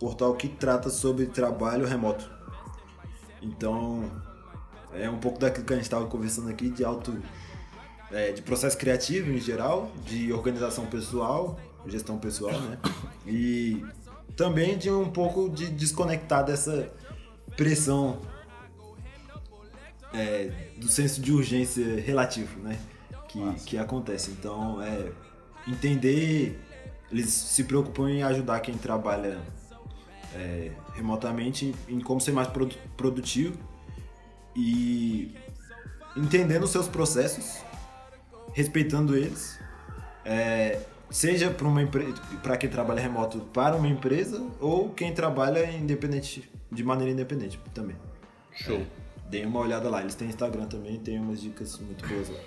portal 0.00 0.34
que 0.34 0.48
trata 0.48 0.88
sobre 0.90 1.26
trabalho 1.26 1.86
remoto. 1.86 2.28
Então, 3.42 4.10
é 4.94 5.08
um 5.08 5.18
pouco 5.18 5.38
daquilo 5.38 5.64
que 5.64 5.72
a 5.72 5.76
gente 5.76 5.84
estava 5.84 6.06
conversando 6.06 6.48
aqui 6.48 6.70
de 6.70 6.84
auto 6.84 7.16
é, 8.10 8.32
de 8.32 8.42
processo 8.42 8.76
criativo 8.76 9.30
em 9.30 9.40
geral, 9.40 9.90
de 10.04 10.32
organização 10.32 10.86
pessoal, 10.86 11.58
gestão 11.86 12.18
pessoal, 12.18 12.58
né? 12.60 12.78
E 13.26 13.84
também 14.36 14.78
de 14.78 14.90
um 14.90 15.10
pouco 15.10 15.48
de 15.48 15.68
desconectar 15.68 16.44
dessa 16.44 16.90
pressão 17.56 18.20
é, 20.12 20.50
do 20.76 20.88
senso 20.88 21.20
de 21.20 21.32
urgência 21.32 22.00
relativo, 22.00 22.58
né? 22.60 22.78
Que, 23.28 23.54
que 23.66 23.78
acontece. 23.78 24.30
Então, 24.30 24.80
é 24.82 25.12
entender, 25.66 26.58
eles 27.10 27.30
se 27.30 27.64
preocupam 27.64 28.10
em 28.10 28.22
ajudar 28.22 28.60
quem 28.60 28.74
trabalha 28.76 29.38
é, 30.34 30.72
remotamente 30.94 31.74
em 31.88 32.00
como 32.00 32.20
ser 32.20 32.32
mais 32.32 32.48
produ- 32.48 32.76
produtivo 32.96 33.58
e 34.58 35.32
entendendo 36.16 36.64
os 36.64 36.70
seus 36.70 36.88
processos, 36.88 37.62
respeitando 38.52 39.16
eles, 39.16 39.56
é, 40.24 40.80
seja 41.08 41.48
para 41.48 41.66
uma 41.66 41.80
para 42.42 42.56
quem 42.56 42.68
trabalha 42.68 43.00
remoto 43.00 43.38
para 43.52 43.76
uma 43.76 43.86
empresa 43.86 44.44
ou 44.60 44.90
quem 44.90 45.14
trabalha 45.14 45.64
independente 45.70 46.50
de 46.72 46.82
maneira 46.82 47.12
independente 47.12 47.58
também. 47.72 47.96
Show. 48.52 48.84
Deem 49.30 49.46
uma 49.46 49.60
olhada 49.60 49.88
lá, 49.88 50.00
eles 50.00 50.16
têm 50.16 50.28
Instagram 50.28 50.66
também, 50.66 50.98
tem 50.98 51.20
umas 51.20 51.40
dicas 51.40 51.78
muito 51.78 52.06
boas 52.08 52.28
lá. 52.28 52.38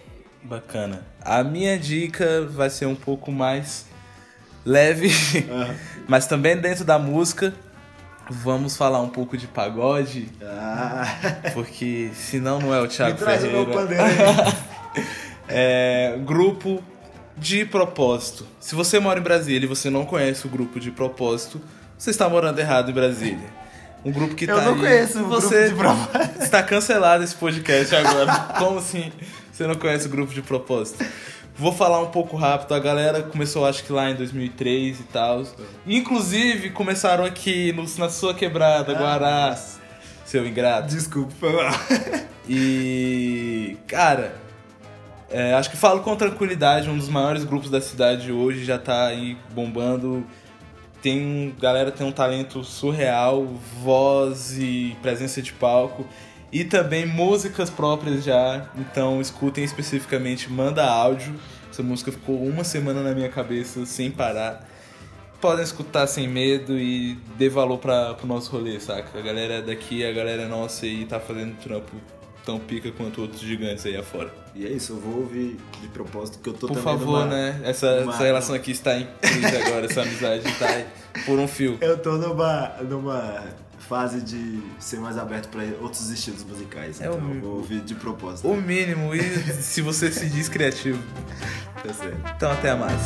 Bacana. 0.43 1.05
A 1.21 1.43
minha 1.43 1.79
dica 1.79 2.45
vai 2.47 2.69
ser 2.69 2.87
um 2.87 2.95
pouco 2.95 3.31
mais 3.31 3.85
leve, 4.65 5.09
Aham. 5.49 5.75
mas 6.09 6.27
também 6.27 6.57
dentro 6.57 6.83
da 6.83 6.99
música. 6.99 7.53
Vamos 8.33 8.77
falar 8.77 9.01
um 9.01 9.09
pouco 9.09 9.35
de 9.37 9.45
pagode, 9.45 10.29
Ah, 10.41 11.05
porque 11.53 12.11
senão 12.13 12.59
não 12.59 12.73
é 12.73 12.79
o 12.79 12.87
Thiago 12.87 13.13
me 13.13 13.19
traz 13.19 13.43
o 13.43 13.47
meu 13.47 13.65
Ferreira. 13.65 13.81
pandeiro 13.81 14.03
aí. 14.03 14.53
É, 15.53 16.17
grupo 16.25 16.81
de 17.37 17.65
propósito. 17.65 18.45
Se 18.59 18.73
você 18.73 18.99
mora 18.99 19.19
em 19.19 19.23
Brasília 19.23 19.65
e 19.65 19.67
você 19.67 19.89
não 19.89 20.05
conhece 20.05 20.45
o 20.45 20.49
grupo 20.49 20.79
de 20.79 20.91
propósito, 20.91 21.59
você 21.97 22.09
está 22.11 22.29
morando 22.29 22.57
errado 22.57 22.89
em 22.89 22.93
Brasília. 22.93 23.49
Um 24.05 24.11
grupo 24.13 24.33
que 24.33 24.45
Eu 24.45 24.55
tá 24.55 24.61
não 24.63 24.73
aí- 24.75 24.79
conheço 24.79 25.19
o 25.19 25.25
você 25.25 25.67
grupo 25.69 25.69
de 25.69 25.75
propósito. 25.75 26.41
Está 26.43 26.63
cancelado 26.63 27.23
esse 27.25 27.35
podcast 27.35 27.93
agora. 27.95 28.33
Como 28.57 28.79
assim 28.79 29.11
você 29.51 29.67
não 29.67 29.75
conhece 29.75 30.07
o 30.07 30.09
grupo 30.09 30.33
de 30.33 30.41
propósito? 30.41 31.03
Vou 31.61 31.71
falar 31.71 31.99
um 32.01 32.07
pouco 32.07 32.35
rápido. 32.35 32.73
A 32.73 32.79
galera 32.79 33.21
começou, 33.21 33.67
acho 33.67 33.83
que 33.83 33.93
lá 33.93 34.09
em 34.09 34.15
2003 34.15 34.99
e 34.99 35.03
tal. 35.03 35.43
Inclusive, 35.85 36.71
começaram 36.71 37.23
aqui 37.23 37.71
no- 37.73 37.85
na 37.99 38.09
sua 38.09 38.33
quebrada, 38.33 38.93
Guará. 38.95 39.55
Seu 40.25 40.47
ingrato. 40.47 40.87
Desculpa, 40.87 41.31
foi 41.39 41.53
mal. 41.53 41.71
E. 42.49 43.77
Cara, 43.87 44.35
é, 45.29 45.53
acho 45.53 45.69
que 45.69 45.77
falo 45.77 46.01
com 46.01 46.15
tranquilidade, 46.15 46.89
um 46.89 46.97
dos 46.97 47.07
maiores 47.07 47.43
grupos 47.43 47.69
da 47.69 47.79
cidade 47.79 48.31
hoje 48.31 48.65
já 48.65 48.79
tá 48.79 49.05
aí 49.05 49.37
bombando. 49.53 50.25
Tem. 51.01 51.53
Galera 51.59 51.91
tem 51.91 52.05
um 52.05 52.11
talento 52.11 52.63
surreal, 52.63 53.45
voz 53.83 54.57
e 54.57 54.97
presença 55.01 55.41
de 55.41 55.53
palco. 55.53 56.05
E 56.51 56.63
também 56.65 57.05
músicas 57.05 57.69
próprias 57.69 58.23
já. 58.23 58.65
Então 58.75 59.21
escutem 59.21 59.63
especificamente 59.63 60.51
Manda 60.51 60.85
Áudio. 60.85 61.33
Essa 61.71 61.81
música 61.81 62.11
ficou 62.11 62.43
uma 62.43 62.63
semana 62.63 63.01
na 63.01 63.13
minha 63.15 63.29
cabeça 63.29 63.85
sem 63.85 64.11
parar. 64.11 64.67
Podem 65.39 65.63
escutar 65.63 66.05
sem 66.07 66.27
medo 66.27 66.77
e 66.77 67.17
dê 67.37 67.49
valor 67.49 67.77
pra, 67.79 68.13
pro 68.13 68.27
nosso 68.27 68.51
rolê, 68.51 68.79
saca? 68.79 69.17
A 69.17 69.21
galera 69.21 69.55
é 69.55 69.61
daqui, 69.61 70.05
a 70.05 70.11
galera 70.11 70.43
é 70.43 70.47
nossa 70.47 70.85
e 70.85 71.05
tá 71.05 71.19
fazendo 71.19 71.55
trampo 71.63 71.91
tão 72.45 72.59
pica 72.59 72.91
quanto 72.91 73.21
outros 73.21 73.41
gigantes 73.41 73.85
aí 73.85 73.95
afora. 73.95 74.31
E 74.53 74.65
é 74.65 74.69
isso, 74.69 74.93
eu 74.93 74.97
vou 74.99 75.21
ouvir 75.21 75.57
de 75.81 75.87
propósito 75.87 76.39
que 76.39 76.49
eu 76.49 76.53
tô 76.53 76.67
Por 76.67 76.77
favor, 76.77 77.21
numa- 77.21 77.25
né? 77.27 77.61
Essa, 77.63 78.01
numa- 78.01 78.13
essa 78.13 78.23
relação 78.23 78.53
aqui 78.55 78.71
está 78.71 78.97
em 78.99 79.07
crise 79.21 79.55
agora, 79.57 79.85
essa 79.85 80.01
amizade 80.01 80.43
tá 80.59 80.67
aí 80.67 80.85
por 81.25 81.39
um 81.39 81.47
fio. 81.47 81.77
Eu 81.81 81.97
tô 81.99 82.17
numa, 82.17 82.67
numa 82.81 83.43
fase 83.91 84.21
de 84.21 84.63
ser 84.79 85.01
mais 85.01 85.17
aberto 85.17 85.49
pra 85.49 85.63
outros 85.81 86.09
estilos 86.09 86.45
musicais. 86.45 87.01
É 87.01 87.07
então 87.07 87.19
o- 87.19 87.33
eu 87.35 87.41
vou 87.41 87.55
ouvir 87.57 87.81
de 87.81 87.93
propósito. 87.93 88.47
O 88.47 88.55
mínimo, 88.55 89.13
e 89.13 89.21
se 89.61 89.81
você 89.81 90.09
se 90.09 90.29
diz 90.29 90.47
criativo. 90.47 90.97
Tá 91.83 91.93
certo. 91.93 92.17
Então 92.37 92.49
até 92.51 92.73
mais. 92.73 93.01